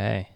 [0.00, 0.30] Okay.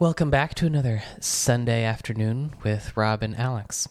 [0.00, 3.88] Welcome back to another Sunday afternoon with Rob and Alex.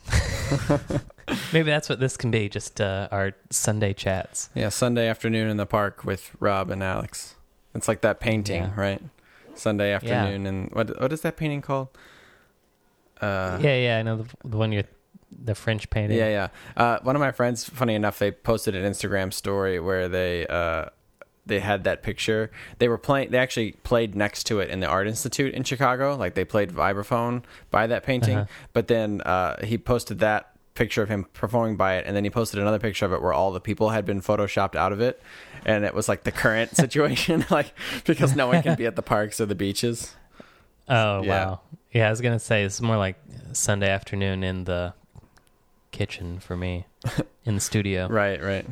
[1.54, 4.49] Maybe that's what this can be, just uh, our Sunday chats.
[4.54, 7.36] Yeah, Sunday afternoon in the park with Rob and Alex.
[7.73, 8.72] It's like that painting, Yeah.
[8.76, 9.02] right?
[9.56, 11.88] Sunday afternoon, and what what is that painting called?
[13.22, 14.84] Uh, yeah, yeah, I know the, the one you
[15.32, 16.18] the French painting.
[16.18, 16.48] Yeah, yeah.
[16.76, 20.88] Uh, one of my friends, funny enough, they posted an Instagram story where they uh,
[21.45, 22.52] they had that picture.
[22.77, 23.31] They were playing.
[23.31, 26.16] They actually played next to it in the Art Institute in Chicago.
[26.16, 28.38] Like they played vibraphone by that painting.
[28.38, 28.52] Uh-huh.
[28.73, 32.30] But then uh, he posted that picture of him performing by it, and then he
[32.30, 35.21] posted another picture of it where all the people had been photoshopped out of it,
[35.66, 37.73] and it was like the current situation, like
[38.05, 40.16] because no one can be at the parks or the beaches.
[40.88, 41.45] Oh Yeah.
[41.45, 41.61] wow.
[41.91, 43.17] Yeah, I was gonna say it's more like
[43.52, 44.94] Sunday afternoon in the
[45.91, 46.85] kitchen for me,
[47.45, 48.08] in the studio.
[48.09, 48.66] Right, right.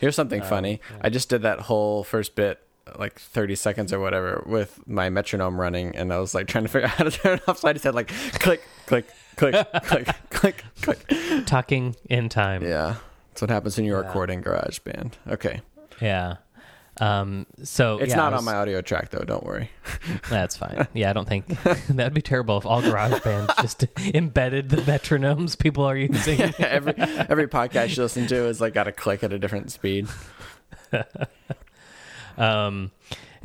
[0.00, 0.80] Here's something Um, funny.
[0.90, 0.98] yeah.
[1.02, 2.58] I just did that whole first bit,
[2.98, 6.68] like 30 seconds or whatever, with my metronome running, and I was like trying to
[6.68, 7.58] figure out how to turn it off.
[7.58, 8.08] So I just had like
[8.40, 9.06] click, click,
[9.36, 11.04] click, click, click, click.
[11.46, 12.62] Talking in time.
[12.64, 12.96] Yeah,
[13.30, 14.06] that's what happens when you're Yeah.
[14.06, 15.12] recording GarageBand.
[15.28, 15.60] Okay,
[16.00, 16.36] Yeah.
[17.00, 19.24] Um, so it's yeah, not I on my audio track though.
[19.24, 19.70] Don't worry.
[20.30, 20.86] That's fine.
[20.94, 21.46] Yeah, I don't think
[21.88, 23.84] that'd be terrible if all garage bands just
[24.14, 26.40] embedded the metronomes people are using.
[26.58, 30.08] every every podcast you listen to is like got to click at a different speed.
[32.36, 32.90] Um,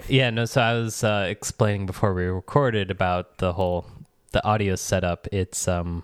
[0.08, 0.46] yeah, no.
[0.46, 3.86] So I was uh, explaining before we recorded about the whole
[4.32, 5.28] the audio setup.
[5.32, 6.04] It's um,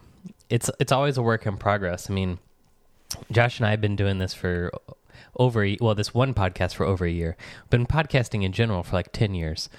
[0.50, 2.10] it's it's always a work in progress.
[2.10, 2.40] I mean,
[3.32, 4.72] Josh and I have been doing this for
[5.42, 7.36] over a- well, this one podcast for over a year.
[7.70, 9.70] Been podcasting in general for like ten years.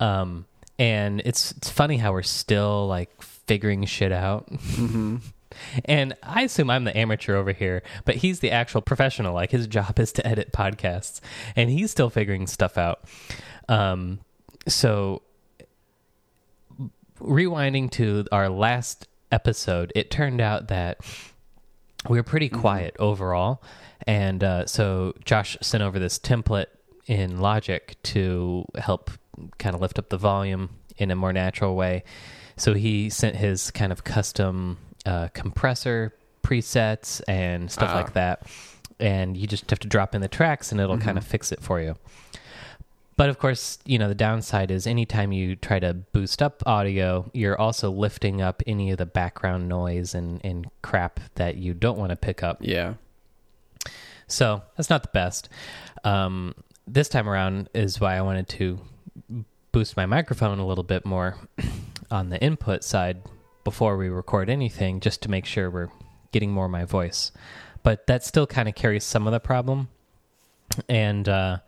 [0.00, 0.46] Um,
[0.78, 4.48] and it's it's funny how we're still like figuring shit out.
[5.84, 9.34] And I assume I'm the amateur over here, but he's the actual professional.
[9.34, 11.20] Like his job is to edit podcasts,
[11.54, 13.04] and he's still figuring stuff out.
[13.68, 14.18] Um,
[14.66, 15.22] so
[17.20, 20.98] rewinding to our last episode, it turned out that
[22.08, 23.62] we were pretty quiet overall,
[24.06, 26.66] and uh, so Josh sent over this template
[27.06, 29.10] in Logic to help
[29.58, 32.04] kind of lift up the volume in a more natural way.
[32.56, 37.96] So he sent his kind of custom uh, compressor presets and stuff Ah.
[37.96, 38.46] like that,
[39.00, 41.60] and you just have to drop in the tracks, and it'll kind of fix it
[41.62, 41.96] for you.
[43.16, 47.30] But of course, you know, the downside is anytime you try to boost up audio,
[47.32, 51.98] you're also lifting up any of the background noise and, and crap that you don't
[51.98, 52.58] want to pick up.
[52.60, 52.94] Yeah.
[54.26, 55.48] So that's not the best.
[56.02, 56.54] Um,
[56.86, 58.80] this time around is why I wanted to
[59.70, 61.36] boost my microphone a little bit more
[62.10, 63.22] on the input side
[63.62, 65.90] before we record anything, just to make sure we're
[66.32, 67.32] getting more of my voice.
[67.82, 69.88] But that still kind of carries some of the problem.
[70.88, 71.58] And uh,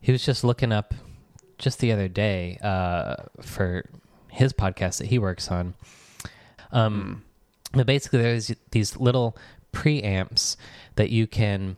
[0.00, 0.94] he was just looking up
[1.58, 3.84] just the other day uh, for
[4.28, 5.74] his podcast that he works on.
[6.72, 7.24] Um,
[7.72, 9.36] But basically, there's these little
[9.72, 10.56] preamps
[10.96, 11.76] that you can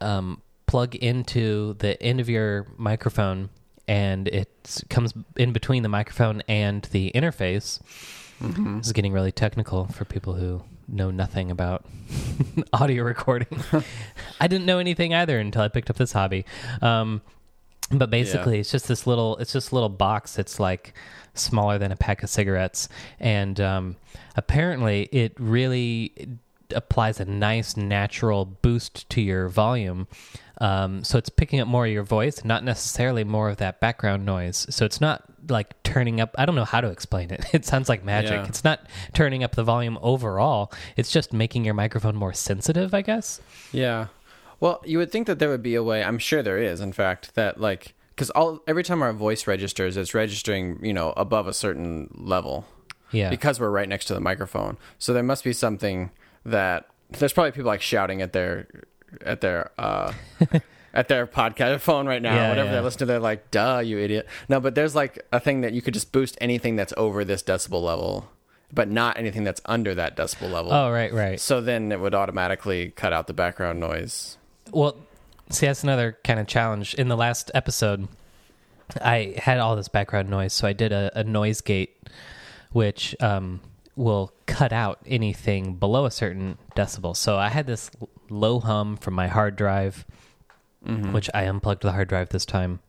[0.00, 3.50] um, plug into the end of your microphone,
[3.86, 7.80] and it comes in between the microphone and the interface.
[8.40, 11.84] This is getting really technical for people who know nothing about
[12.72, 13.62] audio recording.
[14.40, 16.44] I didn't know anything either until I picked up this hobby.
[16.82, 17.20] Um,
[17.90, 20.94] but basically, it's just this little it's just a little box that's like
[21.34, 22.88] smaller than a pack of cigarettes,
[23.20, 23.96] and um,
[24.36, 26.38] apparently it really
[26.74, 30.06] applies a nice natural boost to your volume.
[30.58, 34.24] Um, so it's picking up more of your voice, not necessarily more of that background
[34.24, 34.66] noise.
[34.70, 36.34] So it's not like turning up.
[36.38, 37.44] I don't know how to explain it.
[37.54, 38.32] It sounds like magic.
[38.32, 38.46] Yeah.
[38.46, 38.80] It's not
[39.12, 40.72] turning up the volume overall.
[40.96, 43.40] It's just making your microphone more sensitive, I guess.
[43.72, 44.06] Yeah.
[44.64, 46.02] Well, you would think that there would be a way.
[46.02, 49.98] I'm sure there is, in fact, that like because all every time our voice registers,
[49.98, 52.64] it's registering, you know, above a certain level
[53.12, 53.28] Yeah.
[53.28, 54.78] because we're right next to the microphone.
[54.98, 56.10] So there must be something
[56.46, 58.66] that there's probably people like shouting at their
[59.20, 60.12] at their uh
[60.94, 62.72] at their podcast phone right now, Yeah, whatever yeah.
[62.72, 63.04] they're listening to.
[63.06, 66.10] They're like, "Duh, you idiot!" No, but there's like a thing that you could just
[66.10, 68.30] boost anything that's over this decibel level,
[68.72, 70.72] but not anything that's under that decibel level.
[70.72, 71.38] oh, right, right.
[71.38, 74.38] So then it would automatically cut out the background noise.
[74.72, 74.96] Well,
[75.50, 76.94] see, that's another kind of challenge.
[76.94, 78.08] In the last episode,
[79.00, 81.96] I had all this background noise, so I did a, a noise gate,
[82.72, 83.60] which um,
[83.96, 87.16] will cut out anything below a certain decibel.
[87.16, 87.90] So I had this
[88.28, 90.04] low hum from my hard drive,
[91.12, 92.80] which I unplugged the hard drive this time,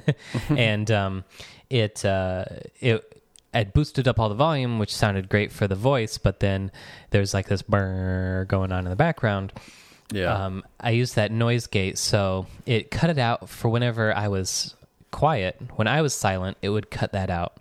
[0.48, 1.24] and um,
[1.68, 2.44] it uh,
[2.80, 3.22] it
[3.54, 6.70] I boosted up all the volume, which sounded great for the voice, but then
[7.10, 9.52] there's like this burr going on in the background.
[10.10, 10.32] Yeah.
[10.46, 14.74] Um, I used that noise gate, so it cut it out for whenever I was
[15.10, 17.56] quiet, when I was silent, it would cut that out.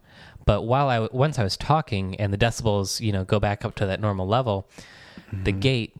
[0.45, 3.75] But while I once I was talking and the decibels, you know, go back up
[3.75, 4.67] to that normal level,
[5.31, 5.93] the gate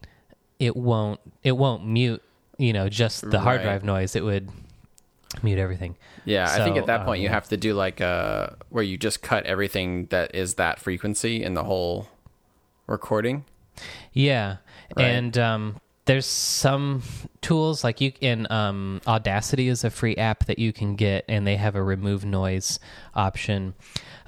[0.60, 2.22] it won't it won't mute,
[2.58, 3.66] you know, just the hard Right.
[3.66, 4.16] drive noise.
[4.16, 4.50] It would
[5.44, 5.96] mute everything.
[6.26, 8.98] Yeah, I think at that point you um, have to do like uh where you
[8.98, 12.08] just cut everything that is that frequency in the whole
[12.88, 13.46] recording.
[14.12, 14.58] Yeah,
[14.98, 15.06] Right.
[15.06, 17.04] and um, there's some
[17.42, 21.46] tools like you in um, Audacity is a free app that you can get, and
[21.46, 22.80] they have a remove noise
[23.16, 23.74] option.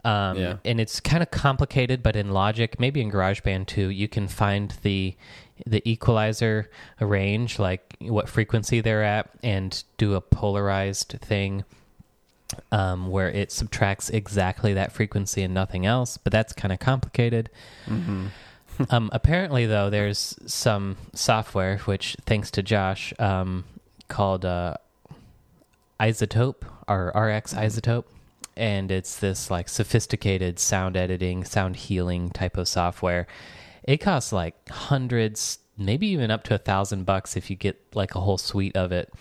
[0.05, 0.57] Um, Yeah.
[0.65, 4.75] and it's kind of complicated, but in Logic, maybe in GarageBand too, you can find
[4.83, 5.15] the
[5.67, 11.63] the equalizer range, like what frequency they're at, and do a polarized thing
[12.71, 16.17] um, where it subtracts exactly that frequency and nothing else.
[16.17, 17.49] But that's kind of complicated.
[18.89, 23.63] Um, apparently, though, there's some software which, thanks to Josh, um,
[24.07, 24.75] called uh,
[25.99, 28.05] iZotope or RX iZotope,
[28.55, 33.27] and it's this like sophisticated sound editing, sound healing type of software.
[33.83, 38.15] It costs like hundreds, maybe even up to a thousand bucks if you get like
[38.15, 39.11] a whole suite of it.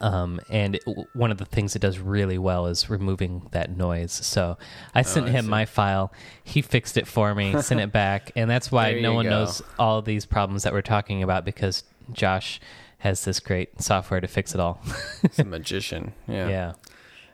[0.00, 0.84] Um, and it,
[1.14, 4.12] one of the things it does really well is removing that noise.
[4.12, 4.58] So
[4.94, 5.50] I sent Oh, I him see.
[5.50, 6.12] my file.
[6.44, 9.30] He fixed it for me, sent it back, and that's why There no one go.
[9.30, 12.60] knows all these problems that we're talking about because Josh
[12.98, 14.80] has this great software to fix it all.
[15.22, 16.12] It's a magician.
[16.28, 16.48] Yeah.
[16.48, 16.72] yeah.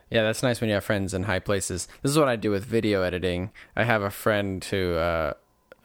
[0.09, 1.89] Yeah, that's nice when you have friends in high places.
[2.01, 3.51] This is what I do with video editing.
[3.75, 5.33] I have a friend who uh,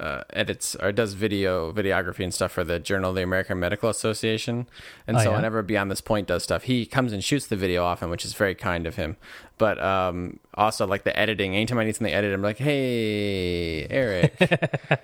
[0.03, 3.89] uh, edits or does video videography and stuff for the Journal of the American Medical
[3.89, 4.67] Association,
[5.07, 5.37] and Oh, so yeah?
[5.37, 8.35] whenever Beyond This Point does stuff, he comes and shoots the video often, which is
[8.35, 9.17] very kind of him.
[9.59, 11.55] But um, also like the editing.
[11.55, 14.35] Anytime I need something edited, I'm like, "Hey, Eric."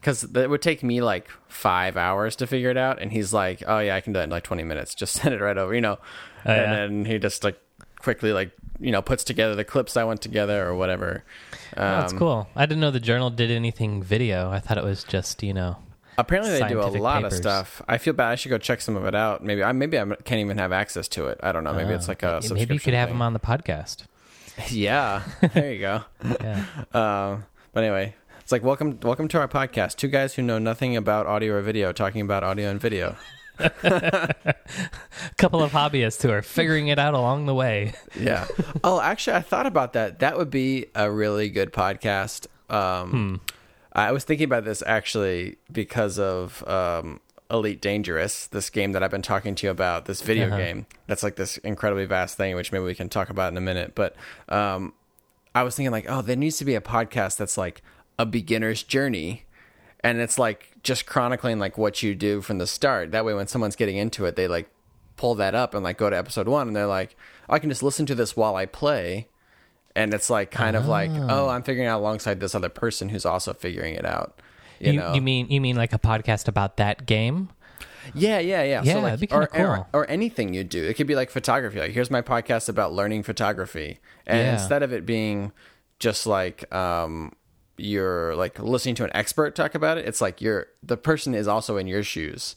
[0.00, 3.62] Because it would take me like five hours to figure it out, and he's like,
[3.64, 4.96] "Oh yeah, I can do it in like twenty minutes.
[4.96, 5.98] Just send it right over," you know.
[6.44, 6.74] Oh, and yeah.
[6.74, 7.56] then he just like
[8.00, 8.50] quickly like
[8.80, 11.24] you know puts together the clips I went together or whatever.
[11.76, 12.48] Um, Oh, that's cool.
[12.56, 14.50] I didn't know the journal did anything video.
[14.50, 15.76] I thought it was just, you know.
[16.18, 17.32] Apparently, they do a lot papers.
[17.32, 17.82] of stuff.
[17.88, 18.28] I feel bad.
[18.28, 19.42] I should go check some of it out.
[19.42, 21.40] Maybe I maybe I can't even have access to it.
[21.42, 21.72] I don't know.
[21.72, 24.04] Maybe it's like a maybe you could have them on the podcast.
[24.68, 25.22] Yeah,
[25.54, 26.02] there you go.
[26.42, 26.64] Yeah.
[26.92, 29.96] Um, but anyway, it's like welcome welcome to our podcast.
[29.96, 33.16] Two guys who know nothing about audio or video talking about audio and video.
[33.58, 34.34] A
[35.36, 37.94] couple of hobbyists who are figuring it out along the way.
[38.18, 38.46] Yeah.
[38.84, 40.18] oh, actually, I thought about that.
[40.20, 42.46] That would be a really good podcast.
[42.70, 43.40] Um,
[43.92, 47.20] I was thinking about this actually because of um,
[47.50, 50.56] Elite Dangerous, this game that I've been talking to you about, this video Uh-huh.
[50.56, 50.86] game.
[51.06, 53.94] That's like this incredibly vast thing, which maybe we can talk about in a minute.
[53.94, 54.16] But
[54.48, 54.94] um,
[55.54, 57.82] I was thinking like, oh, there needs to be a podcast that's like
[58.18, 59.44] a beginner's journey.
[60.04, 63.12] And it's like just chronicling like what you do from the start.
[63.12, 64.68] That way, when someone's getting into it, they like
[65.16, 67.16] pull that up and like go to episode one, and they're like,
[67.48, 69.28] I can just listen to this while I play,
[69.94, 73.10] and it's like kind of like, oh, I'm figuring it out alongside this other person
[73.10, 74.40] who's also figuring it out.
[74.80, 75.14] You, You, know?
[75.14, 77.50] you mean you mean like a podcast about that game?
[78.14, 78.82] Yeah, yeah, yeah.
[78.82, 80.82] Yeah, so like, or, kinda or, or anything you do.
[80.82, 81.78] It could be like photography.
[81.78, 84.52] Like, here's my podcast about learning photography, and Yeah.
[84.54, 85.52] instead of it being
[86.00, 87.32] just like um,
[87.82, 91.48] you're like listening to an expert talk about it, it's like you're the person is
[91.48, 92.56] also in your shoes.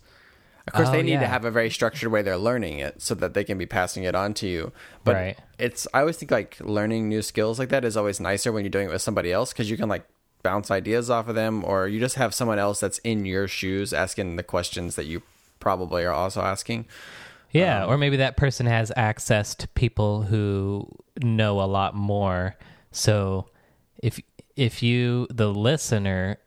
[0.67, 3.13] Of course, Oh, they need to have a very structured way they're learning it so
[3.15, 4.71] that they can be passing it on to you.
[5.03, 5.37] But Right.
[5.59, 8.71] it's I always think like learning new skills like that is always nicer when you're
[8.71, 10.05] doing it with somebody else because you can like
[10.41, 13.93] bounce ideas off of them, or you just have someone else that's in your shoes
[13.93, 15.21] asking the questions that you
[15.59, 16.85] probably are also asking.
[17.51, 20.87] Yeah, Um, or maybe that person has access to people who
[21.21, 22.55] know a lot more.
[22.91, 23.49] So
[24.03, 24.19] if
[24.55, 26.37] if you the listener,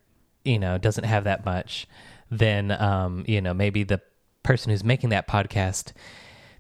[0.44, 1.86] you know, doesn't have that much,
[2.30, 4.00] then um, you know, maybe the
[4.42, 5.92] person who's making that podcast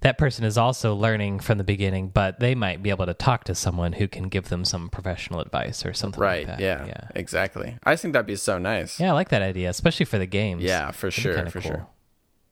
[0.00, 3.42] that person is also learning from the beginning, but they might be able to talk
[3.42, 6.46] to someone who can give them some professional advice or something Right.
[6.46, 6.60] like that.
[6.62, 7.08] yeah, Yeah.
[7.16, 7.76] Exactly.
[7.82, 9.00] I think that'd be so nice.
[9.00, 10.62] Yeah, I like that idea, especially for the games.
[10.62, 11.46] Yeah, for That'd sure.
[11.46, 11.70] For cool.
[11.70, 11.86] sure.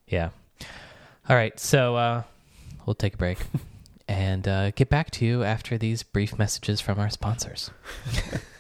[0.09, 0.31] Yeah.
[1.29, 2.23] All right, so uh,
[2.85, 3.39] we'll take a break
[4.09, 7.71] and uh, get back to you after these brief messages from our sponsors.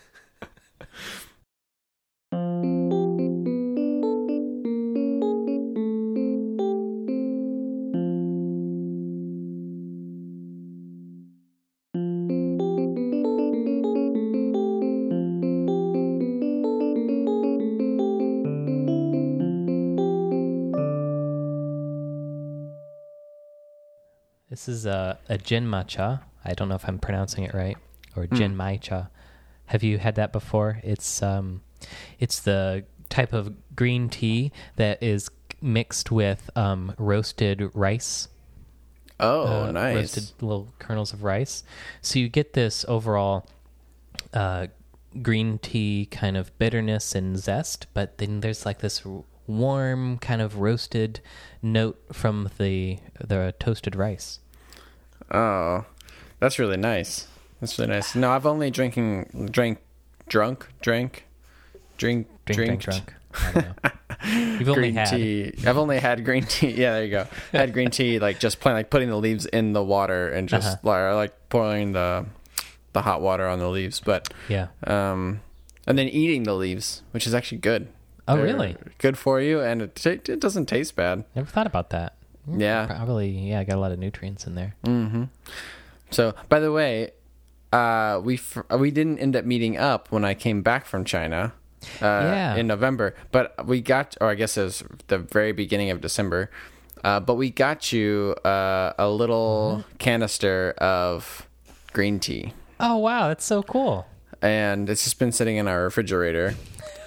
[24.66, 26.22] This is a, a genmaicha.
[26.44, 27.76] I don't know if I'm pronouncing it right,
[28.16, 29.08] or genmaicha.
[29.66, 30.80] Have you had that before?
[30.82, 31.62] It's um,
[32.18, 35.30] it's the type of green tea that is
[35.62, 38.26] mixed with um, roasted rice.
[39.20, 39.94] Oh, uh, nice.
[39.94, 41.62] roasted little kernels of rice.
[42.02, 43.48] So you get this overall
[44.34, 44.66] uh,
[45.22, 49.02] green tea kind of bitterness and zest, but then there's like this
[49.46, 51.20] warm kind of roasted
[51.62, 54.40] note from the the toasted rice.
[55.30, 55.84] Oh,
[56.40, 57.26] that's really nice.
[57.60, 58.14] That's really nice.
[58.14, 59.78] No, I've only drinking drank
[60.28, 61.24] drunk drank
[61.96, 63.14] drink Drink, drink, drunk.
[63.34, 63.90] I don't know.
[64.58, 65.52] You've only green had tea.
[65.66, 66.70] I've only had green tea.
[66.70, 67.26] Yeah, there you go.
[67.52, 70.66] had green tea like just plain like putting the leaves in the water and just
[70.66, 70.76] Uh-huh.
[70.82, 72.26] like, like pouring the
[72.92, 74.68] the hot water on the leaves, but yeah.
[74.86, 75.40] um
[75.86, 77.88] and then eating the leaves, which is actually good.
[78.28, 78.76] Oh, They're really?
[78.98, 81.24] Good for you and it ta- it doesn't taste bad.
[81.34, 82.15] Never thought about that.
[82.48, 82.86] Mm, Yeah.
[82.86, 83.28] Probably.
[83.30, 84.74] Yeah, I got a lot of nutrients in there.
[84.84, 85.24] Mm-hmm.
[86.10, 87.10] So, by the way,
[87.72, 91.52] uh, we f- we didn't end up meeting up when I came back from China.
[92.00, 92.56] Uh, Yeah.
[92.56, 96.50] In November, but we got, or I guess it was the very beginning of December.
[97.04, 101.46] Uh, but we got you uh, a little canister of
[101.92, 104.06] green tea, Oh wow, that's so cool.
[104.42, 106.54] and it's just been sitting in our refrigerator.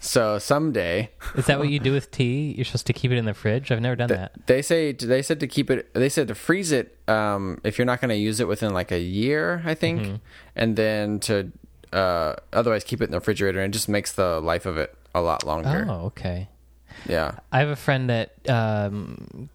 [0.00, 2.52] so someday, Is that what you do with tea?
[2.56, 3.70] You're supposed to keep it in the fridge.
[3.72, 4.32] I've never done that.
[4.46, 5.92] They say they said to keep it.
[5.94, 8.92] They said to freeze it um, if you're not going to use it within like
[8.92, 10.14] a year, I think, Mm-hmm.
[10.54, 11.50] and then to
[11.92, 13.60] uh, otherwise keep it in the refrigerator.
[13.60, 15.86] And it just makes the life of it a lot longer.
[15.88, 16.48] Oh, okay.
[17.08, 17.38] Yeah.
[17.50, 19.48] I have a friend that um,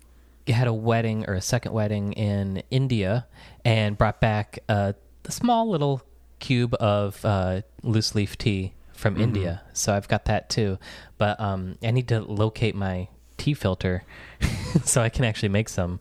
[0.48, 3.28] had a wedding or a second wedding in India
[3.64, 4.96] and brought back a,
[5.26, 6.02] a small little
[6.40, 9.24] cube of uh, loose leaf tea from Mm-hmm.
[9.24, 9.62] India.
[9.74, 10.78] So I've got that too.
[11.18, 14.04] But um, I need to locate my tea filter
[14.86, 16.00] so I can actually make some.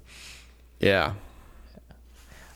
[0.78, 1.14] Yeah.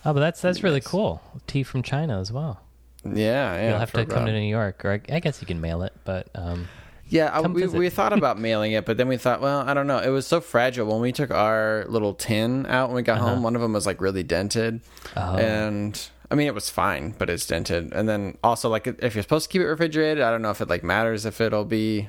[0.05, 1.23] Oh, but that's that's really cool.
[1.47, 2.61] Tea from China as well.
[3.05, 3.13] Yeah.
[3.57, 3.69] Yeah.
[3.71, 5.93] You'll have to come to New York, or I, I guess you can mail it.
[6.05, 6.69] But um,
[7.09, 9.87] Yeah, I, we, we thought about mailing it, but then we thought, well, I don't
[9.87, 9.99] know.
[9.99, 13.43] It was so fragile when we took our little tin out when we got home.
[13.43, 14.81] One of them was like really dented,
[15.17, 15.33] Uh-huh.
[15.35, 15.39] Oh.
[15.39, 17.93] and I mean it was fine, but it's dented.
[17.93, 20.61] And then also like if you're supposed to keep it refrigerated, I don't know if
[20.61, 22.09] it like matters if it'll be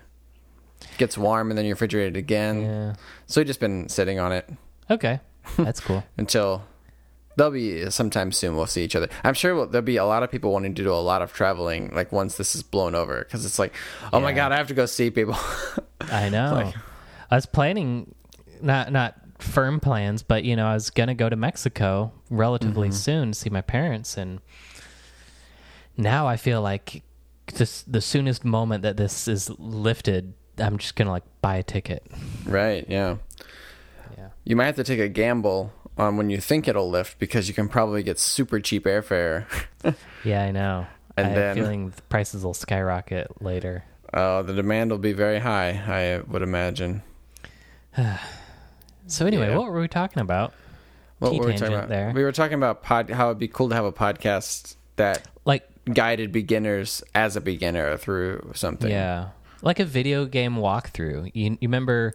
[0.98, 2.62] gets warm and then you refrigerate it again.
[2.62, 2.94] yeah,
[3.28, 4.50] So we've just been sitting on it
[4.90, 5.20] okay,
[5.58, 6.04] that's cool.
[6.18, 6.64] until
[7.38, 9.10] there'll be sometime soon we'll see each other.
[9.24, 11.34] I'm sure we'll, there'll be a lot of people wanting to do a lot of
[11.34, 13.74] traveling like once this is blown over because it's like,
[14.14, 15.36] oh my god, I have to go see people.
[16.02, 16.54] I know.
[16.54, 16.76] Like-
[17.32, 18.14] I was planning
[18.62, 22.96] not not firm plans, but you know, I was gonna go to Mexico relatively Mm-hmm.
[22.96, 24.40] soon to see my parents, and
[25.98, 27.04] now I feel like
[27.54, 32.06] this the soonest moment that this is lifted, I'm just gonna like buy a ticket.
[32.46, 32.86] right?
[32.90, 33.18] Yeah.
[34.18, 34.30] Yeah.
[34.44, 37.54] You might have to take a gamble on when you think it'll lift because you
[37.54, 39.46] can probably get super cheap airfare.
[40.24, 40.88] Yeah, I know.
[41.18, 43.84] And I have then- a feeling the prices will skyrocket later.
[44.12, 47.04] Uh, the demand will be very high, I would imagine.
[49.08, 49.58] So anyway, Yeah.
[49.58, 50.54] what were we talking about?
[51.20, 51.90] What Tea were we talking tangent about?
[51.90, 52.12] there.
[52.14, 55.68] We were talking about pod, how it'd be cool to have a podcast that Like
[55.94, 58.90] guided beginners as a beginner through something.
[58.90, 59.30] Yeah.
[59.62, 61.32] Like a video game walkthrough.
[61.34, 62.14] You, you remember,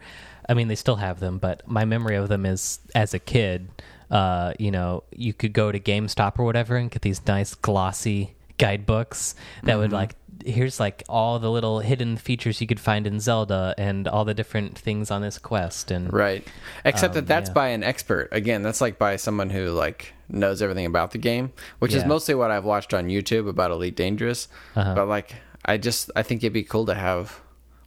[0.49, 3.69] I mean, they still have them, but my memory of them is as a kid,
[4.11, 8.35] uh, you know, you could go to GameStop or whatever and get these nice glossy
[8.59, 10.15] guidebooks that would like,
[10.47, 14.35] here's like all the little hidden features you could find in Zelda and all the
[14.35, 15.91] different things on this quest.
[15.91, 16.47] And Right.
[16.85, 17.55] Except Um, that that's yeah.
[17.55, 18.29] by an expert.
[18.33, 22.35] Again, that's like by someone who like knows everything about the game, which is mostly
[22.35, 24.49] what I've watched on YouTube about Elite Dangerous.
[24.77, 24.95] Uh-huh.
[24.95, 27.41] But like I just I think it'd be cool to have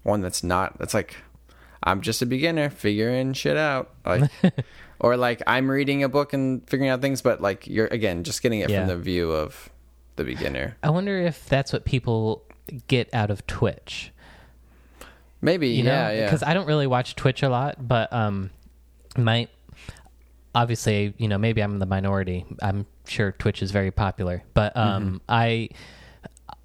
[0.04, 1.16] one that's not that's like
[1.82, 3.92] I'm just a beginner figuring shit out.
[4.06, 4.30] Like
[5.00, 8.42] or like I'm reading a book and figuring out things but like you're again just
[8.42, 8.80] getting it Yeah.
[8.82, 9.70] from the view of
[10.16, 10.78] the beginner.
[10.84, 12.44] I wonder if that's what people
[12.88, 14.12] get out of Twitch.
[15.42, 16.26] Maybe you know yeah, yeah.
[16.26, 18.50] because i don't really watch twitch a lot but um
[19.18, 19.50] my
[20.56, 25.04] obviously you know maybe i'm the minority i'm sure twitch is very popular but um
[25.04, 25.18] Mm-hmm.
[25.28, 25.70] i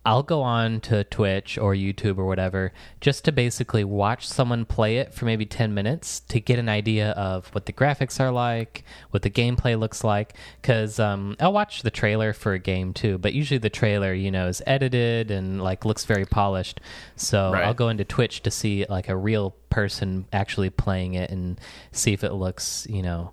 [0.06, 4.96] i'll go on to twitch or youtube or whatever just to basically watch someone play
[4.98, 8.84] it for maybe 10 minutes to get an idea of what the graphics are like
[9.10, 10.34] what the gameplay looks like.
[10.62, 14.30] Because um, i'll watch the trailer for a game too but usually the trailer you
[14.30, 16.80] know is edited and like looks very polished.
[17.16, 17.64] So Right.
[17.64, 21.60] i'll go into twitch to see like a real person actually playing it and
[21.92, 23.32] see if it looks you know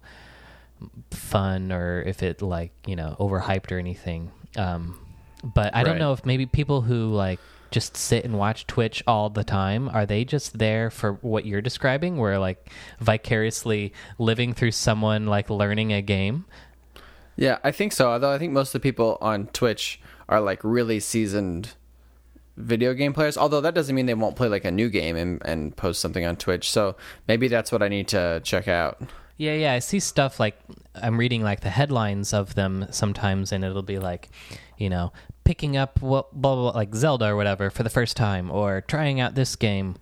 [1.12, 4.32] fun or if it like you know overhyped or anything.
[4.58, 5.00] Um
[5.46, 6.00] but i don't Right.
[6.00, 7.40] know if maybe people who like
[7.72, 11.62] just sit and watch twitch all the time are they just there for what you're
[11.62, 16.46] describing where like vicariously living through someone like learning a game
[17.38, 18.12] Yeah, I think so.
[18.12, 20.00] Although I think most of the people on Twitch
[20.30, 21.74] are like really seasoned
[22.56, 23.38] video game players.
[23.38, 26.26] Although that doesn't mean they won't play like a new game and, and post something
[26.26, 26.72] on Twitch.
[26.72, 26.96] So
[27.28, 29.02] maybe that's what I need to check out.
[29.36, 29.74] Yeah, yeah.
[29.74, 30.58] I see stuff like
[30.96, 34.30] I'm reading like the headlines of them sometimes, and it'll be like,
[34.78, 35.12] you know,
[35.46, 38.82] picking up what blah, blah, blah like Zelda or whatever for the first time, or
[38.82, 39.96] trying out this game.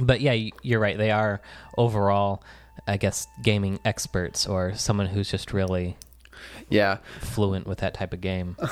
[0.00, 0.98] But yeah, you're right.
[0.98, 1.40] They are
[1.76, 2.42] overall,
[2.86, 5.96] I guess, gaming experts or someone who's just really
[6.68, 6.98] Yeah.
[7.20, 8.56] fluent with that type of game.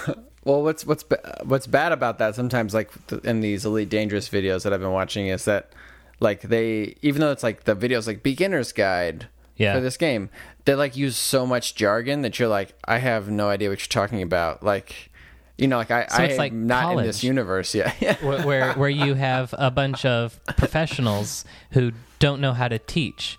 [0.44, 2.92] Well, what's what's ba- what's bad about that sometimes, like
[3.24, 5.72] in these elite dangerous videos that I've been watching, is that
[6.20, 9.74] like they even though it's like the videos like beginner's guide Yeah.
[9.74, 10.30] for this game,
[10.64, 13.88] they like use so much jargon that you're like, I have no idea what you're
[14.02, 14.62] talking about.
[14.62, 15.10] Like,
[15.58, 17.94] you know, like I So it's I'm like not in this universe yet.
[18.22, 23.38] Where, where where you have a bunch of professionals who don't know how to teach.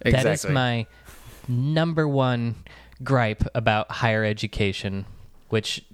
[0.00, 0.22] exactly.
[0.22, 0.86] That is my
[1.48, 2.56] number one
[3.02, 5.06] gripe about higher education,
[5.48, 5.84] which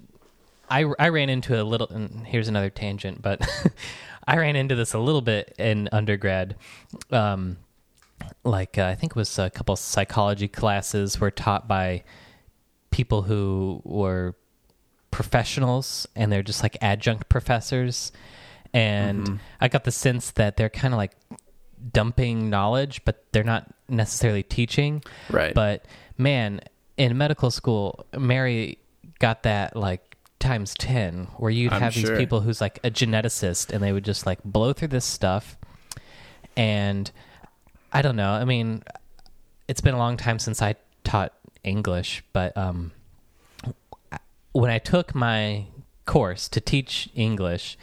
[0.69, 1.87] I, I ran into a little.
[1.89, 3.41] And here's another tangent, but
[4.27, 6.55] I ran into this a little bit in undergrad.
[7.09, 7.57] Um,
[8.43, 12.03] like uh, I think it was a couple psychology classes were taught by
[12.91, 14.35] people who were
[15.11, 18.11] professionals and they're just like adjunct professors.
[18.73, 21.11] And i got the sense that they're kind of like
[21.91, 25.03] dumping knowledge but they're not necessarily teaching.
[25.29, 25.53] Right.
[25.53, 25.85] but
[26.17, 26.61] man
[26.95, 28.77] in medical school mary
[29.19, 32.17] got that like times 10 where you'd I'm have these sure.
[32.17, 35.57] people who's like a geneticist and they would just like blow through this stuff.
[36.55, 37.11] And
[37.91, 38.31] i don't know.
[38.31, 38.83] I mean
[39.67, 42.91] it's been a long time since i taught english but um
[44.51, 45.65] when I took my
[46.05, 47.77] course to teach English,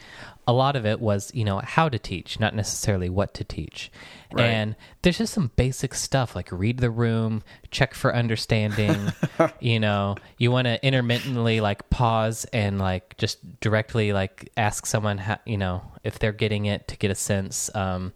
[0.47, 3.91] a lot of it was, you know, how to teach, not necessarily what to teach.
[4.33, 4.45] Right.
[4.45, 9.13] And there's just some basic stuff like read the room, check for understanding.
[9.59, 15.19] you know, you want to intermittently like pause and like just directly like ask someone
[15.19, 17.69] how, you know, if they're getting it to get a sense.
[17.75, 18.13] Um,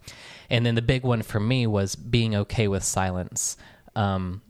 [0.50, 3.58] and then the big one for me was being okay with silence.
[3.96, 4.42] Um,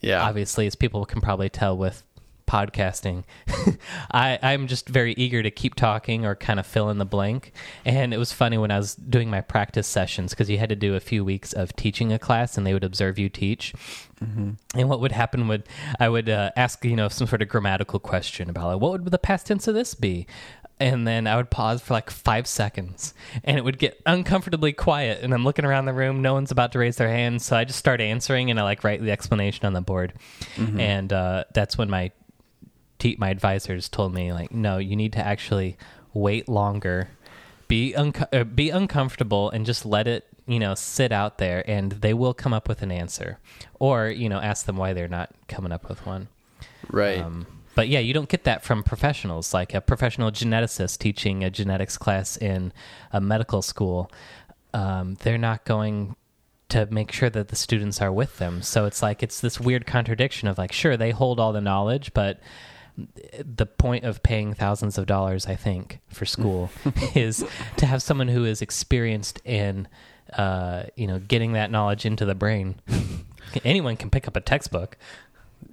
[0.00, 0.22] yeah.
[0.22, 2.04] obviously, as people can probably tell with
[2.46, 3.24] podcasting,
[4.12, 7.52] I, I'm just very eager to keep talking or kind of fill in the blank.
[7.84, 10.76] And it was funny when I was doing my practice sessions because you had to
[10.76, 13.74] do a few weeks of teaching a class and they would observe you teach.
[14.74, 15.64] And what would happen would
[16.00, 19.10] I would uh, ask, you know, some sort of grammatical question about like, what would
[19.10, 20.26] the past tense of this be?
[20.80, 25.22] And then I would pause for like five seconds and it would get uncomfortably quiet.
[25.22, 27.42] And I'm looking around the room, no one's about to raise their hand.
[27.42, 30.14] So I just start answering and I like write the explanation on the board.
[30.80, 32.10] And uh, that's when my
[33.04, 35.76] te- my advisors told me like, no, you need to actually
[36.14, 37.10] wait longer,
[37.68, 41.92] be unco- uh, be uncomfortable, and just let it you know sit out there, and
[41.92, 43.38] they will come up with an answer,
[43.78, 46.28] or you know ask them why they're not coming up with one.
[46.90, 47.20] right.
[47.20, 51.50] Um, but yeah, you don't get that from professionals, like a professional geneticist teaching a
[51.50, 52.72] genetics class in
[53.12, 54.12] a medical school.
[54.72, 56.14] Um, they're not going
[56.68, 58.62] to make sure that the students are with them.
[58.62, 62.14] So it's like it's this weird contradiction of like, sure, they hold all the knowledge,
[62.14, 62.38] but
[62.96, 66.70] the point of paying thousands of dollars, I think, for school
[67.14, 67.44] is
[67.76, 69.88] to have someone who is experienced in,
[70.32, 72.76] uh, you know, getting that knowledge into the brain.
[73.64, 74.96] Anyone can pick up a textbook.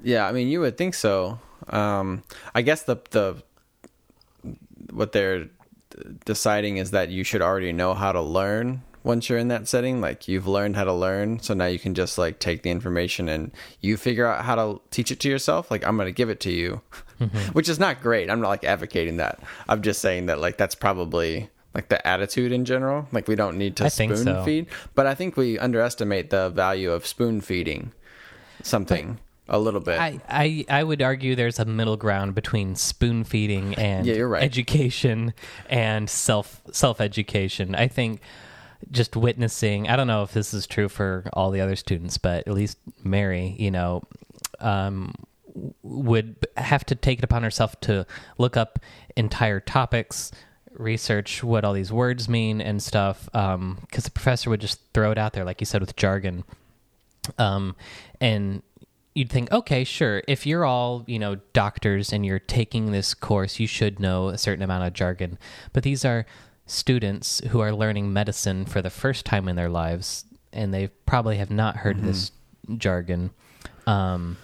[0.03, 1.39] Yeah, I mean, you would think so.
[1.67, 2.23] Um,
[2.55, 3.43] I guess the the
[4.91, 5.47] what they're
[6.25, 10.01] deciding is that you should already know how to learn once you're in that setting.
[10.01, 13.29] Like you've learned how to learn, so now you can just like take the information
[13.29, 15.71] and you figure out how to teach it to yourself.
[15.71, 16.81] Like I'm going to give it to you,
[17.53, 18.29] which is not great.
[18.29, 19.39] I'm not like advocating that.
[19.67, 23.07] I'm just saying that like that's probably like the attitude in general.
[23.11, 24.43] Like we don't need to I spoon so.
[24.43, 27.91] feed, but I think we underestimate the value of spoon feeding
[28.63, 29.99] something a little bit.
[29.99, 34.27] I, I, I would argue there's a middle ground between spoon feeding and Yeah, you're
[34.27, 34.43] right.
[34.43, 35.33] education
[35.69, 37.75] and self self education.
[37.75, 38.21] I think
[38.89, 39.87] just witnessing.
[39.89, 42.77] I don't know if this is true for all the other students, but at least
[43.03, 44.03] Mary, you know,
[44.59, 45.13] um,
[45.83, 48.05] would have to take it upon herself to
[48.37, 48.79] look up
[49.15, 50.31] entire topics,
[50.71, 53.25] research what all these words mean and stuff.
[53.31, 56.43] Because the professor would just throw it out there, like you said, with jargon
[57.37, 57.75] um,
[58.19, 58.63] and
[59.13, 63.59] you'd think, okay, sure, if you're all you know doctors and you're taking this course,
[63.59, 65.37] you should know a certain amount of jargon.
[65.73, 66.25] But these are
[66.65, 71.37] students who are learning medicine for the first time in their lives, and they probably
[71.37, 72.31] have not heard this
[72.77, 73.31] jargon.
[73.87, 74.37] Um,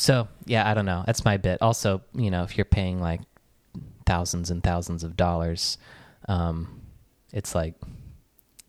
[0.00, 1.04] so yeah, I don't know.
[1.06, 1.60] That's my bit.
[1.60, 3.20] Also, you know, if you're paying like
[4.06, 5.76] thousands and thousands of dollars,
[6.26, 6.80] um,
[7.32, 7.74] it's like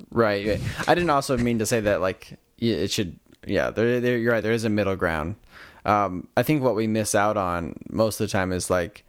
[0.10, 0.60] Right.
[0.88, 3.18] I didn't also mean to say that like it should.
[3.48, 4.18] Yeah, there, there.
[4.18, 4.44] You're right.
[4.44, 5.36] There is a middle ground.
[5.86, 9.06] Um, I think what we miss out on most of the time is like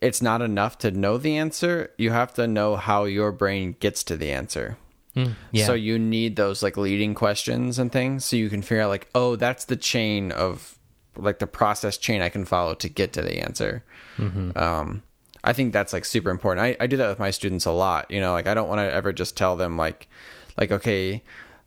[0.00, 1.90] it's not enough to know the answer.
[1.96, 4.76] You have to know how your brain gets to the answer.
[5.14, 5.64] yeah.
[5.64, 9.08] So you need those like leading questions and things so you can figure out like,
[9.14, 10.75] oh, that's the chain of
[11.16, 13.84] like the process chain I can follow to get to the answer.
[14.56, 15.02] Um,
[15.44, 16.64] I think that's like super important.
[16.64, 18.10] I, I do that with my students a lot.
[18.10, 20.08] You know, like I don't want to ever just tell them like,
[20.58, 21.22] like okay,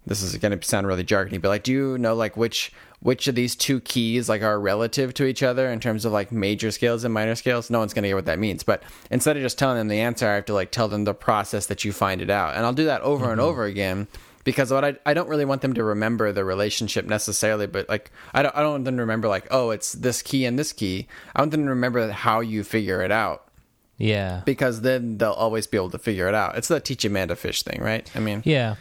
[0.06, 3.30] this is going to sound really jargony, but like, do you know like which which
[3.30, 6.72] of these two keys like are relative to each other in terms of like major
[6.72, 7.70] scales and minor scales?
[7.70, 8.64] No one's going to get what that means.
[8.64, 11.14] But instead of just telling them the answer, I have to like tell them the
[11.14, 14.08] process that you find it out, and I'll do that over and over again
[14.44, 18.12] because what I, I don't really want them to remember the relationship necessarily, but like
[18.34, 20.74] I don't I don't want them to remember like oh it's this key and this
[20.74, 21.08] key.
[21.36, 23.50] I want them to remember how you figure it out
[23.98, 24.42] yeah.
[24.46, 26.58] because then they'll always be able to figure it out.
[26.58, 28.10] It's the teach a man to fish thing, right?
[28.16, 28.76] I mean, Yeah.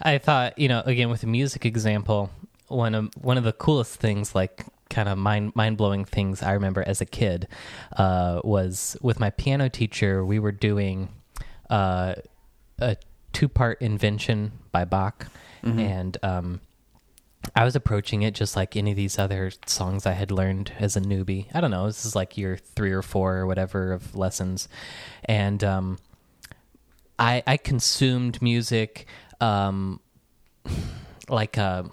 [0.00, 2.30] I thought, you know, again with the music example,
[2.68, 6.52] one of one of the coolest things like kind of mind mind blowing things I
[6.52, 7.48] remember as a kid
[7.96, 10.24] uh, was with my piano teacher.
[10.24, 11.08] We were doing
[11.68, 12.14] uh,
[12.78, 12.96] a
[13.32, 15.26] two part invention by Bach,
[15.80, 16.60] and um,
[17.54, 20.96] I was approaching it just like any of these other songs I had learned as
[20.96, 21.46] a newbie.
[21.54, 21.86] I don't know.
[21.86, 24.68] This is like year three or four or whatever of lessons,
[25.24, 25.98] and um,
[27.18, 29.06] I I consumed music
[29.40, 30.00] um,
[31.28, 31.84] like uh,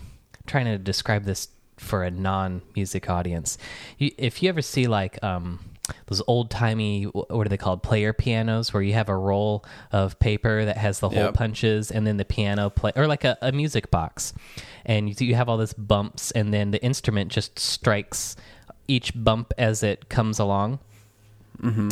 [0.46, 3.58] trying to describe this for a non music audience.
[3.98, 5.60] You, if you ever see like um,
[6.08, 10.18] those old timey what are they called player pianos where you have a roll of
[10.20, 11.34] paper that has the hole Yep.
[11.34, 14.34] punches and then the piano play or like a, a music box
[14.86, 18.36] and you, you have all this bumps and then the instrument just strikes
[18.88, 20.80] each bump as it comes along
[21.62, 21.90] mm-hmm.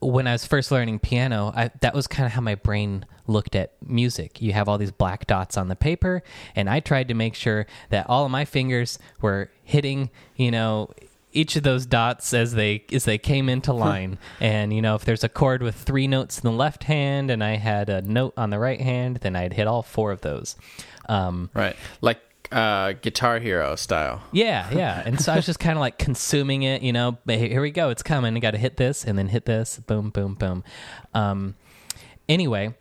[0.00, 3.56] when I was first learning piano, I, that was kind of how my brain looked
[3.56, 4.40] at music.
[4.40, 6.22] You have all these black dots on the paper,
[6.54, 10.90] and I tried to make sure that all of my fingers were hitting, you know,
[11.36, 14.18] each of those dots as they as they came into line.
[14.40, 17.44] and you know, if there's a chord with three notes in the left hand and
[17.44, 20.56] I had a note on the right hand, then I'd hit all four of those.
[21.08, 22.20] Um, right, like
[22.50, 24.22] uh, Guitar Hero style.
[24.32, 25.02] yeah, yeah.
[25.04, 27.62] And so I was just kind of like consuming it, you know, but here here
[27.62, 27.90] we go.
[27.90, 28.36] It's coming.
[28.36, 29.78] I got to hit this and then hit this.
[29.78, 30.64] Boom, boom, boom.
[31.14, 31.54] Um,
[32.28, 32.74] anyway,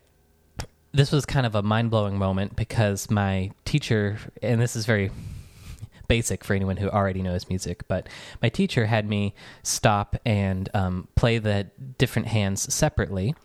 [0.94, 5.12] this was kind of a mind blowing moment because my teacher, and this is very
[6.08, 8.08] basic for anyone who already knows music, but
[8.42, 13.36] my teacher had me stop and um, play the different hands separately.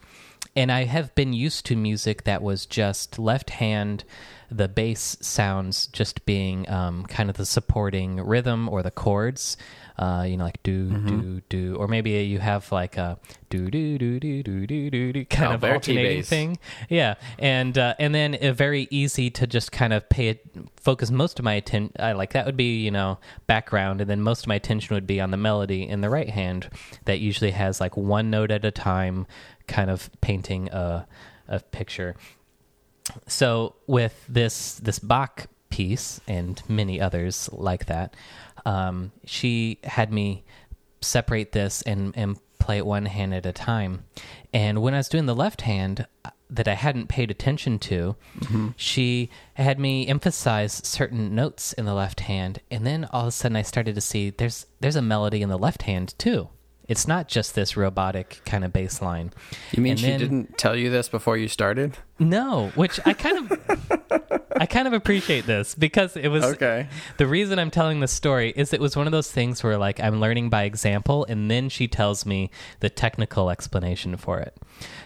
[0.57, 4.05] And I have been used to music that was just left hand,
[4.51, 9.57] the bass sounds just being um, kind of the supporting rhythm or the chords.
[9.97, 11.07] Uh, you know, like do Mm-hmm.
[11.21, 13.19] do do, or maybe you have like a
[13.51, 16.29] do do do do do do do do kind Oh, of alternating T-bass.
[16.29, 16.59] thing.
[16.89, 21.11] Yeah, and uh, and then uh, very easy to just kind of pay it, focus
[21.11, 21.93] most of my attention.
[22.01, 25.07] I like that would be you know background, and then most of my attention would
[25.07, 26.71] be on the melody in the right hand
[27.05, 29.27] that usually has like one note at a time,
[29.71, 31.07] kind of painting a
[31.49, 32.15] a picture.
[33.27, 38.15] So with this this Bach piece and many others like that,
[38.67, 40.45] um, she had me
[41.01, 44.05] separate this and and play it one hand at a time.
[44.53, 48.17] And when I was doing the left hand uh, that I hadn't paid attention to,
[48.77, 53.31] she had me emphasize certain notes in the left hand, and then all of a
[53.31, 56.49] sudden I started to see there's there's a melody in the left hand too.
[56.91, 59.33] It's not just this robotic kind of bass line.
[59.71, 61.99] You mean And she then- didn't tell you this before you started?
[62.19, 66.89] No, which I kind of I kind of appreciate this because it was Okay.
[67.17, 70.01] the reason I'm telling this story is it was one of those things where like
[70.01, 72.51] I'm learning by example and then she tells me
[72.81, 74.55] the technical explanation for it.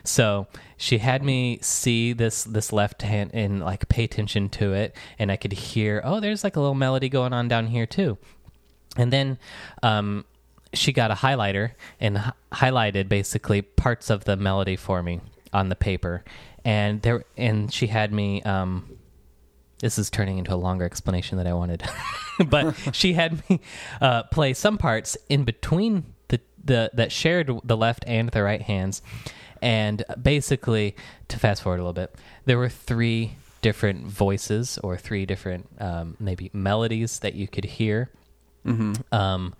[0.03, 0.47] So
[0.79, 5.31] she had me see this this left hand and like pay attention to it and
[5.31, 8.17] I could hear, oh, there's like a little melody going on down here too.
[8.97, 9.39] And then
[9.83, 10.25] um,
[10.75, 15.21] she got a highlighter and h- highlighted basically parts of the melody for me
[15.53, 16.25] on the paper.
[16.65, 18.43] And there, and she had me.
[18.43, 18.99] Um,
[19.81, 21.83] this is turning into a longer explanation than I wanted,
[22.49, 23.61] but she had me
[24.01, 28.63] uh, play some parts in between the, the that shared the left and the right
[28.63, 29.03] hands,
[29.61, 30.97] and basically
[31.29, 32.15] to fast forward a little bit,
[32.47, 38.11] there were three different voices or three different um, maybe melodies that you could hear.
[39.13, 39.55] Um,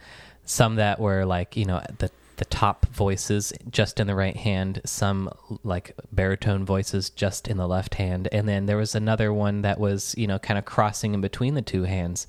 [0.45, 4.81] some that were like you know the the top voices just in the right hand,
[4.85, 5.31] some
[5.63, 9.79] like baritone voices just in the left hand, and then there was another one that
[9.79, 12.27] was you know kind of crossing in between the two hands,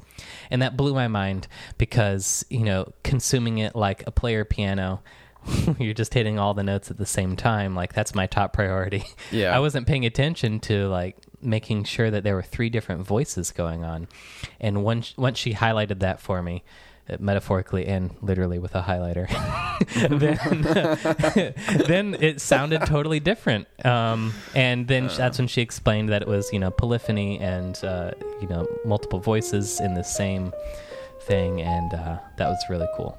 [0.52, 1.48] and that blew my mind
[1.78, 5.02] because you know consuming it like a player piano.
[5.80, 7.76] You're just hitting all the notes at the same time.
[7.76, 9.06] Like that's my top priority.
[9.32, 9.56] Yeah.
[9.56, 13.84] I wasn't paying attention to like making sure that there were three different voices going
[13.84, 14.08] on.
[14.60, 16.64] And once once she highlighted that for me,
[17.20, 19.28] metaphorically and literally with a highlighter,
[20.10, 21.54] then
[21.88, 23.68] then it sounded totally different.
[23.86, 28.12] Um, and then that's when she explained that it was you know polyphony and uh,
[28.42, 30.54] you know multiple voices in the same
[31.22, 33.18] thing, and uh, that was really cool.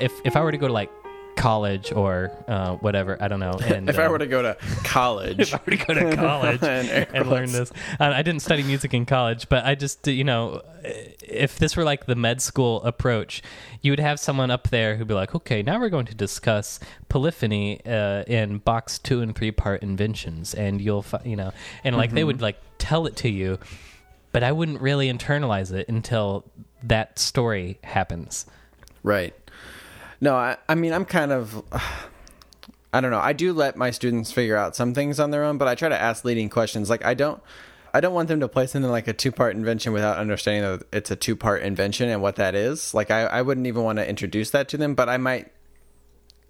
[0.00, 0.90] If if I were to go to like
[1.38, 3.58] college or uh, whatever, I don't know.
[3.68, 6.16] And if I um, were to go to college, if I were to go to
[6.28, 10.06] college And and learn this, uh, I didn't study music in college, but I just
[10.06, 13.42] you know, if this were like the med school approach,
[13.82, 16.80] you would have someone up there who'd be like, okay, now we're going to discuss
[17.08, 21.52] polyphony uh, in Bach's two and three part inventions, and you'll fi- you know,
[21.84, 23.58] and like they would like tell it to you,
[24.32, 26.44] but I wouldn't really internalize it until
[26.82, 28.46] that story happens.
[29.02, 29.34] Right.
[30.20, 31.62] No, I, I mean, I'm kind of.
[32.90, 33.20] I don't know.
[33.20, 35.90] I do let my students figure out some things on their own, but I try
[35.90, 36.88] to ask leading questions.
[36.88, 37.40] Like I don't,
[37.92, 40.86] I don't want them to play something like a two part invention without understanding that
[40.90, 42.94] it's a two part invention and what that is.
[42.94, 45.52] Like I, I wouldn't even want to introduce that to them, but I might,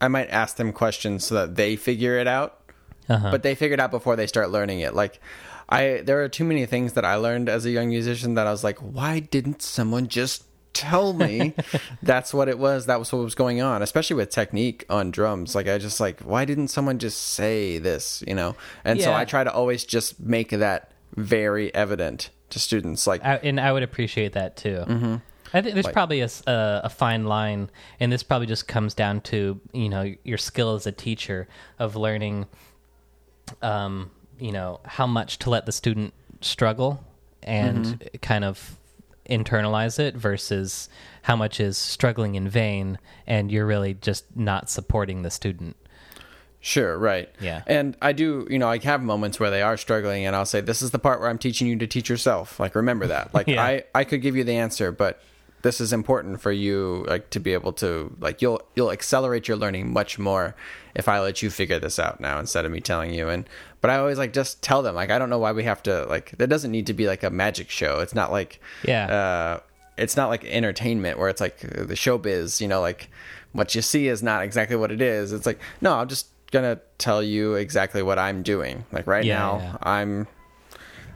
[0.00, 2.60] I might ask them questions so that they figure it out.
[3.08, 3.30] Uh-huh.
[3.30, 4.94] But they figure it out before they start learning it.
[4.94, 5.18] Like
[5.68, 8.50] I, there are too many things that I learned as a young musician that I
[8.50, 10.44] was like, why didn't someone just
[10.80, 11.54] tell me
[12.02, 15.54] that's what it was that was what was going on especially with technique on drums
[15.54, 19.24] like i just like why didn't someone just say this you know and so i
[19.24, 23.82] try to always just make that very evident to students like I, and I would
[23.82, 24.84] appreciate that too.
[24.86, 25.16] Mm-hmm.
[25.52, 29.58] I think there's Like- probably a fine line, and this probably just comes down to
[29.72, 32.46] you know your skill as a teacher of learning,
[33.62, 37.02] um, you know how much to let the student struggle
[37.42, 38.16] and Mm-hmm.
[38.20, 38.76] kind of
[39.28, 40.88] internalize it versus
[41.22, 45.76] how much is struggling in vain and you're really just not supporting the student.
[46.60, 47.28] Sure, right.
[47.40, 47.62] Yeah.
[47.66, 50.60] And I do, you know, I have moments where they are struggling and I'll say,
[50.60, 52.58] This is the part where I'm teaching you to teach yourself.
[52.58, 53.32] Like remember that.
[53.38, 53.62] Like Yeah.
[53.62, 55.22] I, I could give you the answer, but
[55.62, 59.56] this is important for you like to be able to like you'll you'll accelerate your
[59.56, 60.54] learning much more
[60.94, 63.28] if I let you figure this out now instead of me telling you.
[63.28, 63.48] And
[63.80, 66.04] but I always like just tell them, like I don't know why we have to
[66.06, 68.00] like there doesn't need to be like a magic show.
[68.00, 69.06] It's not like Yeah.
[69.06, 69.60] uh
[69.96, 73.10] it's not like entertainment where it's like the showbiz, you know, like
[73.52, 75.32] what you see is not exactly what it is.
[75.32, 78.84] It's like, no, I'm just gonna tell you exactly what I'm doing.
[78.92, 79.76] Like right Yeah, now, yeah.
[79.82, 80.28] I'm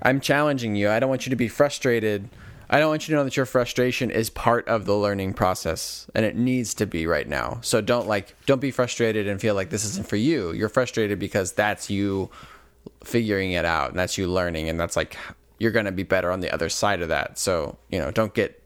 [0.02, 0.90] I'm challenging you.
[0.90, 2.28] I don't want you to be frustrated.
[2.73, 6.07] I don't want you to know that your frustration is part of the learning process
[6.15, 7.59] and it needs to be right now.
[7.63, 10.53] So don't like don't be frustrated and feel like this isn't for you.
[10.53, 12.31] You're frustrated because that's you
[13.05, 15.19] figuring it out and that's you learning and that's like
[15.59, 17.39] you're going to be better on the other side of that.
[17.39, 18.59] So, you know, don't get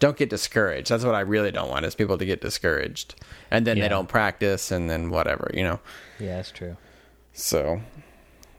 [0.00, 0.90] don't get discouraged.
[0.90, 3.14] That's what I really don't want is people to get discouraged.
[3.50, 3.84] And then Yeah.
[3.84, 5.78] they don't practice and then whatever, you know.
[6.18, 6.76] Yeah, that's true.
[7.32, 7.80] So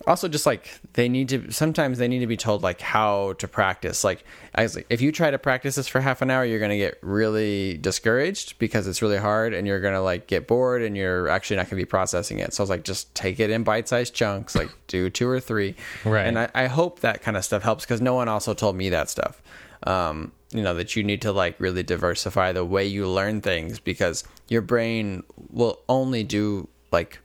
[0.08, 3.48] also just like they need to sometimes they need to be told like how to
[3.48, 4.04] practice.
[4.04, 4.24] Like
[4.56, 6.78] I was like if you try to practice this for half an hour, you're gonna
[6.78, 11.28] get really discouraged because it's really hard and you're gonna like get bored and you're
[11.28, 12.54] actually not gonna be processing it.
[12.54, 15.40] So I was like just take it in bite sized chunks, like do two or
[15.40, 15.76] three.
[16.06, 16.26] Right.
[16.26, 18.90] And I, I hope that kind of stuff helps because no one also told me
[18.90, 19.42] that stuff.
[19.84, 23.80] Um, you know, that you need to like really diversify the way you learn things
[23.80, 27.20] because your brain will only do like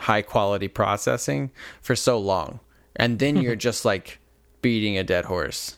[0.00, 2.60] high quality processing for so long.
[2.96, 4.18] And then you're just like
[4.62, 5.76] beating a dead horse.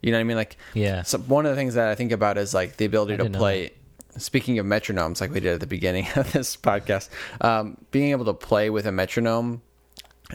[0.00, 0.36] You know what I mean?
[0.36, 1.02] Like, Yeah.
[1.02, 3.72] So one of the things that I think about is like the ability to play.
[4.16, 7.08] Speaking of metronomes, like we did at the beginning of this podcast,
[7.40, 9.62] um, being able to play with a metronome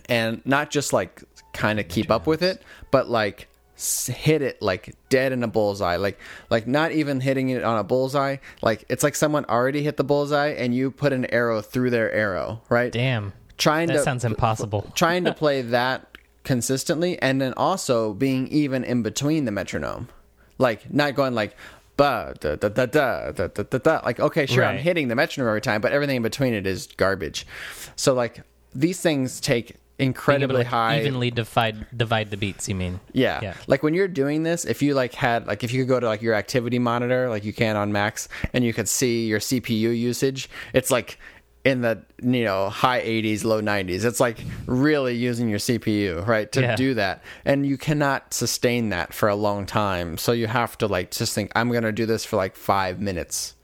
[0.08, 1.24] and not just like
[1.54, 3.48] kind of keep up with it, but like
[3.80, 5.96] hit it like dead in a bullseye.
[5.96, 8.38] Like like not even hitting it on a bullseye.
[8.62, 12.12] Like it's like someone already hit the bullseye and you put an arrow through their
[12.12, 12.92] arrow right?
[12.92, 13.34] Damn.
[13.58, 14.92] Trying that to sounds impossible.
[14.96, 20.10] trying to play that consistently and then also being even in between the metronome.
[20.58, 21.56] Like not going like
[21.96, 24.02] ba da da da da da da da, da.
[24.06, 24.76] like okay sure right.
[24.76, 27.48] i'm hitting the metronome every time but everything in between it is garbage.
[27.96, 28.42] So like
[28.74, 32.68] these things take Able to, incredibly like, high evenly divide divide the beats.
[32.70, 33.00] You mean?
[33.14, 33.40] Yeah.
[33.42, 33.54] Yeah.
[33.68, 36.08] Like when you're doing this, if you like had like if you could go to
[36.08, 39.98] like your activity monitor like you can on Macs and you could see your CPU
[39.98, 41.18] usage, it's like
[41.66, 46.50] in the you know high 80s low 90s it's like really using your cpu right
[46.54, 46.76] to Yeah.
[46.78, 50.88] do that and you cannot sustain that for a long time so you have to
[50.88, 53.56] like just think i'm gonna do this for like five minutes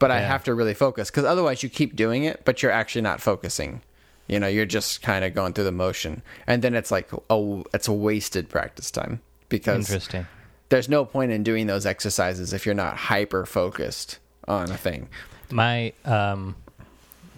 [0.00, 3.02] but i have to really focus because otherwise you keep doing it but you're actually
[3.02, 3.82] not focusing
[4.26, 7.62] you know you're just kind of going through the motion and then it's like a
[7.74, 10.26] it's a wasted practice time because Interesting.
[10.70, 15.08] there's no point in doing those exercises if you're not hyper focused on a thing
[15.50, 16.56] My um,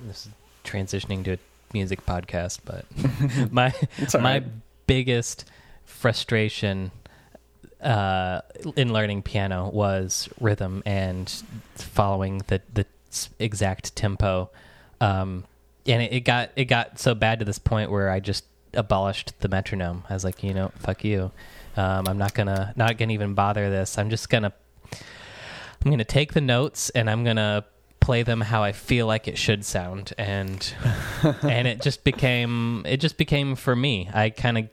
[0.06, 0.32] this is
[0.64, 1.38] transitioning to a
[1.72, 2.84] music podcast, but
[3.52, 3.72] my
[4.14, 4.44] all my right.
[4.86, 5.44] biggest
[5.84, 6.90] frustration
[7.80, 8.40] uh,
[8.76, 11.28] in learning piano was rhythm and
[11.74, 12.86] following the the
[13.38, 14.50] exact tempo.
[15.00, 15.44] Um,
[15.86, 18.44] and it, it got it got so bad to this point where I just
[18.74, 20.04] abolished the metronome.
[20.08, 21.30] I was like, you know, fuck you.
[21.76, 23.98] Um, I'm not gonna not gonna even bother this.
[23.98, 24.52] I'm just gonna
[24.92, 27.64] I'm gonna take the notes and I'm gonna
[28.00, 30.72] play them how I feel like it should sound, and
[31.42, 34.08] and it just became it just became for me.
[34.12, 34.68] I kind of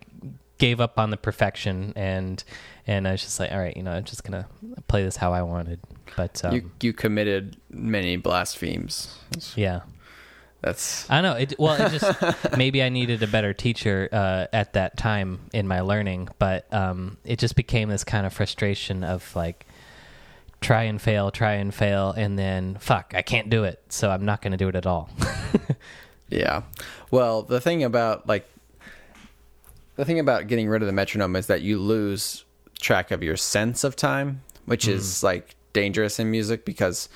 [0.58, 2.43] gave up on the perfection and
[2.86, 4.47] and I was just like, all right, you know, I'm just gonna
[4.88, 5.80] play this how I wanted.
[6.15, 9.17] But um, you you committed many blasphemes
[9.56, 9.82] yeah,
[10.63, 11.54] that's I know it.
[11.60, 15.82] Well, it just maybe I needed a better teacher uh, at that time in my
[15.82, 19.67] learning, but um, it just became this kind of frustration of like
[20.62, 24.26] try and fail, try and fail, and then fuck, I can't do it, so I'm
[24.26, 25.10] not going to do it at all.
[26.34, 26.63] Yeah.
[27.12, 28.49] Well, the thing about like
[29.95, 32.43] the thing about getting rid of the metronome is that you lose
[32.80, 37.08] track of your sense of time, which is like dangerous in music because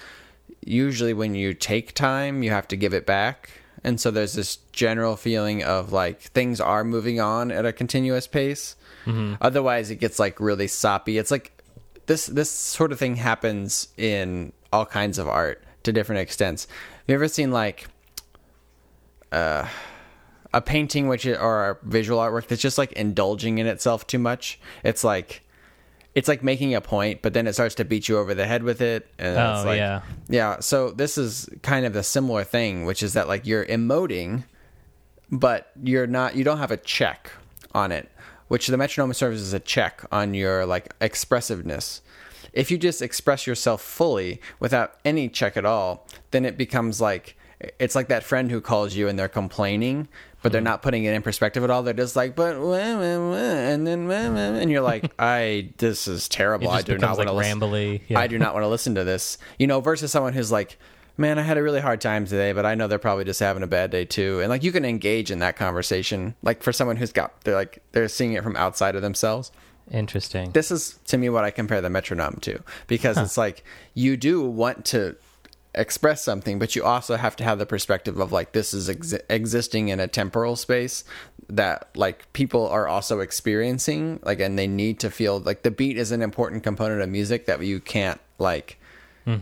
[0.68, 3.52] usually when you take time, you have to give it back.
[3.84, 8.28] And so there's this general feeling of like things are moving on at a continuous
[8.28, 8.76] pace.
[9.06, 9.36] Mm-hmm.
[9.40, 11.18] Otherwise, it gets like really soppy.
[11.18, 11.64] It's like
[12.08, 16.66] this this sort of thing happens in all kinds of art to different extents.
[16.66, 17.88] Have you ever seen like
[19.32, 19.68] uh,
[20.54, 24.60] a painting which or a visual artwork that's just like indulging in itself too much.
[24.84, 25.44] It's like
[26.18, 28.64] it's like making a point, but then it starts to beat you over the head
[28.64, 29.08] with it.
[29.20, 30.02] And Oh, it's like, yeah.
[30.28, 30.60] yeah.
[30.62, 34.44] So this is kind of a similar thing, which is that like you're emoting,
[35.32, 36.36] but you're not.
[36.36, 37.32] You don't have a check
[37.76, 38.10] on it,
[38.48, 42.02] which the metronome serves as a check on your like expressiveness.
[42.52, 47.36] If you just express yourself fully without any check at all, then it becomes like
[47.80, 50.08] it's like that friend who calls you and they're complaining,
[50.41, 51.84] but they're not putting it in perspective at all.
[51.84, 55.69] They're just like, but wah, wah, wah," and then wah, wah," and you're like, I
[55.78, 56.69] this is terrible.
[56.69, 57.60] I do not want like to listen.
[57.60, 58.02] rambly.
[58.08, 58.19] Yeah.
[58.19, 59.38] I do not want to listen to this.
[59.60, 60.78] You know, versus someone who's like,
[61.17, 63.63] man, I had a really hard time today, but I know they're probably just having
[63.63, 64.39] a bad day too.
[64.39, 66.36] And like you can engage in that conversation.
[66.43, 69.52] Like for someone who's got they're like they're seeing it from outside of themselves.
[69.91, 70.52] Interesting.
[70.52, 74.41] This is to me what I compare the metronome to because it's like you do
[74.41, 75.15] want to
[75.78, 79.13] express something, but you also have to have the perspective of like this is ex-
[79.30, 81.04] existing in a temporal space
[81.50, 85.98] that like people are also experiencing, like, and they need to feel like the beat
[85.98, 88.80] is an important component of music that you can't like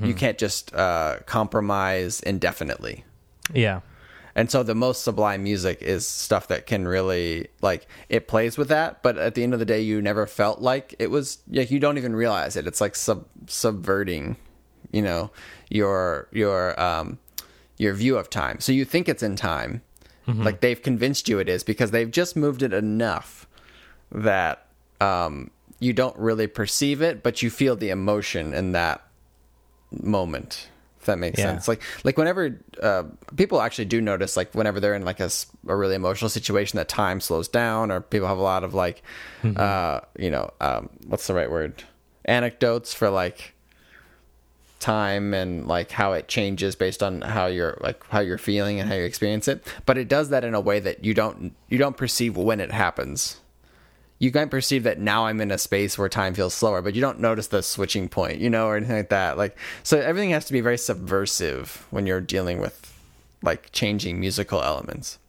[0.04, 3.06] you can't just uh, compromise indefinitely.
[3.54, 3.82] yeah.
[4.38, 8.67] And so the most sublime music is stuff that can really like it plays with
[8.67, 11.71] that, but at the end of the day, you never felt like it was like
[11.71, 12.67] you don't even realize it.
[12.67, 14.36] It's like sub subverting,
[14.91, 15.32] you know,
[15.69, 17.17] your your um
[17.78, 18.60] your view of time.
[18.60, 19.82] So you think it's in time,
[20.28, 23.47] like they've convinced you it is because they've just moved it enough
[24.12, 24.67] that
[25.01, 29.01] um you don't really perceive it, but you feel the emotion in that
[29.91, 31.51] moment if that makes Yeah.
[31.51, 31.67] sense.
[31.67, 33.04] Like like whenever uh,
[33.36, 36.78] people actually do notice like whenever they're in like a, s- a really emotional situation
[36.78, 39.04] that time slows down or people have a lot of like
[39.58, 41.84] uh you know um what's the right word?
[42.25, 43.54] Anecdotes for like
[44.86, 48.88] time and like how it changes based on how you're like how you're feeling and
[48.88, 51.78] how you experience it but it does that in a way that you don't you
[51.80, 53.39] don't perceive when it happens
[54.19, 57.02] you might perceive that now I'm in a space where time feels slower, but you
[57.02, 59.38] don't notice the switching point, you know, or anything like that.
[59.38, 62.93] Like, so everything has to be very subversive when you're dealing with
[63.41, 65.19] like changing musical elements.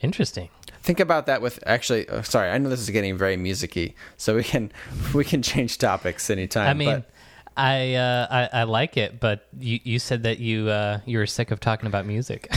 [0.00, 0.50] Interesting.
[0.82, 2.08] Think about that with actually.
[2.08, 4.70] Oh, sorry, I know this is getting very musicy, so we can
[5.14, 6.68] we can change topics anytime.
[6.68, 7.10] I mean, but
[7.58, 11.26] I, uh, I I like it, but you you said that you uh, you were
[11.26, 12.48] sick of talking about music.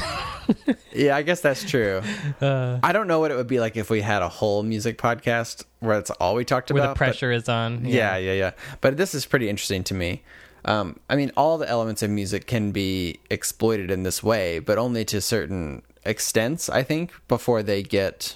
[0.94, 2.02] yeah, I guess that's true.
[2.40, 2.80] Uh.
[2.84, 5.66] I don't know what it would be like if we had a whole music podcast
[5.80, 6.90] where it's all we talked Where about.
[6.90, 7.84] the but- pressure is on.
[7.86, 8.52] Yeah, yeah, yeah.
[8.80, 10.24] But this is pretty interesting to me.
[10.66, 14.78] Um, I mean, all the elements of music can be exploited in this way, but
[14.78, 18.36] only to certain extents, I think, before they get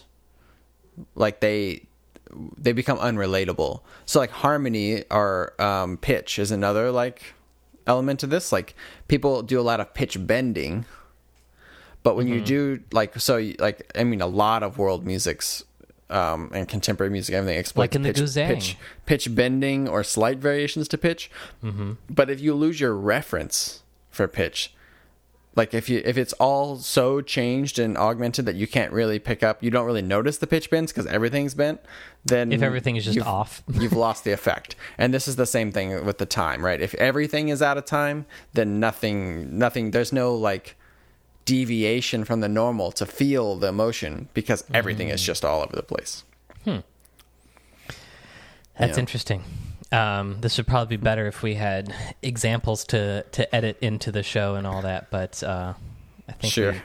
[1.13, 1.86] like they
[2.57, 3.81] they become unrelatable.
[4.05, 7.33] So like harmony or um, pitch is another like
[7.88, 8.51] element to this.
[8.51, 8.75] Like
[9.07, 10.86] people do a lot of pitch bending,
[12.03, 15.63] but when you do like so like I mean a lot of world musics
[16.09, 18.47] um, and contemporary music everything exploits Like in the pitch, Guzheng.
[18.47, 21.31] pitch pitch bending or slight variations to pitch.
[22.09, 23.81] But if you lose your reference
[24.11, 24.73] for pitch,
[25.56, 29.41] like if you if it's all so changed and augmented that you can't really pick
[29.43, 31.80] up, you don't really notice the pitch bends because everything's bent.
[32.26, 33.64] Then If everything is just you've- off.
[33.72, 34.76] you've lost the effect.
[34.97, 36.82] And this is the same thing with the time, right?
[36.82, 40.76] If everything is out of time, then nothing nothing there's no like
[41.45, 45.14] deviation from the normal to feel the emotion because everything Mm.
[45.14, 46.24] is just all over the place.
[46.64, 46.78] Hmm.
[48.80, 48.99] That's Yeah.
[48.99, 49.43] interesting.
[49.91, 54.23] Um, this would probably be better if we had examples to to edit into the
[54.23, 55.73] show and all that, but uh,
[56.27, 56.75] I think Sure.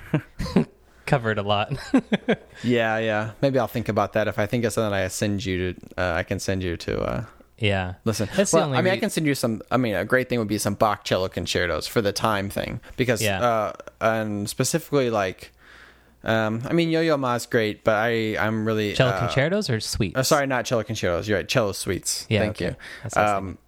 [0.55, 0.67] we
[1.07, 1.73] covered a lot.
[2.63, 3.31] Yeah, yeah.
[3.41, 4.29] Maybe I'll think about that.
[4.29, 7.01] If I think of something I send you to uh, I can send you to
[7.01, 7.25] uh
[7.57, 7.95] yeah.
[8.05, 9.61] Listen, That's well, I mean, I can send you some.
[9.71, 12.81] I mean, a great thing would be some Bach cello concertos for the time thing,
[12.97, 13.43] because, Yeah.
[13.43, 15.53] uh, and specifically like,
[16.23, 19.81] um, I mean, Yo-Yo Ma is great, but I, I'm really Cello uh, concertos or
[19.81, 20.15] suites?
[20.17, 21.29] Oh, sorry, not cello concertos.
[21.29, 22.27] You're right, cello suites.
[22.29, 22.65] Yeah, Thank okay.
[22.67, 22.77] you.
[23.03, 23.59] That's what I was Um,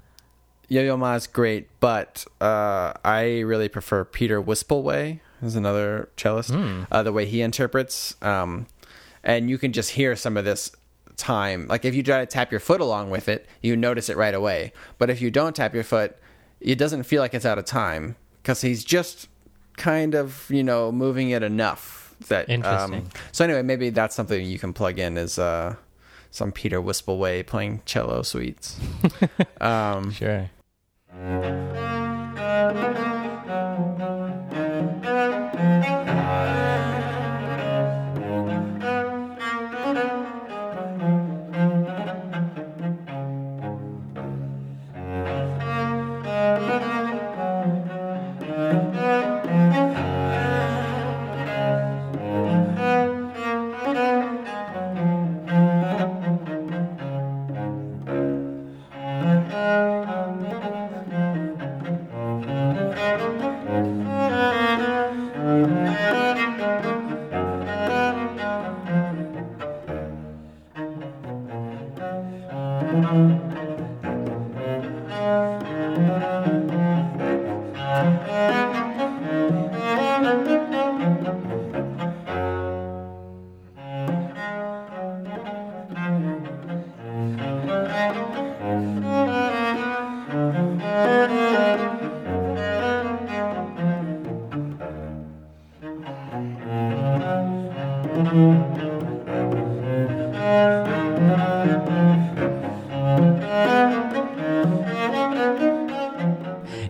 [0.69, 6.51] Yo-Yo is great, but uh, I really prefer Pieter Wispelwey, who's another cellist.
[6.51, 6.85] Hmm.
[6.91, 8.67] Uh, the way he interprets, um,
[9.23, 10.73] and you can just hear some of this
[11.17, 11.67] time.
[11.69, 14.35] Like if you try to tap your foot along with it, you notice it right
[14.35, 14.73] away.
[14.99, 16.17] But if you don't tap your foot,
[16.61, 19.29] it doesn't feel like it's out of time because he's just
[19.77, 22.49] kind of you know moving it enough that.
[22.49, 23.01] Interesting.
[23.01, 25.77] Um, so anyway, maybe that's something you can plug in is uh,
[26.31, 28.79] some Pieter Wispelwey playing cello suites.
[29.61, 30.51] um, Sure.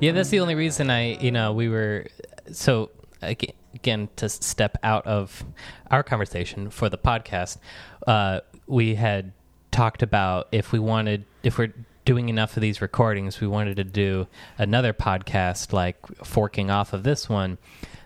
[0.02, 2.06] Yeah, that's the only reason I, you know, we were
[2.50, 2.90] so
[3.22, 5.44] again to step out of
[5.92, 7.58] our conversation for the podcast.
[8.04, 9.32] Uh, we had
[9.70, 11.72] talked about if we wanted, if we're
[12.04, 14.26] doing enough of these recordings, we wanted to do
[14.58, 17.58] another podcast like forking off of this one.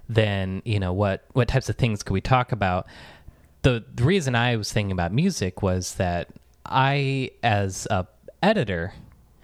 [0.06, 2.86] Then you know what what types of things could we talk about?
[3.62, 6.28] the the reason I was thinking about music was that
[6.64, 8.06] I, as a
[8.42, 8.92] editor,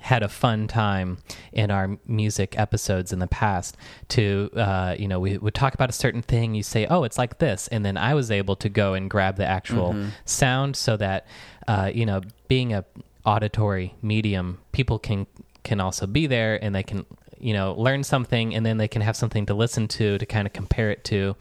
[0.03, 1.19] had a fun time
[1.53, 3.77] in our music episodes in the past.
[4.09, 6.55] To uh, you know, we would talk about a certain thing.
[6.55, 9.37] You say, "Oh, it's like this," and then I was able to go and grab
[9.37, 9.95] the actual
[10.25, 11.27] sound, so that
[11.69, 12.85] uh, you know, being a
[13.25, 15.27] auditory medium, people can
[15.63, 17.07] can also be there and they can
[17.39, 20.47] you know learn something, and then they can have something to listen to to kind
[20.47, 21.37] of compare it to.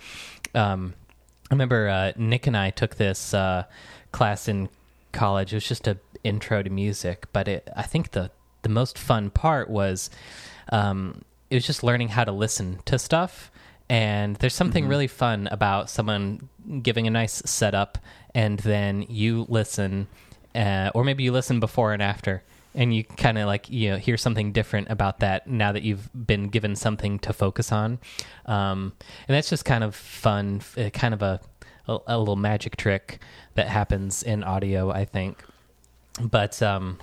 [0.53, 0.93] Um,
[1.49, 3.65] I remember uh, Nick and I took this uh,
[4.11, 4.69] class in
[5.11, 5.51] college.
[5.51, 8.31] It was just a intro to music, but it, I think the
[8.61, 10.09] the most fun part was
[10.71, 13.51] um, it was just learning how to listen to stuff.
[13.89, 16.47] And there's something really fun about someone
[16.81, 17.97] giving a nice setup,
[18.33, 20.07] and then you listen,
[20.55, 22.41] uh, or maybe you listen before and after,
[22.73, 26.09] and you kind of like you know hear something different about that now that you've
[26.13, 27.99] been given something to focus on,
[28.45, 28.93] um,
[29.27, 31.41] and that's just kind of fun, uh, kind of a,
[31.89, 33.19] a a little magic trick
[33.55, 35.43] that happens in audio, I think.
[36.21, 36.99] But um,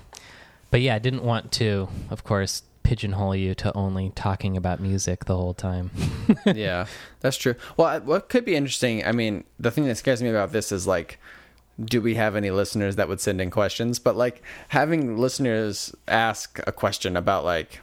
[0.71, 5.27] but yeah, I didn't want to, of course, pigeonhole you to only talking about music
[5.27, 5.91] the whole time.
[6.47, 6.87] yeah,
[7.21, 7.55] that's true.
[7.77, 10.87] Well, what could be interesting, I mean, the thing that scares me about this is
[10.87, 11.19] like,
[11.85, 13.99] do we have any listeners that would send in questions?
[13.99, 17.81] But like having listeners ask a question about like,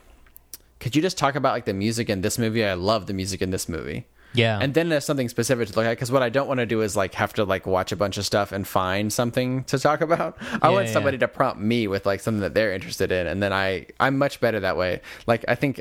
[0.80, 2.64] could you just talk about like the music in this movie?
[2.64, 4.06] I love the music in this movie.
[4.36, 4.58] Yeah.
[4.62, 6.82] and then there's something specific to look at because what i don't want to do
[6.82, 10.00] is like have to like watch a bunch of stuff and find something to talk
[10.00, 11.20] about i Yeah, want somebody yeah.
[11.26, 14.40] to prompt me with like something that they're interested in and then i i'm much
[14.40, 15.80] better that way like i think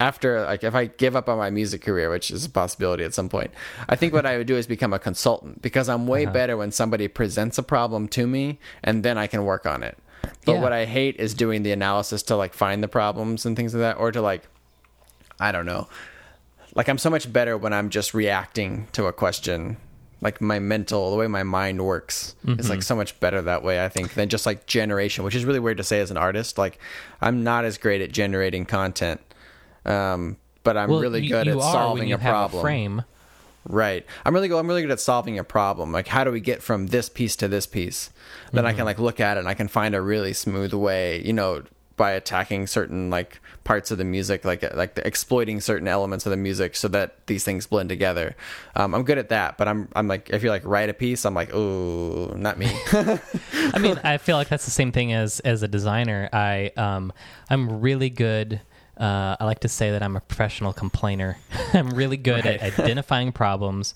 [0.00, 3.14] after like if i give up on my music career which is a possibility at
[3.14, 3.50] some point
[3.88, 6.10] i think what i would do is become a consultant because i'm Uh-huh.
[6.12, 9.82] way better when somebody presents a problem to me and then i can work on
[9.84, 9.96] it
[10.44, 10.60] but Yeah.
[10.60, 13.80] what i hate is doing the analysis to like find the problems and things like
[13.82, 14.42] that or to like
[15.40, 15.88] I don't know.
[16.74, 19.76] Like I'm so much better when I'm just reacting to a question.
[20.20, 23.84] Like my mental, the way my mind works is like so much better that way.
[23.84, 26.56] I think than just like generation, which is really weird to say as an artist.
[26.56, 26.78] Like
[27.20, 29.20] I'm not as great at generating content,
[29.84, 32.62] um, but I'm well, really you- good you at solving a problem.
[32.62, 33.02] frame.
[33.66, 34.04] Right.
[34.26, 34.58] I'm really good.
[34.58, 35.90] I'm really good at solving a problem.
[35.92, 38.10] Like, how do we get from this piece to this piece?
[38.52, 38.76] Then I Mm-hmm.
[38.78, 41.22] can like look at it and I can find a really smooth way.
[41.24, 41.62] You know,
[41.96, 46.36] by attacking certain like parts of the music, like like exploiting certain elements of the
[46.36, 48.36] music, so that these things blend together.
[48.74, 49.56] Um, I'm good at that.
[49.56, 52.70] But I'm I'm like if you like write a piece, I'm like, oh, not me.
[52.92, 56.28] I mean, I feel like that's the same thing as as a designer.
[56.32, 57.12] I um
[57.48, 58.60] I'm really good.
[58.96, 61.36] Uh, I like to say that I'm a professional complainer.
[61.72, 63.94] I'm really good at identifying problems.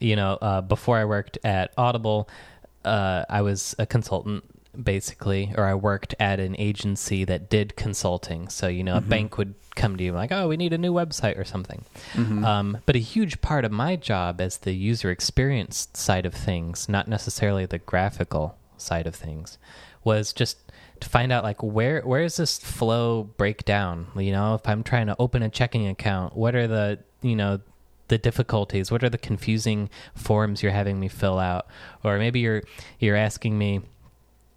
[0.00, 2.28] You know, uh, before I worked at Audible,
[2.84, 4.44] uh, I was a consultant
[4.82, 8.48] basically, or I worked at an agency that did consulting.
[8.48, 10.92] So you know, a bank would come to you like, "Oh, we need a new
[10.92, 11.84] website or something."
[12.44, 16.88] Um, but a huge part of my job as the user experience side of things,
[16.88, 19.58] not necessarily the graphical side of things,
[20.04, 20.58] was just
[21.00, 24.06] to find out like where where is this flow break down?
[24.16, 27.60] You know, if I'm trying to open a checking account, what are the you know
[28.08, 28.90] the difficulties?
[28.90, 31.66] What are the confusing forms you're having me fill out?
[32.04, 32.62] Or maybe you're
[32.98, 33.82] you're asking me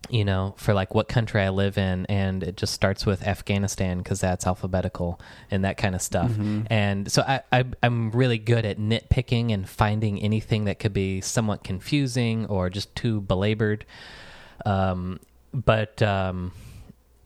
[0.10, 4.00] you know, for like what country I live in, and it just starts with Afghanistan
[4.00, 5.20] because that's alphabetical
[5.52, 6.32] and that kind of stuff.
[6.68, 11.22] And so I, I, I'm really good at nitpicking and finding anything that could be
[11.22, 13.86] somewhat confusing or just too belabored.
[14.66, 15.20] Um,
[15.54, 16.54] but um,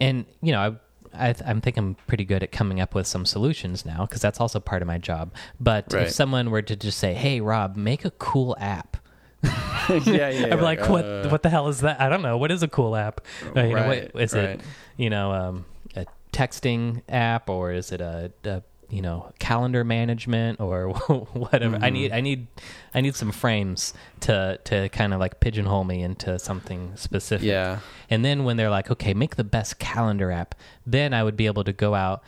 [0.02, 0.78] and you know,
[1.14, 4.22] I, I, I think I'm pretty good at coming up with some solutions now because
[4.22, 5.32] that's also part of my job.
[5.60, 6.04] But Right.
[6.08, 8.98] if someone were to just say, "Hey, Rob, make a cool app,"
[10.06, 10.48] yeah, yeah.
[10.52, 11.06] I'm like, what?
[11.06, 12.00] uh, what the hell is that?
[12.00, 12.38] I don't know.
[12.38, 13.22] What is a cool app?
[13.56, 14.44] Uh, you know, what, is right.
[14.44, 14.62] it?
[14.98, 15.66] You know, um,
[15.96, 20.90] a texting app, or is it a, a you know calendar management, or
[21.34, 21.78] whatever?
[21.82, 22.48] I need, I need,
[22.94, 27.46] I need some frames to to kind of like pigeonhole me into something specific.
[27.46, 27.80] Yeah.
[28.10, 31.48] And then when they're like, okay, make the best calendar app, then I would be
[31.48, 32.24] able to go out,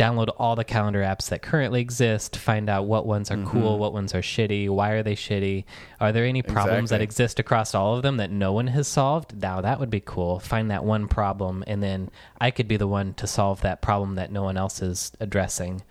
[0.00, 3.92] download all the calendar apps that currently exist, find out what ones are cool, what
[3.92, 5.64] ones are shitty, why are they shitty,
[6.00, 9.38] are there any problems that exist across all of them that no one has solved?
[9.42, 10.40] Now that would be cool.
[10.40, 14.14] Find that one problem, and then I could be the one to solve that problem
[14.14, 15.82] that no one else is addressing.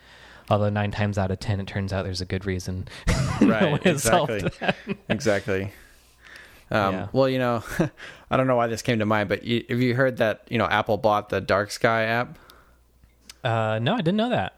[0.49, 2.87] Although nine times out of ten, it turns out there's a good reason.
[3.41, 4.97] Right, solved exactly.
[5.09, 5.63] exactly.
[6.71, 7.07] Um, Yeah.
[7.13, 7.63] Well, you know,
[8.31, 10.57] I don't know why this came to mind, but you, have you heard that you
[10.57, 12.37] know Apple bought the Dark Sky app?
[13.43, 14.55] Uh, no, I didn't know that.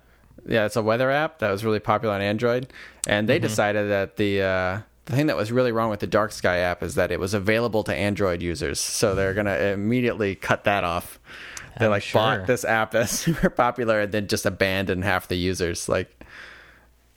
[0.48, 2.72] Yeah, it's a weather app that was really popular on Android,
[3.06, 6.32] and they decided that the uh, the thing that was really wrong with the Dark
[6.32, 10.64] Sky app is that it was available to Android users, so they're gonna immediately cut
[10.64, 11.20] that off.
[11.80, 12.22] They I'm like sure.
[12.22, 15.88] bought this app that's super popular and then just abandoned half the users.
[15.88, 16.10] Like,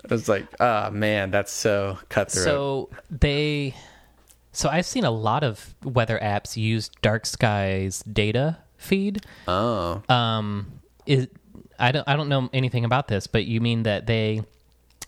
[0.02, 2.44] it was like, oh man, that's so cutthroat.
[2.44, 3.74] So they,
[4.52, 9.24] so I've seen a lot of weather apps use Dark Sky's data feed.
[9.48, 11.28] oh, Um, is
[11.78, 14.42] I don't I don't know anything about this, but you mean that they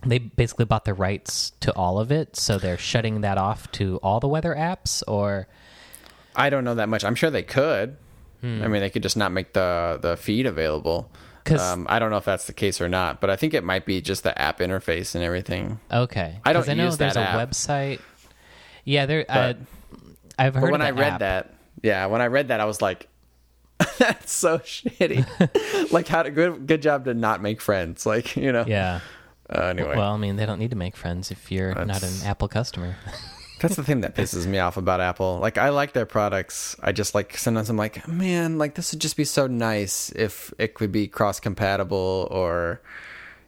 [0.05, 3.99] they basically bought the rights to all of it, so they're shutting that off to
[4.03, 5.49] all the weather apps, or
[6.35, 7.05] I don't know that much.
[7.05, 7.97] I'm sure they could.
[8.43, 8.63] Hmm.
[8.63, 11.11] I mean, they could just not make the the feed available.
[11.61, 13.87] Um, I don't know if that's the case or not, but I think it might
[13.87, 15.79] be just the app interface and everything.
[15.93, 16.41] okay?
[16.45, 17.51] I don't I know use there's that a app.
[17.51, 18.01] website.
[18.85, 19.25] Yeah, there.
[19.29, 19.59] I, But-
[20.39, 20.63] I've heard.
[20.63, 21.21] But when of I read app.
[21.21, 23.07] that, yeah, when I read that, I was like,
[23.99, 25.25] "That's so shitty."
[25.93, 28.07] like, how to good good job to not make friends.
[28.07, 28.65] Like, you know.
[28.67, 29.01] yeah.
[29.49, 32.13] Uh, anyway, Well, I mean, they don't need to make friends if you're not an
[32.25, 32.97] Apple customer.
[33.61, 35.39] that's the thing that pisses me off about Apple.
[35.39, 36.75] Like, I like their products.
[36.83, 40.53] I just like sometimes I'm like, man, like this would just be so nice if
[40.59, 42.81] it could be cross compatible or.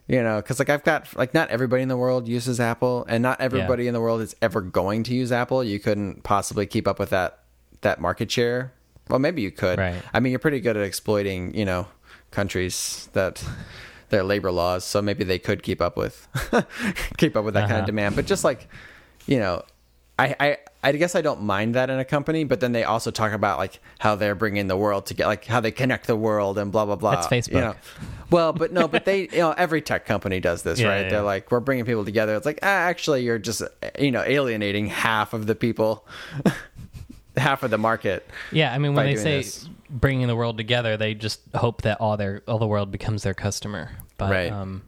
[0.07, 3.21] You know, because like I've got like not everybody in the world uses Apple, and
[3.21, 5.63] not everybody in the world is ever going to use Apple.
[5.63, 7.43] You couldn't possibly keep up with that
[7.81, 8.73] that market share.
[9.09, 9.79] Well, maybe you could.
[9.79, 10.01] Right.
[10.13, 11.87] I mean, you're pretty good at exploiting, you know,
[12.31, 13.43] countries that
[14.09, 16.27] their labor laws, so maybe they could keep up with
[17.17, 17.79] keep up with that kind Uh-huh.
[17.81, 18.15] of demand.
[18.15, 18.67] But just like,
[19.27, 19.63] you know,
[20.17, 23.09] I, I I guess I don't mind that in a company, but then they also
[23.11, 26.15] talk about like how they're bringing the world to get like how they connect the
[26.15, 27.11] world and blah blah blah.
[27.15, 27.53] That's Facebook.
[27.53, 27.75] You know,
[28.29, 31.01] Well, but no, but they, you know, every tech company does this, Yeah, right?
[31.03, 32.35] yeah, They're like, we're bringing people together.
[32.35, 33.61] It's like, ah, actually, you're just,
[33.97, 36.05] you know, alienating half of the people,
[37.39, 38.27] half of the market.
[38.51, 39.67] Yeah, I mean, when they say this.
[39.89, 43.33] bringing the world together, they just hope that all their all the world becomes their
[43.33, 43.91] customer.
[44.17, 44.51] But Right.
[44.51, 44.83] um,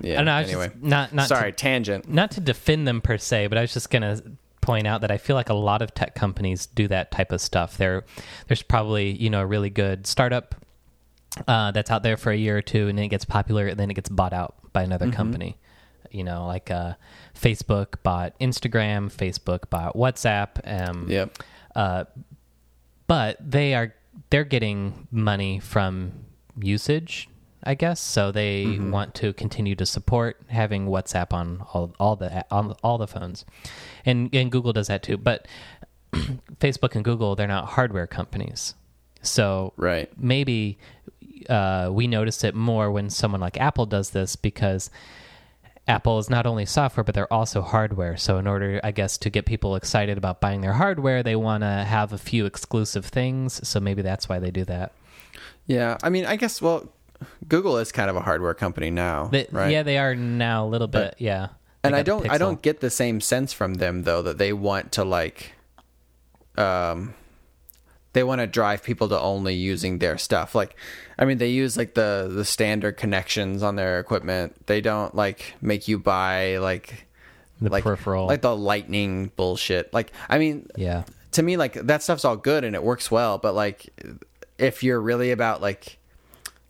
[0.00, 0.22] Yeah.
[0.22, 0.36] Know.
[0.36, 2.08] Anyway, not not sorry, to, tangent.
[2.08, 4.20] not to defend them per se, but I was just gonna
[4.60, 7.40] point out that I feel like a lot of tech companies do that type of
[7.40, 7.76] stuff.
[7.78, 8.04] There,
[8.48, 10.54] there's probably you know a really good startup
[11.46, 13.78] uh, that's out there for a year or two, and then it gets popular, and
[13.78, 15.16] then it gets bought out by another Mm-hmm.
[15.16, 15.56] company.
[16.10, 16.94] You know, like uh,
[17.38, 20.48] Facebook bought Instagram, Facebook bought WhatsApp.
[20.64, 21.38] Um, Yep.
[21.78, 22.04] Uh,
[23.06, 23.94] but they are
[24.30, 26.12] they're getting money from
[26.60, 27.28] usage,
[27.62, 28.00] I guess.
[28.00, 28.90] So they Mm-hmm.
[28.90, 33.44] want to continue to support having WhatsApp on all all the on all the phones,
[34.04, 35.16] and and Google does that too.
[35.16, 35.46] But
[36.60, 38.74] Facebook and Google they're not hardware companies,
[39.22, 40.10] so Right.
[40.18, 40.78] maybe
[41.48, 44.90] uh, we notice it more when someone like Apple does this because
[45.88, 48.16] Apple is not only software, but they're also hardware.
[48.18, 51.62] So, in order, I guess, to get people excited about buying their hardware, they want
[51.62, 53.66] to have a few exclusive things.
[53.66, 54.92] So, maybe that's why they do that.
[55.66, 55.96] Yeah.
[56.02, 56.92] I mean, I guess, well,
[57.48, 59.72] Google is kind of a hardware company now, They- right?
[59.72, 61.14] Yeah, they are now a little bit.
[61.18, 61.48] yeah.
[61.82, 64.92] and I don't, I don't get the same sense from them though that they want
[64.92, 65.52] to like,
[66.58, 67.14] um,
[68.12, 70.54] they want to drive people to only using their stuff.
[70.54, 70.76] Like,
[71.18, 74.66] I mean, they use like the the standard connections on their equipment.
[74.66, 77.06] They don't like make you buy like
[77.60, 78.26] the like peripheral.
[78.26, 79.92] like the lightning bullshit.
[79.92, 81.04] Like, I mean, yeah.
[81.32, 83.90] to me like that stuff's all good and it works well but like
[84.58, 85.98] if you're really about like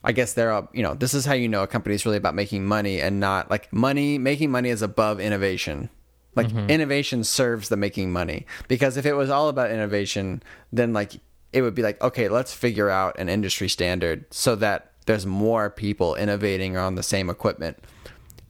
[0.05, 2.17] i guess they're a, you know this is how you know a company is really
[2.17, 5.89] about making money and not like money making money is above innovation
[6.35, 6.71] like mm-hmm.
[6.71, 11.15] innovation serves the making money because if it was all about innovation then like
[11.53, 15.71] it would be like okay let's figure out an industry standard so that there's more
[15.71, 17.79] people innovating on the same equipment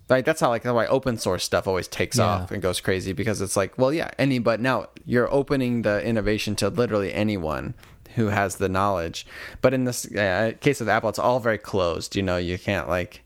[0.09, 2.25] like that's how like that's why open source stuff always takes Yeah.
[2.25, 6.03] off and goes crazy because it's like well yeah any but now you're opening the
[6.05, 7.75] innovation to literally anyone
[8.17, 9.27] who has the knowledge
[9.61, 12.89] but in this uh, case of apple it's all very closed you know you can't
[12.89, 13.23] like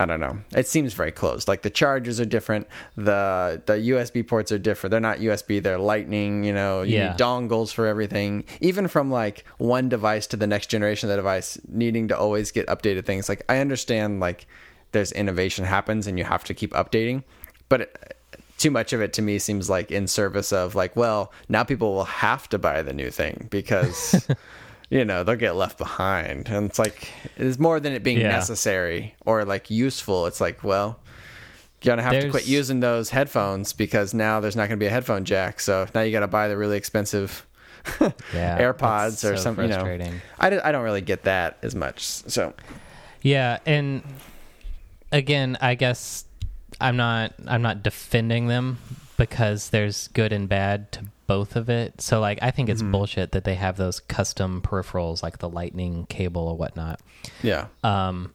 [0.00, 0.38] I don't know.
[0.54, 1.48] It seems very closed.
[1.48, 2.68] Like the chargers are different.
[2.96, 4.92] The the USB ports are different.
[4.92, 5.60] They're not USB.
[5.60, 6.44] They're Lightning.
[6.44, 7.08] You know, you Yeah.
[7.08, 8.44] need dongles for everything.
[8.60, 12.52] Even from like one device to the next generation of the device, needing to always
[12.52, 13.28] get updated things.
[13.28, 14.46] Like I understand, like
[14.92, 17.24] there's innovation happens and you have to keep updating,
[17.68, 18.14] but it,
[18.56, 21.92] too much of it to me seems like in service of like, well, now people
[21.94, 24.26] will have to buy the new thing because.
[24.90, 28.28] You know they'll get left behind, and it's like it's more than it being Yeah.
[28.28, 30.26] necessary or like useful.
[30.26, 30.98] It's like, well,
[31.82, 34.90] you're gonna have to quit using those headphones because now there's not gonna be a
[34.90, 35.60] headphone jack.
[35.60, 37.46] So now you got to buy the really expensive
[38.32, 38.58] Yeah.
[38.58, 39.64] AirPods or so something.
[39.64, 40.20] You know, frustrating.
[40.38, 42.02] I, I don't really get that as much.
[42.02, 42.54] So
[43.22, 44.02] Yeah, and
[45.12, 46.24] again, I guess
[46.80, 48.78] I'm not I'm not defending them
[49.16, 52.00] because there's good and bad to both of it.
[52.00, 52.90] So like I think it's Mm-hmm.
[52.90, 57.00] bullshit that they have those custom peripherals like the lightning cable or whatnot.
[57.42, 58.34] yeah, Um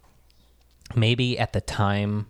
[0.96, 2.28] maybe at the time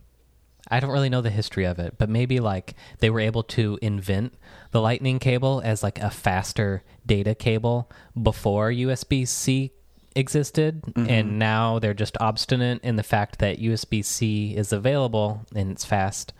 [0.72, 3.78] I don't really know the history of it, but maybe like they were able to
[3.82, 4.34] invent
[4.72, 9.72] the lightning cable as like a faster data cable before USB C
[10.16, 15.72] existed and now they're just obstinate in the fact that USB C is available and
[15.72, 16.32] it's fast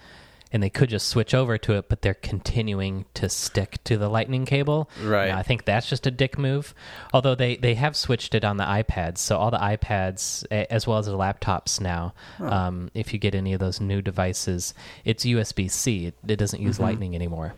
[0.54, 4.08] and they could just switch over to it but they're continuing to stick to the
[4.08, 4.90] lightning cable.
[5.04, 5.28] Right.
[5.30, 6.74] Now, I think that's just a dick move.
[7.14, 10.86] Although they they have switched it on the iPads, so all the iPads a- as
[10.88, 14.74] well as the laptops now, um, if you get any of those new devices,
[15.04, 16.06] it's USB C.
[16.06, 17.54] It, it doesn't use Lightning anymore.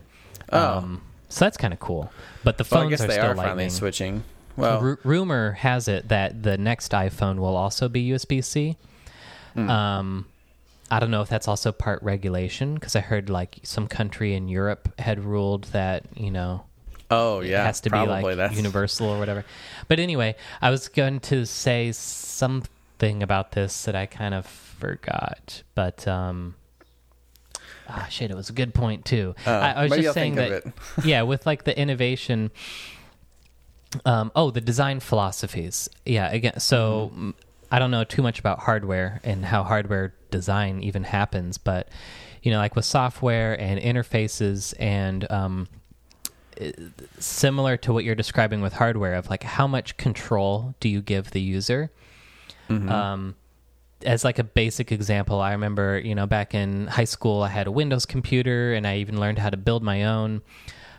[0.51, 0.77] Oh.
[0.77, 2.11] Um, so that's kind of cool.
[2.43, 3.69] But the well, I phones guess are they still are finally Lightning.
[3.71, 4.23] switching.
[4.57, 8.77] Well, Ru- rumor has it that the next iPhone will also be USB C.
[9.53, 9.69] Hmm.
[9.69, 10.25] Um,
[10.91, 14.47] I don't know if that's also part regulation because I heard like some country in
[14.47, 16.65] Europe had ruled that you know
[17.09, 19.45] oh yeah, it has to be like that's universal or whatever.
[19.87, 25.63] But anyway, I was going to say something about this that I kind of forgot,
[25.73, 26.55] but um.
[27.87, 28.31] Ah, shit!
[28.31, 29.35] It was a good point too.
[29.45, 30.63] Oh, I, I was just I'll saying that,
[31.03, 32.49] yeah, with like the innovation.
[34.05, 35.87] Um, oh, the design philosophies.
[36.03, 37.29] Yeah, again, so Mm-hmm.
[37.75, 41.89] I don't know too much about hardware and how hardware design even happens, but
[42.41, 45.67] you know, like with software and interfaces and um,
[47.19, 51.31] similar to what you're describing with hardware of like how much control do you give
[51.31, 51.91] the user?
[52.87, 53.35] Um,
[54.05, 57.65] as like a basic example i remember you know back in high school i had
[57.65, 60.41] a windows computer and i even learned how to build my own.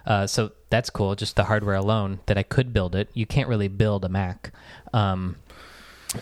[0.07, 3.09] Uh, so that's cool just the hardware alone that i could build it.
[3.15, 4.53] You can't really build a mac.
[4.93, 5.37] Um,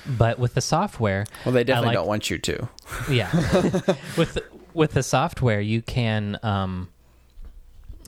[0.07, 2.69] But with the software, Well, they definitely like- don't want you to.
[3.11, 3.31] yeah.
[4.17, 4.39] With
[4.75, 6.89] with the software you can um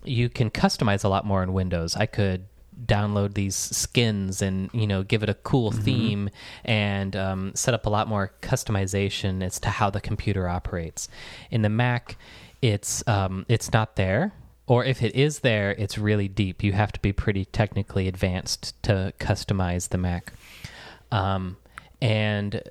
[0.05, 1.95] you can customize a lot more in windows.
[1.97, 2.47] I could
[2.85, 6.29] download these skins and you know give it a cool theme
[6.65, 11.09] and um, set up a lot more customization as to how the computer operates.
[11.51, 12.17] In the mac
[12.63, 14.33] it's um, it's not there
[14.67, 16.63] or if it is there it's really deep.
[16.63, 20.33] You have to be pretty technically advanced to customize the mac.
[21.13, 21.57] Um,
[22.01, 22.63] and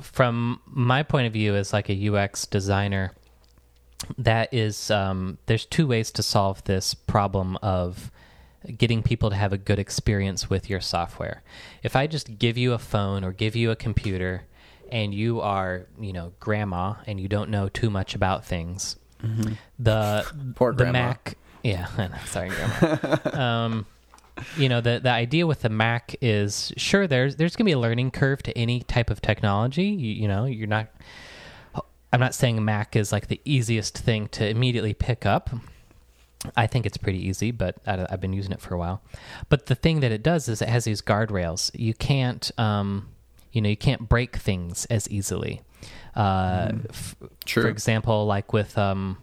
[0.00, 3.12] from my point of view as like a UX designer,
[4.18, 8.10] that is um, there's two ways to solve this problem of
[8.76, 11.42] getting people to have a good experience with your software.
[11.82, 14.44] If I just give you a phone or give you a computer
[14.90, 18.96] and you are, you know, grandma and you don't know too much about things,
[19.78, 20.98] the Poor the grandma.
[20.98, 21.86] Mac, yeah,
[22.26, 23.18] sorry, grandma.
[23.32, 23.86] um,
[24.56, 27.78] you know the the idea with the Mac is sure there's there's gonna be a
[27.78, 29.86] learning curve to any type of technology.
[29.86, 30.88] You, you know, you're not.
[32.12, 35.50] I'm not saying Mac is like the easiest thing to immediately pick up.
[36.56, 39.02] I think it's pretty easy, but I, I've been using it for a while.
[39.48, 41.70] But the thing that it does is it has these guardrails.
[41.74, 43.08] You can't, um,
[43.52, 45.62] you know, you can't break things as easily.
[46.14, 47.62] Uh, f- True.
[47.64, 49.18] For example, like with um,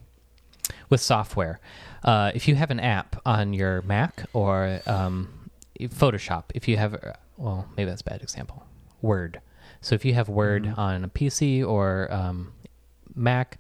[0.90, 1.60] with software,
[2.04, 5.50] uh, if you have an app on your Mac or um,
[5.80, 8.66] Photoshop, if you have, well, maybe that's a bad example.
[9.02, 9.42] Word.
[9.82, 12.54] So if you have Word on a PC or um,
[13.16, 13.60] Mac,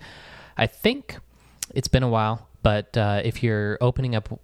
[0.57, 1.17] I think
[1.73, 4.39] it's been a while, but uh, if you're opening up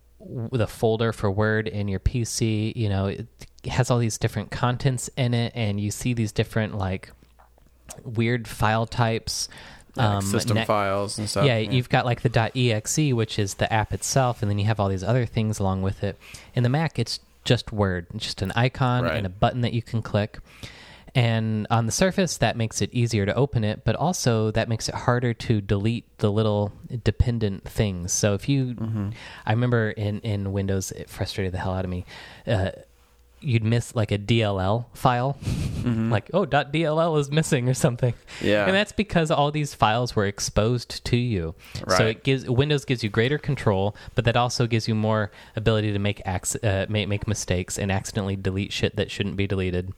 [0.52, 3.28] the folder for Word in your PC, you know, it
[3.68, 7.12] has all these different contents in it, and you see these different like
[8.04, 9.50] weird file types.
[9.96, 11.46] Yeah, like um, system files and stuff.
[11.46, 14.80] yeah, you've got like the .exe, which is the app itself, and then you have
[14.80, 16.18] all these other things along with it.
[16.54, 19.16] In the Mac, it's just Word, it's just an icon Right.
[19.18, 20.40] and a button that you can click.
[21.16, 24.88] And on the surface, that makes it easier to open it, but also that makes
[24.88, 26.72] it harder to delete the little
[27.04, 28.14] dependent things.
[28.14, 28.76] So if you,
[29.46, 32.06] I remember in in Windows, it frustrated the hell out of me.
[32.46, 32.72] Uh,
[33.42, 35.38] you'd miss like a DLL file,
[35.84, 38.14] like oh .dll is missing or something.
[38.42, 38.66] Yeah.
[38.66, 41.56] and that's because all these files were exposed to you.
[41.86, 41.98] Right.
[41.98, 45.94] So it gives Windows gives you greater control, but that also gives you more ability
[45.94, 49.94] to make acc- uh, make, make mistakes and accidentally delete shit that shouldn't be deleted.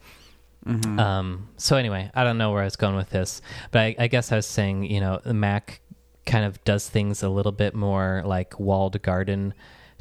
[0.64, 4.06] Um, so anyway, I don't know where I was going with this, but I, I
[4.06, 5.80] guess I was saying, you know, the Mac
[6.24, 9.54] kind of does things a little bit more like walled garden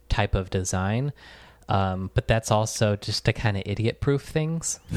[0.07, 1.13] type of design.
[1.69, 4.79] Um, but that's also just to kind of idiot proof things.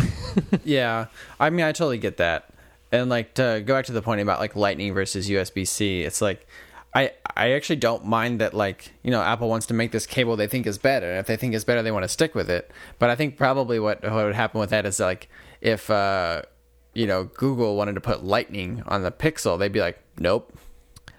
[0.64, 1.06] Yeah,
[1.38, 2.50] I mean, I totally get that.
[2.90, 6.20] And like to go back to the point about like Lightning versus USB C, it's
[6.20, 6.46] like
[6.94, 10.36] I I actually don't mind that like you know Apple wants to make this cable
[10.36, 12.70] they think is better, if they think it's better, they want to stick with it.
[12.98, 15.28] But I think probably what what would happen with that is like
[15.60, 16.42] if uh
[16.94, 20.56] you know Google wanted to put Lightning on the Pixel, they'd be like, nope.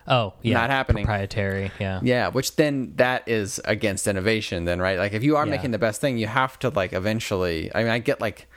[0.07, 1.05] Oh, yeah, Not happening.
[1.05, 1.99] Proprietary, yeah.
[2.03, 4.99] Yeah, which then that is against innovation, then right?
[4.99, 5.51] Like if you are Yeah.
[5.51, 7.71] making the best thing, you have to like eventually.
[7.73, 8.47] I mean, I get like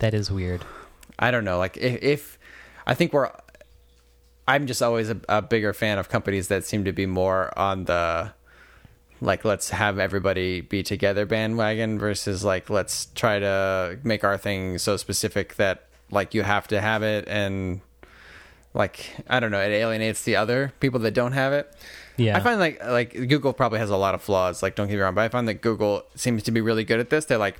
[0.00, 0.64] That is weird.
[1.18, 1.58] I don't know.
[1.58, 2.38] Like if, if
[2.86, 3.30] I think we're,
[4.46, 7.84] I'm just always a, a bigger fan of companies that seem to be more on
[7.86, 8.32] the,
[9.20, 14.78] like let's have everybody be together bandwagon versus like let's try to make our thing
[14.78, 17.80] so specific that like you have to have it and
[18.78, 21.70] like I don't know it alienates the other people that don't have it.
[22.16, 22.36] Yeah.
[22.36, 24.62] I find like like Google probably has a lot of flaws.
[24.62, 27.00] Like don't get me wrong, but I find that Google seems to be really good
[27.00, 27.26] at this.
[27.26, 27.56] They're like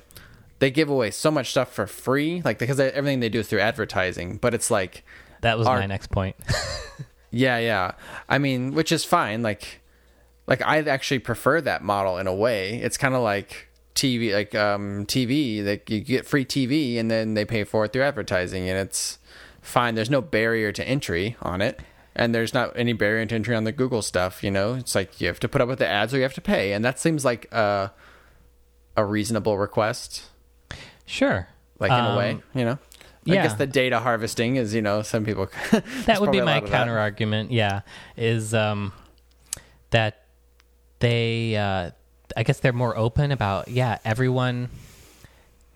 [0.58, 3.48] they give away so much stuff for free, like because they, everything they do is
[3.48, 4.38] through advertising.
[4.38, 5.04] But it's like,
[5.42, 6.36] That was Our- my next point.
[7.30, 7.92] yeah, yeah.
[8.28, 9.42] I mean, which is fine.
[9.42, 9.80] Like,
[10.46, 12.80] like I actually prefer that model in a way.
[12.80, 15.64] It's kind of like TV, like um TV.
[15.64, 19.17] Like you get free TV and then they pay for it through advertising, and it's
[19.68, 19.94] fine.
[19.94, 21.80] There's no barrier to entry on it.
[22.16, 24.74] And there's not any barrier to entry on the Google stuff, you know.
[24.74, 26.72] It's like you have to put up with the ads or you have to pay,
[26.72, 27.92] and that seems like a
[28.96, 30.24] a reasonable request.
[31.06, 31.46] sure.
[31.78, 32.78] like in a Um, way, you know.
[33.24, 33.40] Yeah.
[33.40, 35.48] I guess the data harvesting is, you know, some people.
[36.06, 37.82] that would be my counter argument yeah
[38.16, 38.92] is um
[39.90, 40.24] that
[40.98, 41.90] they uh
[42.36, 44.68] i guess they're more open about yeah everyone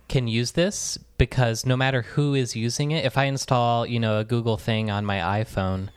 [0.09, 4.19] can use this because no matter who is using it if i install you know
[4.19, 5.89] a google thing on my iphone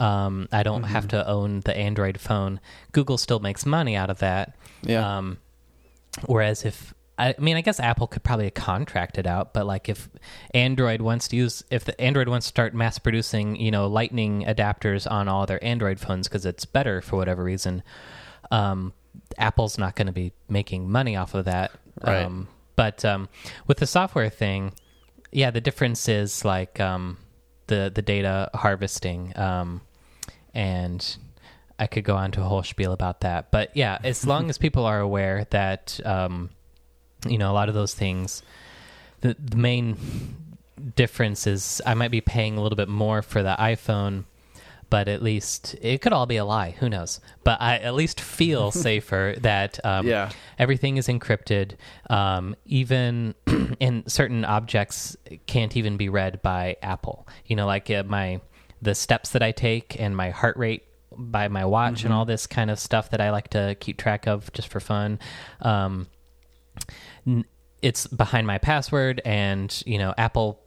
[0.00, 2.60] um, i don't have to own the android phone
[2.92, 5.16] google still makes money out of that Yeah.
[5.16, 5.38] um,
[6.26, 10.10] whereas if I mean, I guess Apple could probably contract it out, but like if
[10.52, 14.44] Android wants to use, if the Android wants to start mass producing, you know, Lightning
[14.44, 17.82] adapters on all their Android phones because it's better for whatever reason,
[18.50, 18.92] um,
[19.38, 21.70] Apple's not going to be making money off of that.
[22.02, 22.22] Right.
[22.26, 23.28] Um, but um,
[23.66, 24.72] with the software thing,
[25.32, 27.18] yeah, the difference is like um,
[27.66, 29.80] the the data harvesting, um,
[30.54, 31.16] and
[31.78, 33.50] I could go on to a whole spiel about that.
[33.50, 36.50] But yeah, as long as people are aware that um,
[37.26, 38.42] you know a lot of those things,
[39.22, 39.96] the, the main
[40.94, 44.24] difference is I might be paying a little bit more for the iPhone
[44.90, 46.70] but at least it could all be a lie.
[46.78, 47.20] Who knows?
[47.44, 50.30] But I at least feel safer that um, Yeah.
[50.58, 51.72] everything is encrypted.
[52.08, 53.34] Um, even
[53.80, 55.16] in certain objects
[55.46, 57.26] can't even be read by Apple.
[57.46, 58.40] You know, like uh, my
[58.82, 60.84] the steps that I take and my heart rate
[61.18, 64.26] by my watch and all this kind of stuff that I like to keep track
[64.26, 65.18] of just for fun.
[65.62, 66.08] Um,
[67.26, 67.44] n-
[67.82, 70.60] it's behind my password, and you know, Apple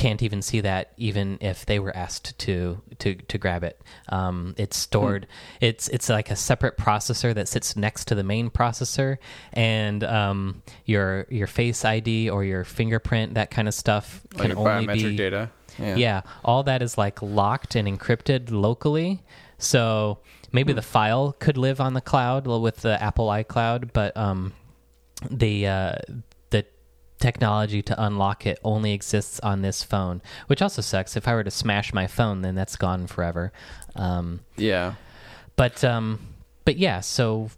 [0.00, 3.78] can't even see that even if they were asked to to to grab it
[4.08, 5.26] um, it's stored
[5.60, 9.18] it's it's like a separate processor that sits next to the main processor
[9.52, 14.56] and um, your your face id or your fingerprint that kind of stuff Like can
[14.56, 15.50] only biometric be data.
[15.78, 15.96] Yeah.
[15.96, 16.22] yeah.
[16.44, 19.22] all that is like locked and encrypted locally.
[19.58, 20.18] So
[20.50, 24.54] maybe the file could live on the cloud with the Apple iCloud, but um,
[25.30, 26.29] the uh, the
[27.20, 31.16] technology to unlock it only exists on this phone, which also sucks.
[31.16, 33.52] If I were to smash my phone, then that's gone forever.
[33.94, 34.94] Um, Yeah.
[35.56, 36.18] but um,
[36.64, 37.50] but yeah, so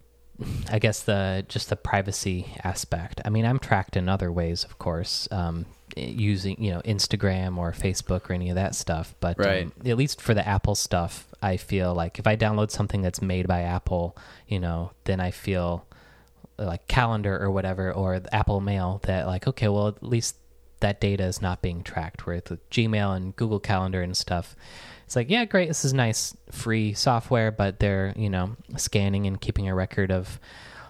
[0.70, 3.20] I guess the just the privacy aspect.
[3.24, 7.72] I mean, I'm tracked in other ways, of course, um, using you know Instagram or
[7.72, 9.14] Facebook or any of that stuff.
[9.20, 9.64] But Right.
[9.66, 13.22] um, at least for the Apple stuff, I feel like if I download something that's
[13.22, 14.16] made by Apple,
[14.48, 15.86] you know, then I feel
[16.66, 20.36] like calendar or whatever or the Apple Mail that like okay, well at least
[20.80, 22.26] that data is not being tracked.
[22.26, 24.54] Where with Gmail and Google Calendar and stuff,
[25.06, 29.40] it's like yeah, great, this is nice free software, but they're you know scanning and
[29.40, 30.38] keeping a record of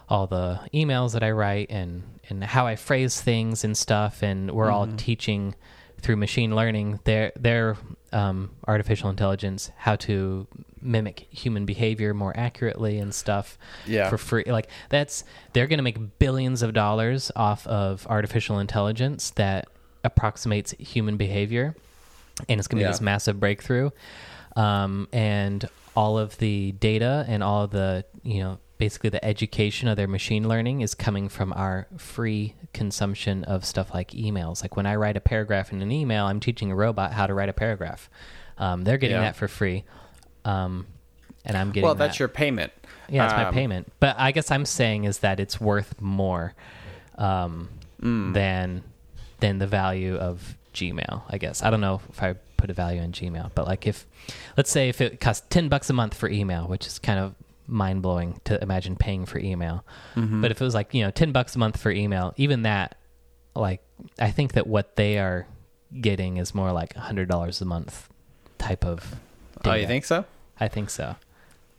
[0.09, 4.51] all the emails that I write and and how I phrase things and stuff, and
[4.51, 4.97] we're all mm-hmm.
[4.97, 5.55] teaching
[6.03, 7.75] through machine learning their their
[8.11, 10.45] um, artificial intelligence how to
[10.81, 14.09] mimic human behavior more accurately and stuff Yeah.
[14.09, 15.23] for free like that's
[15.53, 19.67] they're going to make billions of dollars off of artificial intelligence that
[20.03, 21.73] approximates human behavior
[22.49, 22.91] and it's going to be Yeah.
[22.91, 23.89] this massive breakthrough
[24.55, 29.87] um, and all of the data and all of the you know basically the education
[29.87, 34.75] of their machine learning is coming from our free consumption of stuff like emails like
[34.75, 37.47] when i write a paragraph in an email i'm teaching a robot how to write
[37.47, 38.09] a paragraph
[38.57, 39.21] um, they're getting Yeah.
[39.21, 39.85] that for free
[40.43, 40.85] um,
[41.45, 42.19] and i'm getting Well, that's that.
[42.19, 42.73] your payment.
[43.07, 43.89] Yeah, it's my Um, payment.
[44.01, 46.53] But I guess I'm saying is that it's worth more
[47.17, 47.69] um,
[48.01, 48.33] Mm.
[48.33, 48.83] than
[49.39, 51.21] than the value of Gmail.
[51.29, 54.05] I guess I don't know if I put a value on Gmail, but like if
[54.57, 57.35] let's say if it costs ten bucks a month for email, which is kind of
[57.67, 59.85] mind blowing to imagine paying for email.
[60.15, 60.41] Mm-hmm.
[60.41, 62.95] But if it was like you know ten bucks a month for email, even that,
[63.55, 63.81] like
[64.19, 65.47] I think that what they are
[66.01, 68.09] getting is more like hundred dollars a month
[68.57, 69.15] type of.
[69.65, 70.25] Oh, you think so?
[70.59, 71.15] I think so.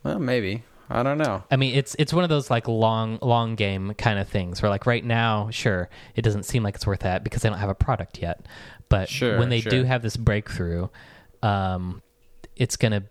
[0.03, 0.63] Well, maybe.
[0.89, 1.43] I don't know.
[1.49, 4.69] I mean, it's it's one of those like long long game kind of things where
[4.69, 7.69] like right now, sure, it doesn't seem like it's worth that because they don't have
[7.69, 8.45] a product yet.
[8.87, 10.89] But Sure, when they do have this breakthrough,
[11.41, 12.03] um,
[12.55, 13.03] it's gonna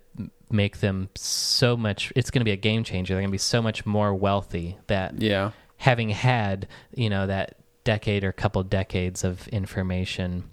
[0.50, 2.12] make them so much.
[2.16, 3.14] It's gonna be a game changer.
[3.14, 5.50] They're gonna be so much more wealthy that Yeah.
[5.78, 10.44] having had you know that decade or couple decades of information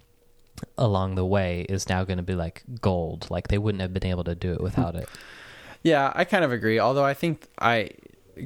[0.76, 4.04] along the way is now going to be like gold like they wouldn't have been
[4.06, 5.08] able to do it without it
[5.82, 6.78] Yeah, I kind of agree.
[6.78, 7.90] Although I think I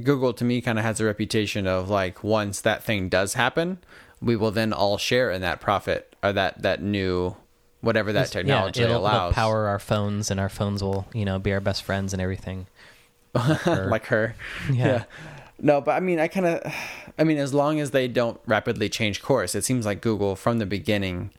[0.02, 3.78] Google to me kind of has a reputation of like once that thing does happen,
[4.22, 7.36] we will then all share in that profit or that that new
[7.80, 9.34] whatever that technology yeah, it'll, it'll allows.
[9.34, 12.66] power our phones, and our phones will, you know, be our best friends and everything.
[13.34, 14.34] Or- like her.
[14.72, 15.04] Yeah.
[15.58, 16.74] No, but I mean, I kind of,
[17.18, 20.58] I mean, as long as they don't rapidly change course, it seems like Google from
[20.58, 21.30] the beginning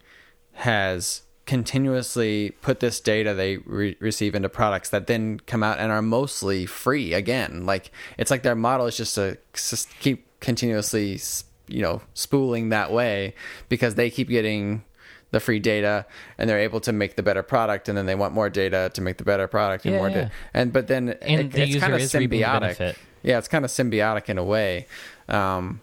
[0.54, 5.92] has continuously put this data they re- receive into products that then come out and
[5.92, 7.66] are mostly free again.
[7.66, 11.20] Like it's like their model is just to s- keep continuously,
[11.68, 13.34] you know, spooling that way
[13.70, 14.84] because they keep getting
[15.32, 16.06] the free data
[16.38, 19.02] and they're able to make the better product and then they want more data to
[19.02, 20.16] make the better product and Yeah, more yeah.
[20.16, 22.96] data and but then And it, the it's user kind of symbiotic.
[23.24, 24.88] yeah it's kind of symbiotic in a way.
[25.28, 25.82] Um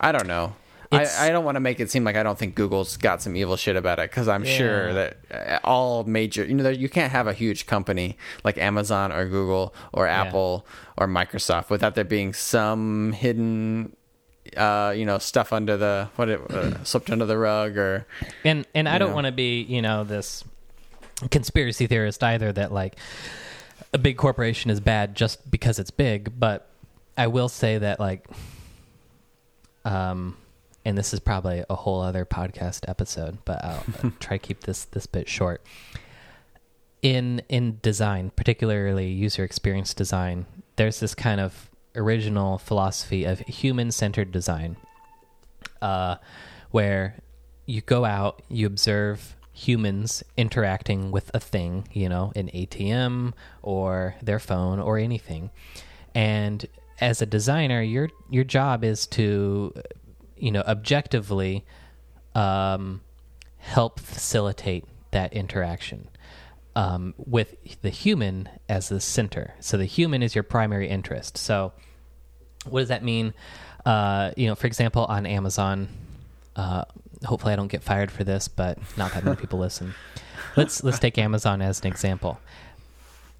[0.00, 0.54] i don't know.
[0.92, 3.20] It's- I, I don't want to make it seem like I don't think Google's got
[3.22, 6.88] some evil shit about it because I'm sure that uh, all major, you know, you
[6.88, 10.64] can't have a huge company like Amazon or Google or Apple
[10.96, 13.96] or Microsoft without there being some hidden,
[14.56, 18.06] uh, you know, stuff under the what it uh, slipped under the rug or
[18.44, 20.44] And and I don't want to be, you know, this
[21.30, 22.96] conspiracy theorist either that like
[23.92, 26.68] a big corporation is bad just because it's big, but
[27.16, 28.26] I will say that like
[29.84, 30.36] um
[30.84, 33.84] and this is probably a whole other podcast episode, but I'll
[34.20, 35.62] try to keep this this bit short.
[37.02, 40.46] In in design, particularly user experience design,
[40.76, 44.76] there's this kind of original philosophy of human centered design,
[45.80, 46.16] uh,
[46.70, 47.16] where
[47.66, 53.32] you go out, you observe humans interacting with a thing, you know, an ATM
[53.62, 55.50] or their phone or anything.
[56.14, 56.66] And
[57.00, 59.72] as a designer, your your job is to,
[60.36, 61.64] you know, objectively
[62.34, 63.00] um,
[63.58, 66.08] help facilitate that interaction
[66.76, 69.54] um, with the human as the center.
[69.60, 71.38] So the human is your primary interest.
[71.38, 71.72] So
[72.68, 73.34] what does that mean?
[73.84, 75.88] Uh, you know, for example, on Amazon,
[76.56, 76.84] uh,
[77.24, 79.94] hopefully I don't get fired for this, but not that many people listen.
[80.56, 82.40] Let's let's take Amazon as an example.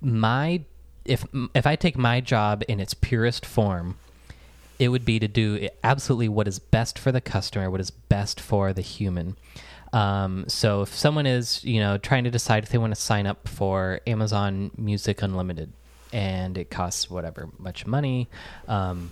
[0.00, 0.62] My
[1.04, 3.96] if if I take my job in its purest form,
[4.78, 8.40] it would be to do absolutely what is best for the customer, what is best
[8.40, 9.36] for the human.
[9.92, 13.26] Um, so if someone is, you know, trying to decide if they want to sign
[13.26, 15.72] up for Amazon Music Unlimited,
[16.14, 18.28] and it costs whatever much money,
[18.68, 19.10] um,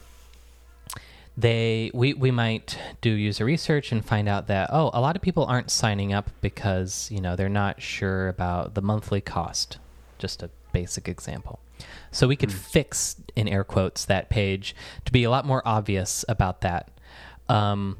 [1.36, 5.22] they we we might do user research and find out that oh a lot of
[5.22, 9.78] people aren't signing up because you know they're not sure about the monthly cost.
[10.18, 11.58] Just a basic example.
[12.12, 12.54] So we could mm.
[12.54, 16.90] fix in air quotes that page to be a lot more obvious about that.
[17.48, 17.96] Um,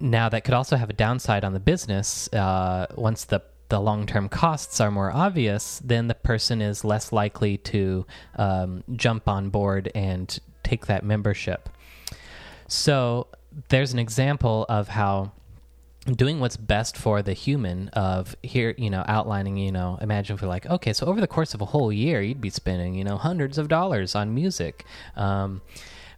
[0.00, 4.28] now that could also have a downside on the business uh, once the the long-term
[4.28, 8.06] costs are more obvious then the person is less likely to
[8.36, 11.68] um, jump on board and take that membership.
[12.66, 13.28] So
[13.68, 15.32] there's an example of how
[16.04, 20.40] doing what's best for the human of here you know outlining you know imagine if
[20.40, 23.04] we're like okay so over the course of a whole year you'd be spending you
[23.04, 24.84] know hundreds of dollars on music.
[25.16, 25.60] Um,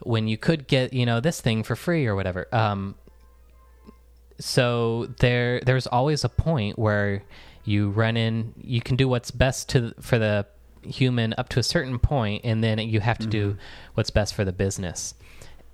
[0.03, 2.47] when you could get you know this thing for free or whatever.
[2.53, 2.95] Um,
[4.41, 7.23] so there there's always a point where
[7.65, 10.47] you run in you can do what's best to for the
[10.83, 13.53] human up to a certain point and then you have to mm-hmm.
[13.53, 13.57] do
[13.95, 15.15] what's best for the business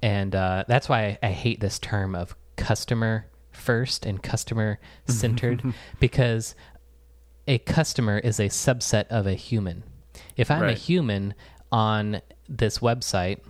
[0.02, 5.62] and uh, that's why I, I hate this term of customer first and customer centered
[6.00, 6.54] because
[7.46, 9.84] a customer is a subset of a human.
[10.36, 10.76] If I'm right.
[10.76, 11.34] a human
[11.72, 13.40] on this website,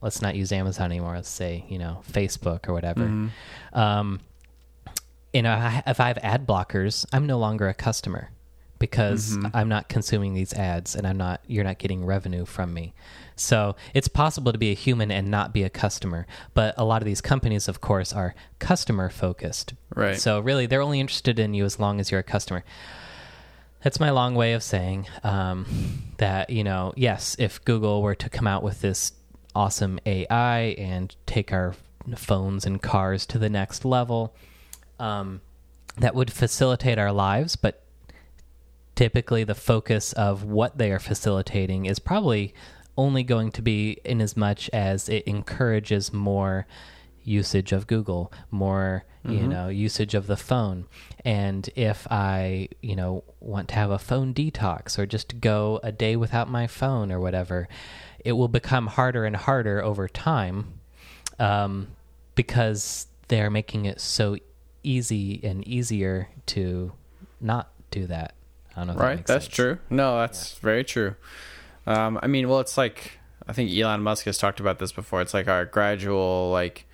[0.00, 1.14] let's not use Amazon anymore.
[1.14, 3.02] Let's say you know Facebook or whatever.
[3.02, 3.78] Mm-hmm.
[3.78, 4.20] Um,
[5.32, 8.30] you know, if I have ad blockers, I'm no longer a customer
[8.80, 9.54] because mm-hmm.
[9.54, 11.40] I'm not consuming these ads and I'm not.
[11.46, 12.94] You're not getting revenue from me.
[13.36, 16.26] So it's possible to be a human and not be a customer.
[16.52, 19.74] But a lot of these companies, of course, are customer focused.
[19.94, 20.18] Right.
[20.18, 22.64] So really, they're only interested in you as long as you're a customer.
[23.82, 25.64] That's my long way of saying um,
[26.18, 29.12] that, you know, yes, if Google were to come out with this
[29.54, 31.74] awesome AI and take our
[32.16, 34.34] phones and cars to the next level,
[34.98, 35.40] um,
[35.98, 37.56] that would facilitate our lives.
[37.56, 37.82] But
[38.94, 42.54] typically, the focus of what they are facilitating is probably
[42.96, 46.66] only going to be in as much as it encourages more
[47.24, 49.36] usage of Google, more mm-hmm.
[49.36, 50.86] you know usage of the phone.
[51.24, 55.92] And if I you know want to have a phone detox or just go a
[55.92, 57.68] day without my phone or whatever,
[58.24, 60.80] it will become harder and harder over time
[61.38, 61.88] um,
[62.34, 64.36] because they're making it so
[64.82, 66.92] easy and easier to
[67.40, 68.34] not do that.
[68.76, 69.02] I don't know.
[69.02, 69.54] right, that that's sense.
[69.54, 69.78] true.
[69.88, 70.58] No, that's yeah.
[70.62, 71.16] very true.
[71.86, 73.18] Um, I mean, well, it's like
[73.48, 75.20] I think Elon Musk has talked about this before.
[75.22, 76.86] It's like our gradual like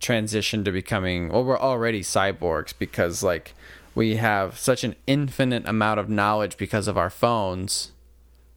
[0.00, 3.54] transition to becoming well, we're already cyborgs because like
[3.94, 7.92] we have such an infinite amount of knowledge because of our phones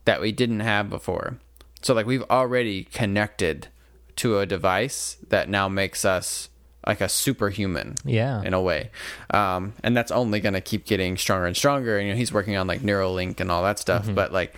[0.04, 1.38] that we didn't have before.
[1.82, 3.68] So like we've already connected
[4.16, 6.48] to a device that now makes us
[6.86, 8.90] like a superhuman yeah in a way
[9.30, 12.32] um, and that's only going to keep getting stronger and stronger and you know he's
[12.32, 14.14] working on like neuralink and all that stuff mm-hmm.
[14.14, 14.56] but like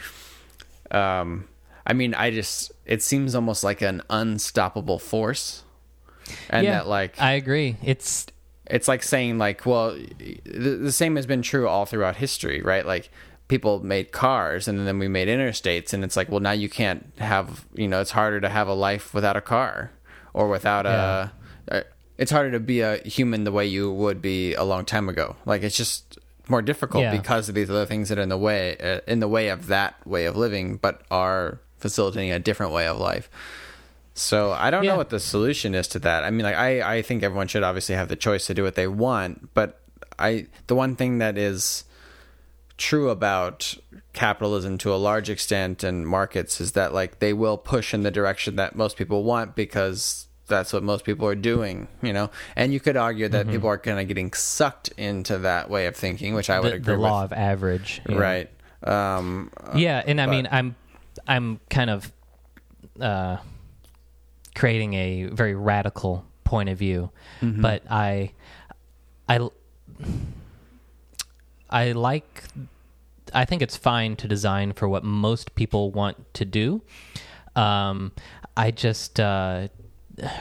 [0.91, 1.49] um,
[1.87, 5.63] I mean, I just it seems almost like an unstoppable force,
[6.49, 7.77] and yeah, that like I agree.
[7.83, 8.27] It's
[8.67, 9.97] it's like saying like, well,
[10.45, 12.87] the, the same has been true all throughout history, right?
[12.87, 13.11] Like
[13.51, 17.13] people made cars and then we made interstates and it's like well now you can't
[17.19, 19.91] have you know it's harder to have a life without a car
[20.33, 21.29] or without yeah.
[21.69, 21.85] a, a
[22.17, 25.37] it's harder to be a human the way you would be a long time ago
[25.45, 26.19] like it's just
[26.51, 27.17] more difficult yeah.
[27.17, 29.69] because of these other things that are in the way uh, in the way of
[29.69, 33.31] that way of living, but are facilitating a different way of life.
[34.13, 34.91] So I don't yeah.
[34.91, 36.25] know what the solution is to that.
[36.25, 38.75] I mean, like I I think everyone should obviously have the choice to do what
[38.75, 39.81] they want, but
[40.19, 41.85] I the one thing that is
[42.81, 43.75] true about
[44.15, 48.11] capitalism to a large extent and markets is that like they will push in the
[48.11, 52.29] direction that most people want because that's what most people are doing, you know.
[52.57, 53.53] And you could argue that Mm-hmm.
[53.53, 56.77] people are kind of getting sucked into that way of thinking, which I would the,
[56.77, 57.33] agree the law with.
[57.33, 58.01] of average.
[58.09, 58.17] know.
[58.19, 58.51] Right.
[58.83, 60.75] Um, yeah and i but- mean i'm
[61.29, 62.11] i'm kind of
[62.99, 63.37] uh
[64.55, 67.11] creating a very radical point of view
[67.43, 67.61] Mm-hmm.
[67.61, 68.33] but i
[69.29, 69.39] i
[71.71, 72.45] i like
[73.35, 76.83] i think it's fine to design for what most people want to do
[77.57, 78.13] um
[78.57, 79.69] i just uh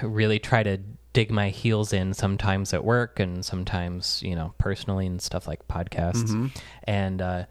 [0.03, 0.77] really try to
[1.13, 5.67] dig my heels in sometimes at work and sometimes you know personally and stuff like
[5.67, 6.51] podcasts
[6.83, 7.45] and uh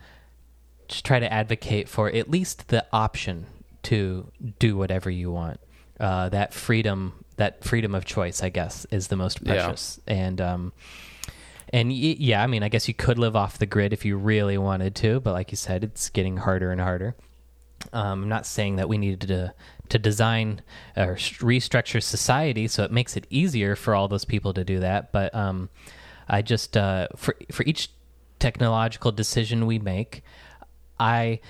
[0.88, 3.46] just try to advocate for at least the option
[3.82, 5.60] to do whatever you want.
[6.00, 9.52] Uh, that freedom, that freedom of choice, I guess, is the most Yeah.
[9.66, 10.00] precious.
[10.06, 10.72] And um,
[11.72, 14.16] and y- yeah, I mean, I guess you could live off the grid if you
[14.16, 17.14] really wanted to, but like you said, it's getting harder and harder.
[17.92, 19.54] Um, I'm not saying that we needed to
[19.88, 20.60] to design
[20.96, 25.12] or restructure society so it makes it easier for all those people to do that.
[25.12, 25.70] But um,
[26.28, 27.90] I just uh, for for each
[28.38, 30.22] technological decision we make,
[30.98, 31.40] I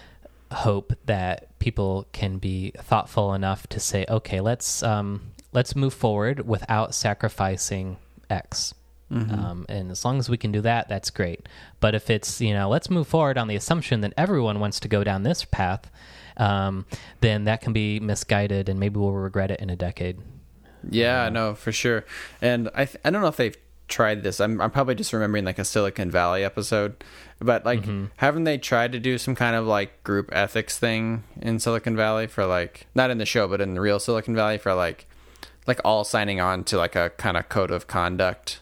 [0.52, 6.46] hope that people can be thoughtful enough to say, okay, let's um, let's move forward
[6.46, 7.96] without sacrificing
[8.30, 8.74] X.
[9.10, 11.48] Um, and as long as we can do that, that's great.
[11.80, 14.88] But if it's you know, let's move forward on the assumption that everyone wants to
[14.88, 15.90] go down this path,
[16.36, 16.84] um,
[17.20, 20.18] then that can be misguided, and maybe we'll regret it in a decade.
[20.88, 22.04] Yeah, no, for sure.
[22.42, 23.56] And I th- I don't know if they've
[23.88, 24.40] tried this.
[24.40, 27.02] I'm I'm probably just remembering like a Silicon Valley episode,
[27.40, 27.84] but like
[28.16, 32.26] haven't they tried to do some kind of like group ethics thing in Silicon Valley
[32.26, 35.06] for like not in the show but in the real Silicon Valley for like
[35.66, 38.60] like all signing on to like a kind of code of conduct.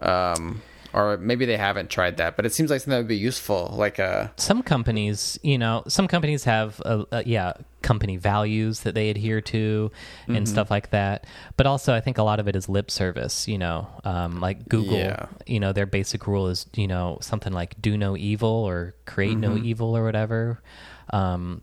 [0.00, 3.16] Um or maybe they haven't tried that, but it seems like something that would be
[3.18, 8.80] useful like uh some companies, you know, some companies have, a, uh, yeah, company values
[8.80, 9.90] that they adhere to
[10.26, 10.44] and Mm-hmm.
[10.46, 11.26] stuff like that.
[11.58, 14.68] But also, I think a lot of it is lip service, you know, um, like
[14.68, 15.26] Google, Yeah.
[15.46, 19.36] you know, their basic rule is, you know, something like do no evil or create
[19.38, 19.66] no Mm-hmm.
[19.66, 20.62] evil or whatever.
[21.10, 21.60] Um,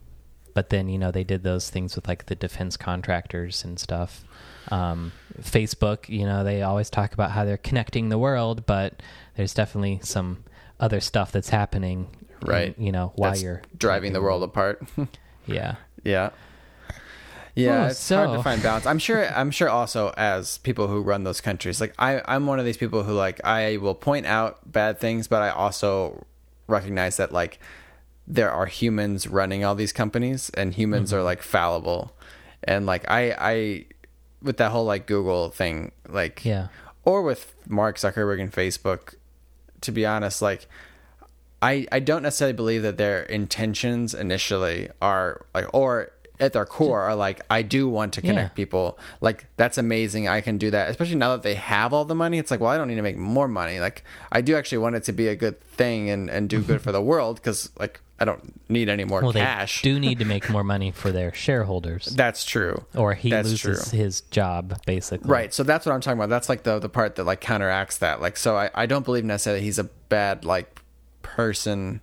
[0.54, 4.24] but then, you know, they did those things with like the defense contractors and stuff.
[4.72, 5.12] Um,
[5.42, 9.02] Facebook, you know, they always talk about how they're connecting the world, but
[9.36, 10.44] there's definitely some
[10.80, 12.08] other stuff that's happening
[12.42, 12.76] Right.
[12.78, 14.84] you know while that's you're driving the world apart.
[15.46, 16.32] yeah Yeah.
[17.56, 18.86] Yeah, Oh, it's hard to find balance.
[18.88, 22.58] I'm sure I'm sure also as people who run those countries, like I, I'm one
[22.60, 26.26] of these people who like I will point out bad things, but I also
[26.68, 27.60] recognize that like
[28.28, 31.20] there are humans running all these companies and humans Mm-hmm.
[31.20, 32.16] are like fallible.
[32.64, 33.86] And like I I
[34.44, 36.68] with that whole like Google thing, like Yeah.
[37.06, 39.16] or with Mark Zuckerberg and Facebook,
[39.82, 40.68] to be honest, like
[41.62, 47.00] I I don't necessarily believe that their intentions initially are like or at their core
[47.02, 48.56] are like I do want to connect Yeah.
[48.56, 48.98] people.
[49.22, 50.28] Like that's amazing.
[50.28, 50.90] I can do that.
[50.90, 52.38] Especially now that they have all the money.
[52.38, 53.80] It's like, well, I don't need to make more money.
[53.80, 56.82] Like I do actually want it to be a good thing and and do good
[56.82, 59.82] for the world cuz like I don't need any more well cash.
[59.82, 62.86] they do need to make more money for their shareholders That's true.
[62.96, 64.00] or he That's loses true.
[64.00, 65.54] his job basically Right.
[65.54, 66.30] So that's what I'm talking about.
[66.30, 68.22] That's like the the part that like counteracts that.
[68.22, 70.82] Like so I, I don't believe necessarily he's a bad like
[71.22, 72.02] person.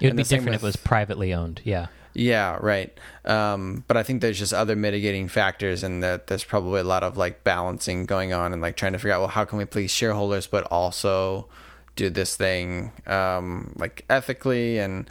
[0.00, 2.92] it would be different if it was privately owned yeah Yeah, right.
[3.24, 7.02] Um, but I think there's just other mitigating factors, and that there's probably a lot
[7.04, 9.64] of like balancing going on, and like trying to figure out well, how can we
[9.64, 11.46] please shareholders, but also
[11.96, 15.08] do this thing um, like ethically, and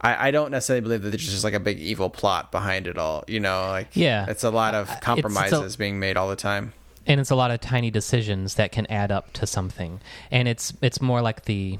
[0.00, 2.98] I, I don't necessarily believe that there's just like a big evil plot behind it
[2.98, 3.24] all.
[3.26, 4.26] You know, like Yeah.
[4.28, 6.72] it's a lot of Uh, it's- compromises it's a- being made all the time.
[7.06, 10.72] and it's a lot of tiny decisions that can add up to something and it's
[10.82, 11.78] it's more like the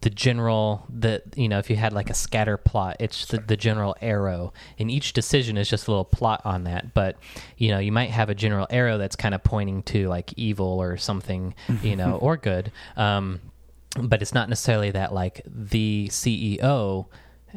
[0.00, 3.56] the general the you know if you had like a scatter plot it's the, the
[3.56, 7.16] general arrow and each decision is just a little plot on that but
[7.58, 10.66] you know you might have a general arrow that's kind of pointing to like evil
[10.82, 13.40] or something you know or good um
[14.00, 17.06] but it's not necessarily that like the ceo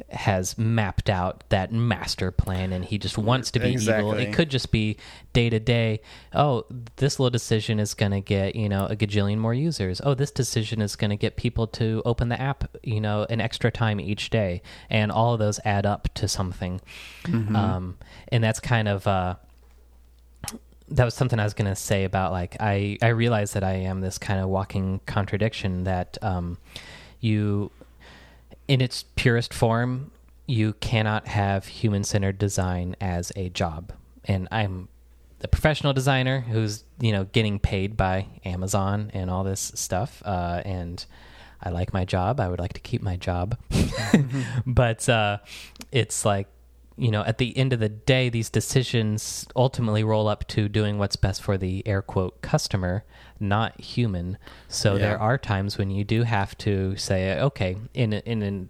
[0.10, 4.14] has mapped out that master plan and he just wants to be evil.
[4.14, 4.98] It could just be
[5.34, 6.00] day to day
[6.34, 6.66] oh
[6.98, 10.02] this little decision is going to get you know a gajillion more users.
[10.04, 13.42] Oh this decision is going to get people to open the app you know an
[13.42, 14.62] extra time each day.
[14.90, 16.82] And all of those add up to something.
[17.56, 17.98] Um,
[18.30, 19.36] and that's kind of uh,
[20.90, 23.74] that was something I was going to say about like I I realize that I
[23.74, 26.58] am this kind of walking contradiction that um,
[27.20, 27.72] you
[28.68, 30.12] in its purest form
[30.46, 33.94] you cannot have human centered design as a job.
[34.26, 34.90] And I'm
[35.42, 40.62] a professional designer who's you know getting paid by Amazon and all this stuff uh,
[40.66, 41.06] and
[41.62, 42.40] I like my job.
[42.42, 43.58] I would like to keep my job.
[44.66, 45.40] But uh,
[45.92, 46.48] it's like
[46.98, 51.00] you know, at the end of the day, these decisions ultimately roll up to doing
[51.00, 53.04] what's best for the air quote customer,
[53.40, 54.38] not human.
[54.68, 55.00] So Yeah.
[55.00, 58.70] there are times when you do have to say, okay, in a, in an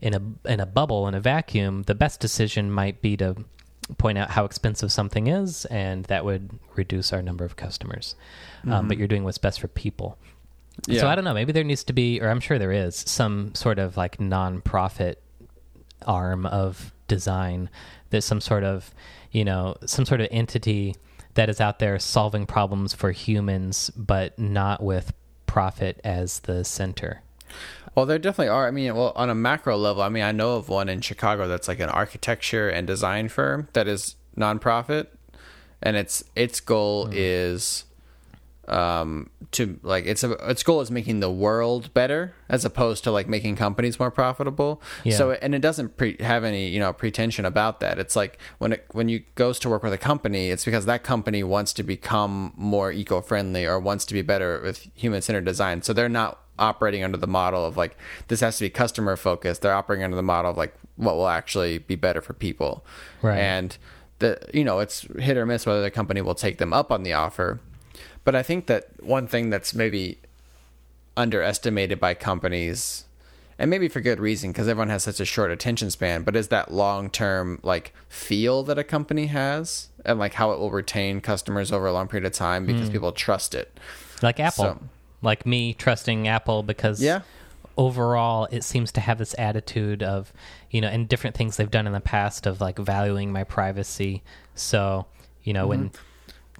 [0.00, 3.34] in a in a bubble in a vacuum, the best decision might be to
[3.96, 8.14] point out how expensive something is, and that would reduce our number of customers.
[8.68, 10.18] Um, but you're doing what's best for people.
[11.00, 11.34] So I don't know.
[11.34, 15.20] Maybe there needs to be, or I'm sure there is, some sort of like non-profit
[16.06, 17.68] arm of design.
[18.10, 18.94] There's some sort of,
[19.32, 20.94] you know, some sort of entity
[21.38, 25.12] that is out there solving problems for humans, but not with
[25.46, 27.22] profit as the center.
[27.94, 28.66] Well, there definitely are.
[28.66, 31.46] I mean, well, on a macro level, I mean, I know of one in Chicago
[31.46, 35.06] that's like an architecture and design firm that is nonprofit,
[35.80, 37.12] and its its goal hmm.
[37.14, 37.84] is
[38.68, 43.10] um to like it's a its goal is making the world better as opposed to
[43.10, 44.82] like making companies more profitable.
[45.04, 45.16] Yeah.
[45.16, 47.98] so and it doesn't pre- have any you know pretension about that.
[47.98, 51.02] It's like when it when you goes to work with a company it's because that
[51.02, 55.82] company wants to become more eco-friendly or wants to be better with human-centered design.
[55.82, 57.96] So they're not operating under the model of like
[58.26, 61.28] this has to be customer focused they're operating under the model of like what will
[61.28, 62.84] actually be better for people.
[63.22, 63.38] Right.
[63.38, 63.78] and
[64.18, 67.02] the you know it's hit or miss whether the company will take them up on
[67.02, 67.60] the offer
[68.28, 70.18] but i think that one thing that's maybe
[71.16, 73.04] underestimated by companies
[73.58, 76.48] and maybe for good reason because everyone has such a short attention span but is
[76.48, 81.72] that long-term like feel that a company has and like how it will retain customers
[81.72, 83.78] over a long period of time because people trust it
[84.22, 84.64] Like Apple.
[84.64, 84.80] So-
[85.22, 87.22] like me trusting Apple because Yeah.
[87.76, 90.32] overall it seems to have this attitude of,
[90.70, 94.22] you know, and different things they've done in the past of like valuing my privacy.
[94.54, 95.06] So,
[95.42, 96.02] you know, when Mm-hmm.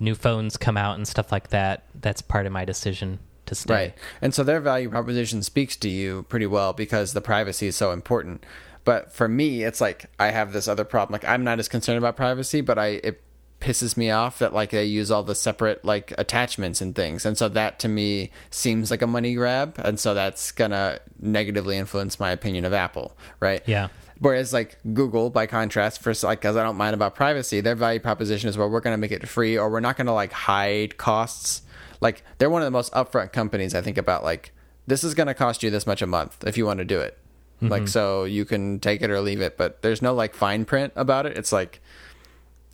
[0.00, 3.74] New phones come out and stuff like that, that's part of my decision to stay.
[3.74, 3.94] Right.
[4.20, 7.92] And so their value proposition speaks to you pretty well because the privacy is so
[7.92, 8.44] important.
[8.84, 11.12] But for me, it's like I have this other problem.
[11.12, 13.22] Like I'm not as concerned about privacy, but I it
[13.60, 17.26] pisses me off that like they use all the separate like attachments and things.
[17.26, 21.00] And so that to me seems like a money grab, and so that's going to
[21.20, 23.62] negatively influence my opinion of Apple, right?
[23.66, 23.88] Yeah.
[24.20, 28.00] Whereas like Google, by contrast, for like because I don't mind about privacy, their value
[28.00, 30.32] proposition is well, we're going to make it free, or we're not going to like
[30.32, 31.62] hide costs.
[32.00, 33.74] Like they're one of the most upfront companies.
[33.74, 34.52] I think about like
[34.86, 37.00] this is going to cost you this much a month if you want to do
[37.00, 37.18] it.
[37.60, 40.92] Like so you can take it or leave it, but there's no like fine print
[40.94, 41.36] about it.
[41.36, 41.80] It's like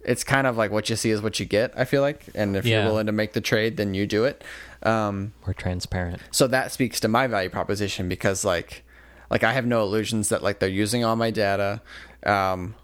[0.05, 1.73] it's kind of like what you see is what you get.
[1.75, 2.81] I feel like, and if Yeah.
[2.83, 4.45] you're willing to make the trade, then you do it.
[4.83, 6.21] Um, We're transparent.
[6.31, 8.85] so that speaks to my value proposition because like
[9.31, 11.81] like i have no illusions that like they're using all my data
[12.27, 12.75] um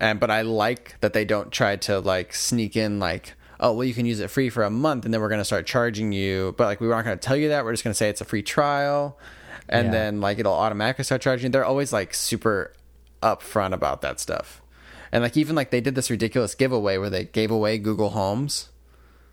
[0.00, 3.84] and but i like that they don't try to like sneak in like oh well
[3.84, 6.12] you can use it free for a month and then we're going to start charging
[6.12, 7.64] you but like we aren't going to tell you that.
[7.64, 9.18] We're just going to say it's a free trial
[9.68, 9.92] and Yeah.
[9.92, 11.50] then like it'll automatically start charging.
[11.50, 12.72] They're always like super
[13.20, 14.62] upfront about that stuff.
[15.10, 18.68] And like even like they did this ridiculous giveaway where they gave away google homes.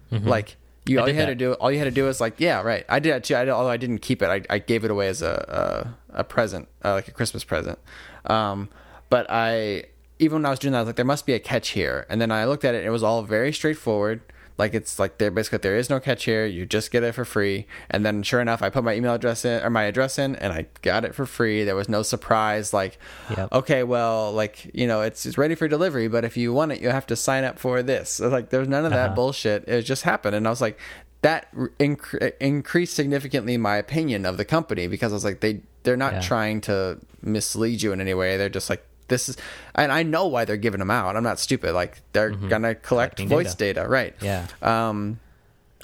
[0.10, 0.56] Like
[0.88, 1.34] you I all you had that.
[1.34, 2.84] to do all you had to do is like yeah right.
[2.90, 3.36] I did that too.
[3.36, 4.28] I, although i didn't keep it.
[4.28, 7.78] I, I gave it away as a a, a present uh, like a christmas present.
[8.26, 8.70] Um
[9.10, 9.84] but i
[10.18, 12.06] even when i was doing that i was like there must be a catch here.
[12.10, 14.22] And then i looked at it and it was all very straightforward.
[14.58, 16.46] Like it's like there basically there is no catch here.
[16.46, 17.68] You just get it for free.
[17.92, 20.54] And then sure enough i put my email address in or my address in and
[20.54, 21.66] i got it for free.
[21.66, 22.98] There was no surprise like
[23.36, 23.50] Yep.
[23.52, 26.80] okay well like you know it's, it's ready for delivery but if you want it
[26.82, 28.22] you have to sign up for this.
[28.22, 29.16] Like there's none of that Uh-huh.
[29.16, 29.68] bullshit.
[29.68, 30.36] It just happened.
[30.38, 30.80] And i was like
[31.26, 31.42] that
[31.80, 36.14] inc- increased significantly my opinion of the company because i was like they they're not
[36.14, 36.22] Yeah.
[36.22, 39.36] trying to mislead you in any way they're just like this is
[39.76, 43.18] and i know why they're giving them out i'm not stupid like they're gonna collect
[43.18, 43.80] Collecting voice data.
[43.82, 43.90] data.
[43.90, 44.46] right Yeah.
[44.62, 45.20] um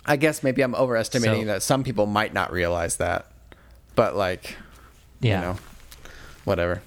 [0.05, 3.25] i guess maybe i'm overestimating So- that some people might not realize that
[3.95, 4.57] but like
[5.21, 5.35] Yeah.
[5.35, 5.55] you know
[6.45, 6.81] whatever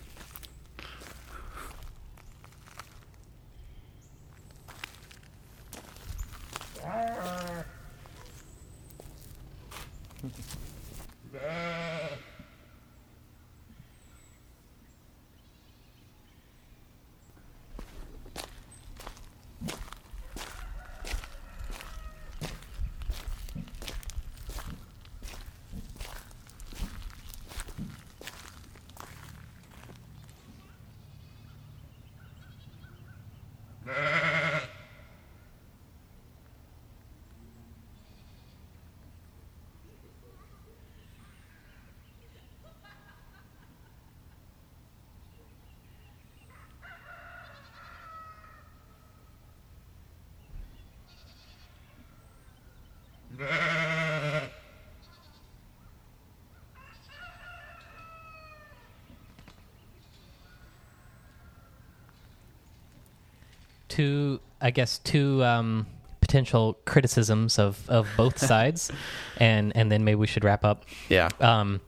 [63.94, 65.86] two, I guess, two um,
[66.20, 68.90] potential criticisms of, of both sides,
[69.38, 70.84] and and then maybe we should wrap up.
[71.08, 71.28] Yeah.
[71.40, 71.80] Um,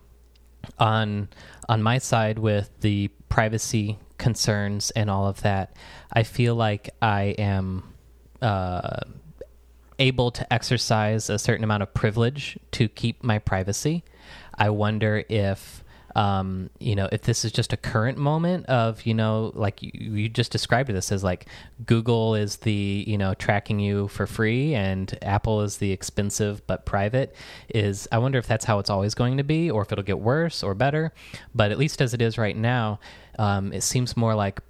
[0.78, 1.28] on
[1.68, 5.76] on my side with the privacy concerns and all of that,
[6.12, 7.92] I feel like I am
[8.40, 9.00] uh,
[9.98, 14.04] able to exercise a certain amount of privilege to keep my privacy.
[14.54, 15.82] I wonder if
[16.16, 19.90] um, you know, if this is just a current moment of, you know, like you,
[19.93, 21.44] you, just described this as like
[21.84, 26.86] Google is the, you know, tracking you for free and Apple is the expensive but
[26.86, 27.36] private,
[27.68, 30.18] is I wonder if that's how it's always going to be or if it'll get
[30.18, 31.12] worse or better.
[31.55, 32.98] But at least as it is right now,
[33.38, 34.62] um, it seems more like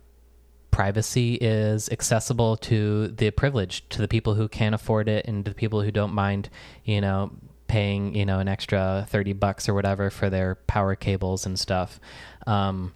[0.73, 5.52] privacy is accessible to the privileged, to the people who can afford it and to
[5.52, 6.51] the people who don't mind,
[6.85, 7.31] you know,
[7.68, 12.01] paying you know an extra 30 bucks or whatever for their power cables and stuff
[12.47, 12.93] um,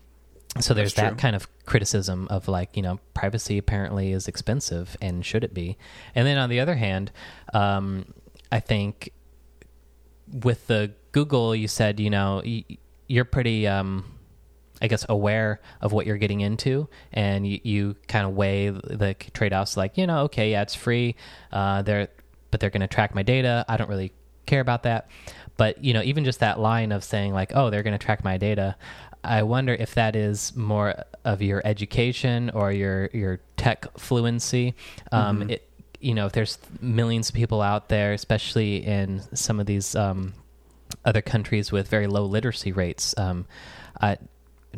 [0.58, 5.24] so there's that kind of criticism of like you know privacy apparently is expensive and
[5.24, 5.76] should it be
[6.14, 7.10] and then on the other hand
[7.54, 8.04] um,
[8.50, 9.12] i think
[10.32, 12.42] with the google you said you know
[13.06, 14.04] you're pretty um,
[14.82, 19.14] I guess aware of what you're getting into, and you, you kind of weigh the
[19.34, 19.76] trade-offs.
[19.76, 21.16] Like, you know, okay, yeah, it's free.
[21.52, 22.08] Uh, they're
[22.50, 23.64] but they're going to track my data.
[23.68, 24.12] I don't really
[24.50, 25.08] care about that.
[25.56, 28.24] But you know, even just that line of saying like, "Oh, they're going to track
[28.24, 28.76] my data,"
[29.22, 34.74] I wonder if that is more of your education or your your tech fluency.
[35.12, 35.50] Um, mm-hmm.
[35.50, 35.68] it,
[36.00, 40.32] you know, if there's millions of people out there, especially in some of these um,
[41.04, 43.14] other countries with very low literacy rates.
[43.18, 43.46] Um,
[44.00, 44.16] I,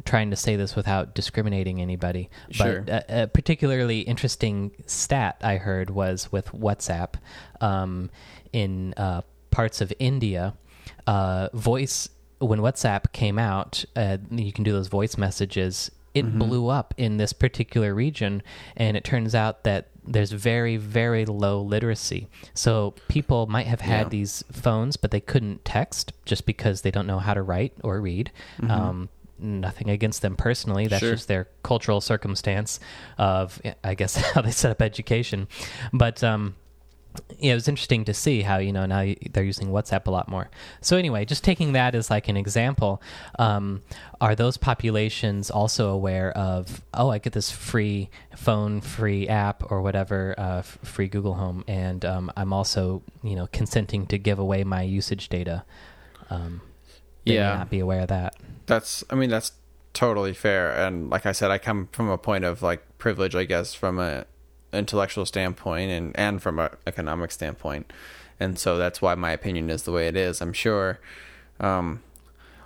[0.04, 2.80] trying to say this without discriminating anybody, sure.
[2.80, 7.14] but a, a, particularly interesting stat I heard was with WhatsApp
[7.60, 8.10] um,
[8.52, 9.22] in uh,
[9.52, 10.54] parts of India,
[11.06, 12.08] uh, voice
[12.42, 15.90] when WhatsApp came out, uh, you can do those voice messages.
[16.14, 16.38] It mm-hmm.
[16.38, 18.42] blew up in this particular region,
[18.76, 22.28] and it turns out that there's very, very low literacy.
[22.54, 24.08] So people might have had yeah.
[24.08, 28.00] these phones, but they couldn't text just because they don't know how to write or
[28.00, 28.32] read.
[28.58, 28.70] Mm-hmm.
[28.70, 29.08] Um,
[29.38, 30.88] nothing against them personally.
[30.88, 31.12] That's sure.
[31.12, 32.80] just their cultural circumstance
[33.16, 35.48] of, I guess, how they set up education.
[35.92, 36.56] But um,
[37.38, 40.28] yeah, it was interesting to see how you know now they're using WhatsApp a lot
[40.28, 40.50] more.
[40.80, 43.02] So anyway, just taking that as like an example,
[43.38, 43.82] um,
[44.20, 49.82] are those populations also aware of oh, I get this free phone, free app, or
[49.82, 54.64] whatever, uh, free Google Home, and um, I'm also you know consenting to give away
[54.64, 55.64] my usage data.
[56.30, 56.62] Um,
[57.24, 58.34] yeah, not be aware of that.
[58.66, 59.52] That's, I mean, that's
[59.92, 60.72] totally fair.
[60.72, 63.98] And like I said, I come from a point of like privilege, I guess, from
[63.98, 64.26] a
[64.72, 67.92] intellectual standpoint and and from an economic standpoint,
[68.40, 70.40] and so that's why my opinion is the way it is.
[70.40, 70.98] I'm sure.
[71.60, 72.02] Um,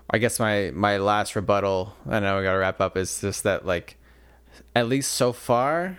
[0.08, 3.42] I guess my my last rebuttal, I know we got to wrap up, is just
[3.42, 3.96] that like,
[4.74, 5.98] at least so far,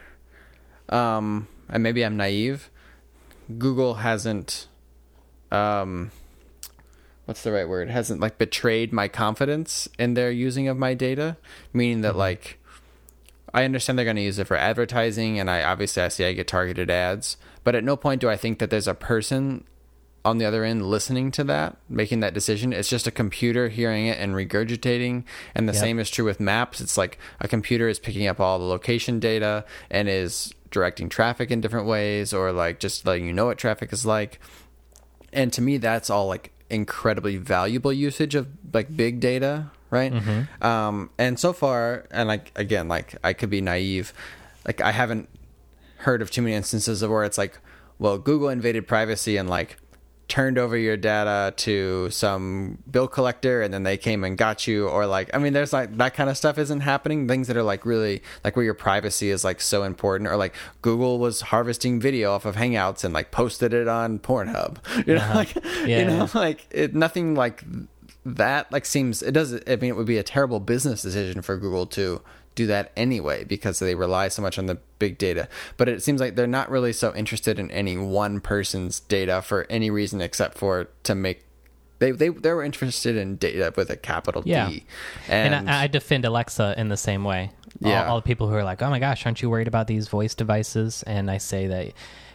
[0.90, 2.70] um, and maybe I'm naive.
[3.58, 4.68] Google hasn't,
[5.52, 6.12] um,
[7.26, 7.90] what's the right word?
[7.90, 11.38] Hasn't like betrayed my confidence in their using of my data,
[11.74, 12.20] meaning that mm-hmm.
[12.20, 12.60] like
[13.54, 16.34] I understand they're going to use it for advertising, and I obviously I see I
[16.34, 19.64] get targeted ads, but at no point do I think that there's a person
[20.28, 22.74] on the other end listening to that, making that decision.
[22.74, 25.24] It's just a computer hearing it and regurgitating.
[25.56, 25.80] And the yep.
[25.80, 26.82] same is true with maps.
[26.82, 31.50] It's like a computer is picking up all the location data and is directing traffic
[31.50, 34.42] in different ways, or like just letting you know what traffic is like.
[35.32, 40.12] And to me, that's all like incredibly valuable usage of like big data right?
[40.12, 40.64] Mm-hmm.
[40.64, 44.14] Um, and so far, and like again, like I could be naive,
[44.66, 45.30] like I haven't
[45.98, 47.60] heard of too many instances of where it's like,
[48.00, 49.78] well, Google invaded privacy and like
[50.28, 54.88] turned over your data to some bill collector and then they came and got you
[54.88, 57.64] or like i mean there's like that kind of stuff isn't happening things that are
[57.64, 62.00] like really like where your privacy is like so important or like google was harvesting
[62.00, 64.78] video off of hangouts and like posted it on pornhub
[65.08, 65.36] you know uh-huh.
[65.36, 65.56] like
[65.86, 67.64] yeah, you know like it, nothing like
[68.36, 71.58] that like seems it does i mean it would be a terrible business decision for
[71.58, 72.22] google to
[72.56, 75.48] do that anyway because they rely so much on the big data
[75.78, 79.66] but it seems like they're not really so interested in any one person's data for
[79.70, 81.44] any reason except for to make
[82.00, 84.70] they they they were interested in data with a capital yeah.
[84.70, 84.86] D.
[85.28, 87.52] And, and I, I, defend Alexa in the same way.
[87.80, 88.04] Yeah.
[88.04, 90.08] All, all the people who are like, "Oh my gosh, aren't you worried about these
[90.08, 91.94] voice devices?" And I say that,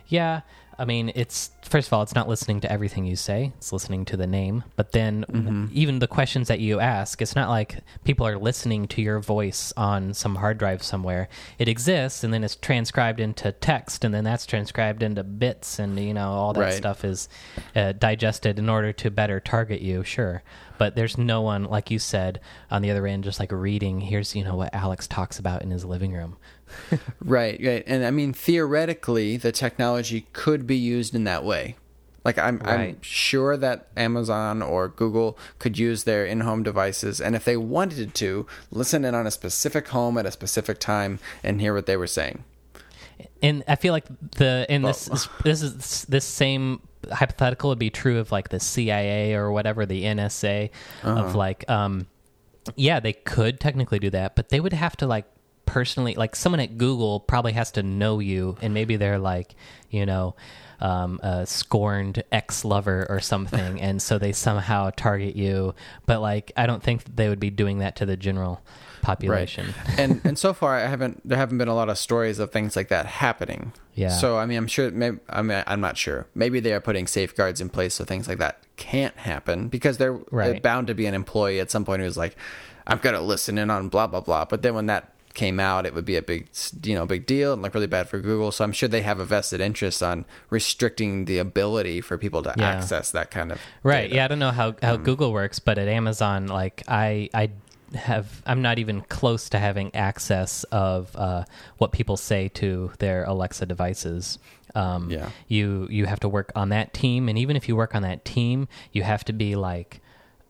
[0.09, 0.41] yeah,
[0.83, 4.05] I mean, it's first of all, it's not listening to everything you say; it's listening
[4.07, 4.65] to the name.
[4.75, 5.67] But then, mm-hmm.
[5.71, 9.73] even the questions that you ask, it's not like people are listening to your voice
[9.77, 11.29] on some hard drive somewhere.
[11.61, 15.97] It exists, and then it's transcribed into text, and then that's transcribed into bits, and
[16.01, 16.75] you know all that right.
[16.75, 17.29] stuff is
[17.77, 20.03] uh, digested in order to better target you.
[20.03, 20.43] Sure,
[20.83, 24.35] but there's no one like you said on the other end just like reading here's
[24.35, 26.37] you know what alex talks about in his living room
[27.21, 27.85] Right, right.
[27.87, 31.77] And I mean, theoretically, the technology could be used in that way.
[32.25, 37.35] Like, I'm, I'm sure that Amazon or Google could use their in home devices, and
[37.35, 41.61] if they wanted to, listen in on a specific home at a specific time and
[41.61, 42.45] hear what they were saying.
[43.43, 45.09] and i feel like the in this
[45.45, 46.81] this is this same
[47.13, 50.71] hypothetical would be true of like the cia or whatever the nsa
[51.03, 52.07] of like um
[52.77, 55.27] yeah they could technically do that but they would have to like
[55.67, 59.55] personally like someone at google probably has to know you and maybe they're like
[59.91, 60.35] you know
[60.81, 65.75] um, a scorned ex-lover or something and so they somehow target you
[66.07, 68.61] but like i don't think they would be doing that to the general
[69.03, 69.99] population Right.
[69.99, 71.27] and and so far, I haven't.
[71.29, 73.73] There haven't been a lot of stories of things like that happening.
[73.95, 74.11] Yeah.
[74.11, 74.93] So I mean, I'm sure.
[74.93, 76.29] Maybe, I mean, I'm not sure.
[76.37, 80.13] Maybe they are putting safeguards in place so things like that can't happen because they're
[80.31, 80.63] Right.
[80.63, 82.37] bound to be an employee at some point who's like,
[82.87, 84.45] I'm gonna listen in on blah blah blah.
[84.45, 86.49] But then when that came out, it would be a big,
[86.83, 88.53] you know, big deal and like really bad for Google.
[88.53, 92.55] So I'm sure they have a vested interest on restricting the ability for people to
[92.57, 92.69] Yeah.
[92.69, 94.03] access that kind of Right.
[94.03, 94.15] data.
[94.15, 97.51] Yeah, I don't know how, how Um, Google works, but at Amazon, like I I
[97.95, 101.45] have I'm not even close to having access of uh,
[101.79, 104.39] what people say to their Alexa devices.
[104.75, 105.29] Um, Yeah.
[105.49, 108.25] You you have to work on that team, and even if you work on that
[108.25, 110.01] team, you have to be like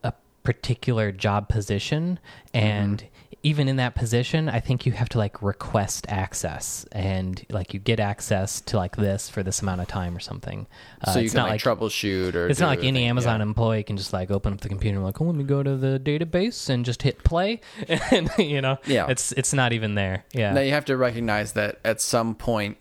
[0.04, 0.12] a
[0.44, 2.18] particular job position
[2.54, 3.04] and
[3.44, 7.80] even in that position i think you have to like request access and like you
[7.80, 10.66] get access to like this for this amount of time or something
[11.02, 13.40] Uh, So you it's can not like, troubleshoot or it's not like any anything, Amazon
[13.40, 13.42] yeah.
[13.46, 15.76] employee can just like open up the computer and like, oh, let me go to
[15.76, 19.06] the database and just hit play, and you know, Yeah.
[19.08, 20.24] it's it's not even there.
[20.32, 22.76] Yeah, Now you have to recognize that at some point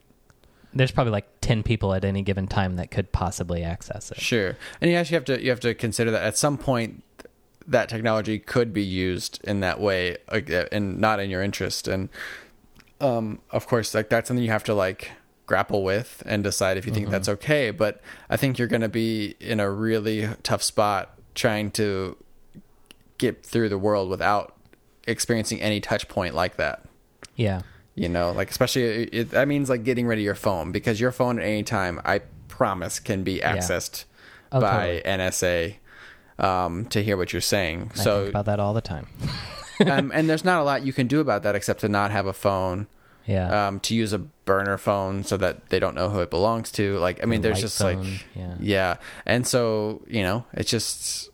[0.73, 4.19] there's probably like ten people at any given time that could possibly access it.
[4.21, 7.03] Sure, and you actually have to you have to consider that at some point
[7.71, 10.41] that technology could be used in that way, uh,
[10.71, 11.87] and not in your interest.
[11.87, 12.09] And
[12.99, 15.11] um, of course, like that's something you have to like
[15.45, 17.71] grapple with and decide if you think that's okay.
[17.71, 22.15] But I think you're going to be in a really tough spot trying to
[23.17, 24.55] get through the world without
[25.07, 26.85] experiencing any touch point like that.
[27.35, 27.61] Yeah,
[27.95, 31.11] you know like especially it, that means like getting rid of your phone because your
[31.11, 34.05] phone at any time i promise can be accessed
[34.53, 35.75] Oh, by nsa
[36.41, 39.07] um, to hear what you're saying I think so about that all the time.
[39.85, 42.25] um, and there's not a lot you can do about that except to not have
[42.25, 42.87] a phone
[43.25, 46.71] Yeah, um, to use a burner phone so that they don't know who it belongs
[46.73, 48.55] to like i mean there's light just phone, like yeah.
[48.59, 48.95] yeah
[49.25, 51.29] and so you know it's just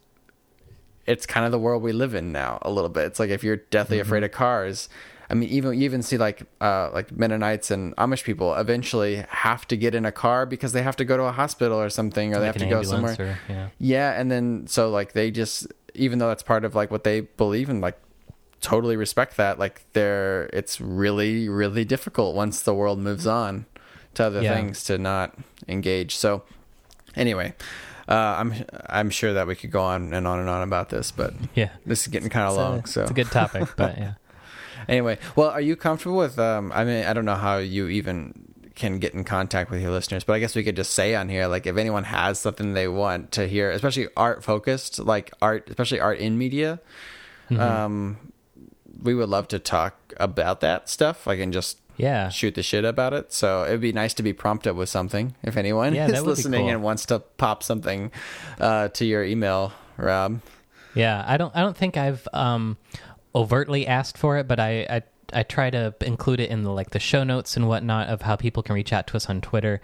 [1.05, 3.43] it's kind of the world we live in now a little bit it's like if
[3.43, 4.07] you're deathly Mm-hmm.
[4.07, 4.89] afraid of cars
[5.29, 9.67] i mean even you even see like uh like mennonites and amish people eventually have
[9.67, 12.33] to get in a car because they have to go to a hospital or something
[12.35, 13.67] or they have to go somewhere or- yeah.
[13.79, 17.21] yeah and then so like they just even though that's part of like what they
[17.21, 17.97] believe in like
[18.61, 23.65] totally respect that like they're it's really really difficult once the world moves on
[24.15, 24.55] to other Yeah.
[24.55, 25.35] things to not
[25.67, 26.43] engage so
[27.15, 27.53] anyway
[28.09, 28.53] uh, I'm
[28.87, 31.71] I'm sure that we could go on and on and on about this, but yeah.
[31.85, 32.85] this is getting kind of It's a- long.
[32.85, 34.13] so it's a good topic, but yeah.
[34.87, 36.37] Anyway, well, are you comfortable with?
[36.39, 39.89] Um, I mean, I don't know how you even can get in contact with your
[39.91, 42.73] listeners, but I guess we could just say on here, like, if anyone has something
[42.73, 46.79] they want to hear, especially art focused, like art, especially art in media,
[47.49, 47.61] Mm-hmm.
[47.61, 48.17] um,
[49.01, 51.25] we would love to talk about that stuff.
[51.25, 52.27] Like, and just Yeah.
[52.29, 53.31] shoot the shit about it.
[53.31, 56.21] So it would be nice to be prompted with something if anyone Yeah, is that
[56.25, 56.69] would be listening cool.
[56.71, 58.11] and wants to pop something
[58.59, 60.41] uh, to your email, Rob.
[60.93, 61.55] Yeah, I don't.
[61.55, 62.75] I don't think I've um,
[63.37, 65.03] overtly asked for it, but I, I
[65.33, 68.37] I try to include it in the like the show notes and whatnot of how
[68.37, 69.81] people can reach out to us on Twitter.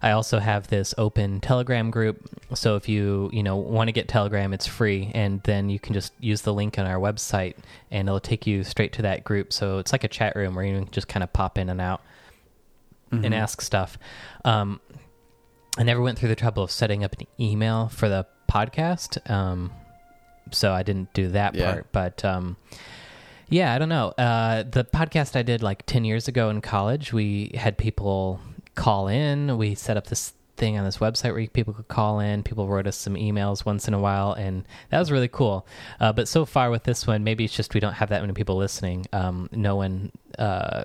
[0.00, 2.16] I also have this open Telegram group,
[2.54, 5.94] so if you you know want to get Telegram, it's free, and then you can
[5.94, 7.56] just use the link on our website,
[7.90, 9.52] and it'll take you straight to that group.
[9.52, 11.80] So it's like a chat room where you can just kind of pop in and
[11.80, 12.00] out
[13.12, 13.26] Mm-hmm.
[13.26, 13.98] and ask stuff.
[14.46, 14.80] Um,
[15.76, 19.18] I never went through the trouble of setting up an email for the podcast.
[19.30, 19.72] Um,
[20.54, 21.72] so I didn't do that Yeah.
[21.72, 21.92] part.
[21.92, 22.56] But um,
[23.48, 24.08] yeah, I don't know.
[24.16, 28.40] Uh, the podcast I did like 10 years ago in college, we had people
[28.74, 29.58] call in.
[29.58, 32.42] We set up this thing on this website where people could call in.
[32.42, 35.66] People wrote us some emails once in a while, and that was really cool.
[36.00, 38.32] Uh, but so far with this one, maybe it's just we don't have that many
[38.32, 39.04] people listening.
[39.12, 40.84] Um, no one uh,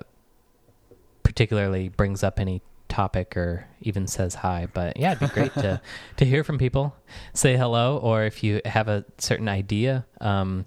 [1.22, 5.80] particularly brings up any topic or even says hi but yeah it'd be great to
[6.18, 6.94] to hear from people
[7.32, 10.66] say hello or if you have a certain idea um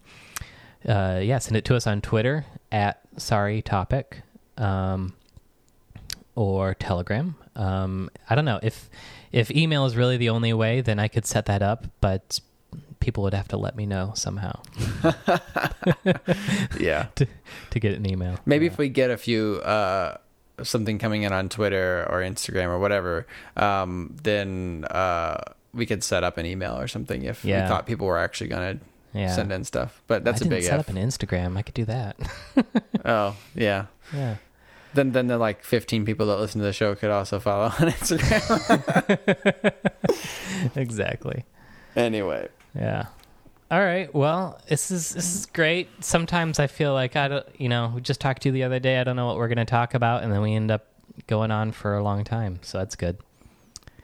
[0.88, 4.22] uh yeah send it to us on twitter at sorry topic
[4.58, 5.14] um
[6.36, 8.90] or telegram um i don't know if
[9.32, 12.40] if email is really the only way then i could set that up but
[13.00, 14.58] people would have to let me know somehow
[16.80, 17.08] Yeah.
[17.16, 17.28] to
[17.72, 18.38] to get an email.
[18.46, 18.72] Maybe Yeah.
[18.72, 20.18] if we get a few uh,
[20.62, 23.26] something coming in on Twitter or Instagram or whatever,
[23.58, 25.38] um, then uh,
[25.74, 27.64] we could set up an email or something if Yeah.
[27.64, 28.78] we thought people were actually gonna
[29.14, 29.34] yeah.
[29.36, 30.02] send in stuff.
[30.08, 30.90] But that's I a didn't big set if.
[30.90, 31.58] up an Instagram.
[31.58, 32.16] I could do that.
[33.06, 33.86] oh yeah.
[34.14, 34.36] yeah.
[34.94, 37.90] Then then the like 15 people that listen to the show could also follow on
[37.90, 39.64] Instagram.
[40.76, 41.46] exactly.
[41.96, 42.48] anyway.
[42.76, 43.08] Yeah.
[43.74, 44.14] All right.
[44.14, 45.90] Well, this is this is great.
[46.00, 48.80] Sometimes I feel like I don't, you know, we just talked to you the other
[48.80, 49.00] day.
[49.00, 50.86] I don't know what we're going to talk about, and then we end up
[51.26, 52.60] going on for a long time.
[52.62, 53.18] So that's good.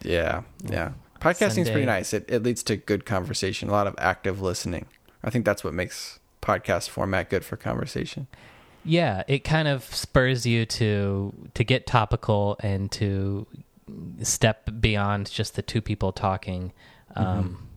[0.02, 0.42] Yeah.
[0.64, 0.94] Yeah.
[1.22, 1.72] Podcasting is Sunday.
[1.72, 2.14] pretty nice.
[2.14, 4.88] It it leads to good conversation, a lot of active listening.
[5.24, 8.26] I think that's what makes podcast format good for conversation.
[8.84, 13.46] Yeah, it kind of spurs you to to get topical and to
[14.24, 16.74] step beyond just the two people talking.
[17.16, 17.69] Um,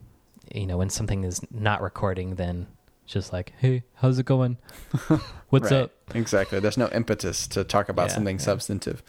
[0.53, 2.67] You know, when something is not recording, then
[3.05, 4.57] just like, hey, how's it going?
[5.49, 5.81] What's Right.
[5.83, 5.91] up?
[6.15, 6.59] Exactly.
[6.59, 8.43] There's no impetus to talk about Yeah, something yeah.
[8.43, 9.03] substantive.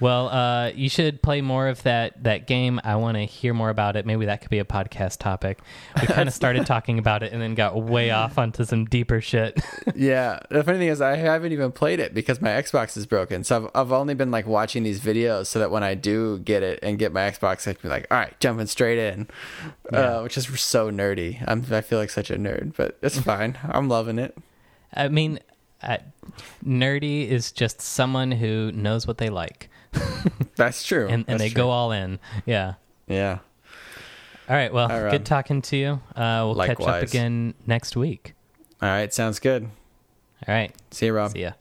[0.00, 2.80] Well, uh, you should play more of that that game.
[2.84, 4.06] I want to hear more about it.
[4.06, 5.58] Maybe that could be a podcast topic.
[6.00, 9.20] We kind of started talking about it and then got way off onto some deeper
[9.20, 9.60] shit.
[9.94, 10.40] yeah.
[10.50, 13.44] The funny thing is, I haven't even played it because my Xbox is broken.
[13.44, 16.62] So I've, I've only been like watching these videos so that when I do get
[16.62, 19.28] it and get my Xbox, I can be like, all right, jumping straight in,
[19.92, 19.98] Yeah.
[20.18, 21.42] uh, which is so nerdy.
[21.46, 23.58] I'm, I feel like such a nerd, but it's fine.
[23.64, 24.36] I'm loving it.
[24.94, 25.40] I mean,
[25.82, 25.98] uh,
[26.64, 29.69] nerdy is just someone who knows what they like,
[30.56, 31.04] That's true.
[31.06, 31.56] and, and That's they true.
[31.56, 32.18] go all in.
[32.46, 32.74] Yeah.
[33.06, 33.38] Yeah.
[34.48, 34.72] All right.
[34.72, 35.10] Well, All right.
[35.12, 36.00] good talking to you.
[36.14, 38.34] Uh, we'll catch up again next week.
[38.82, 39.12] All right.
[39.12, 39.64] Sounds good.
[39.64, 40.74] All right.
[40.90, 41.32] See you, Rob.
[41.32, 41.52] See ya.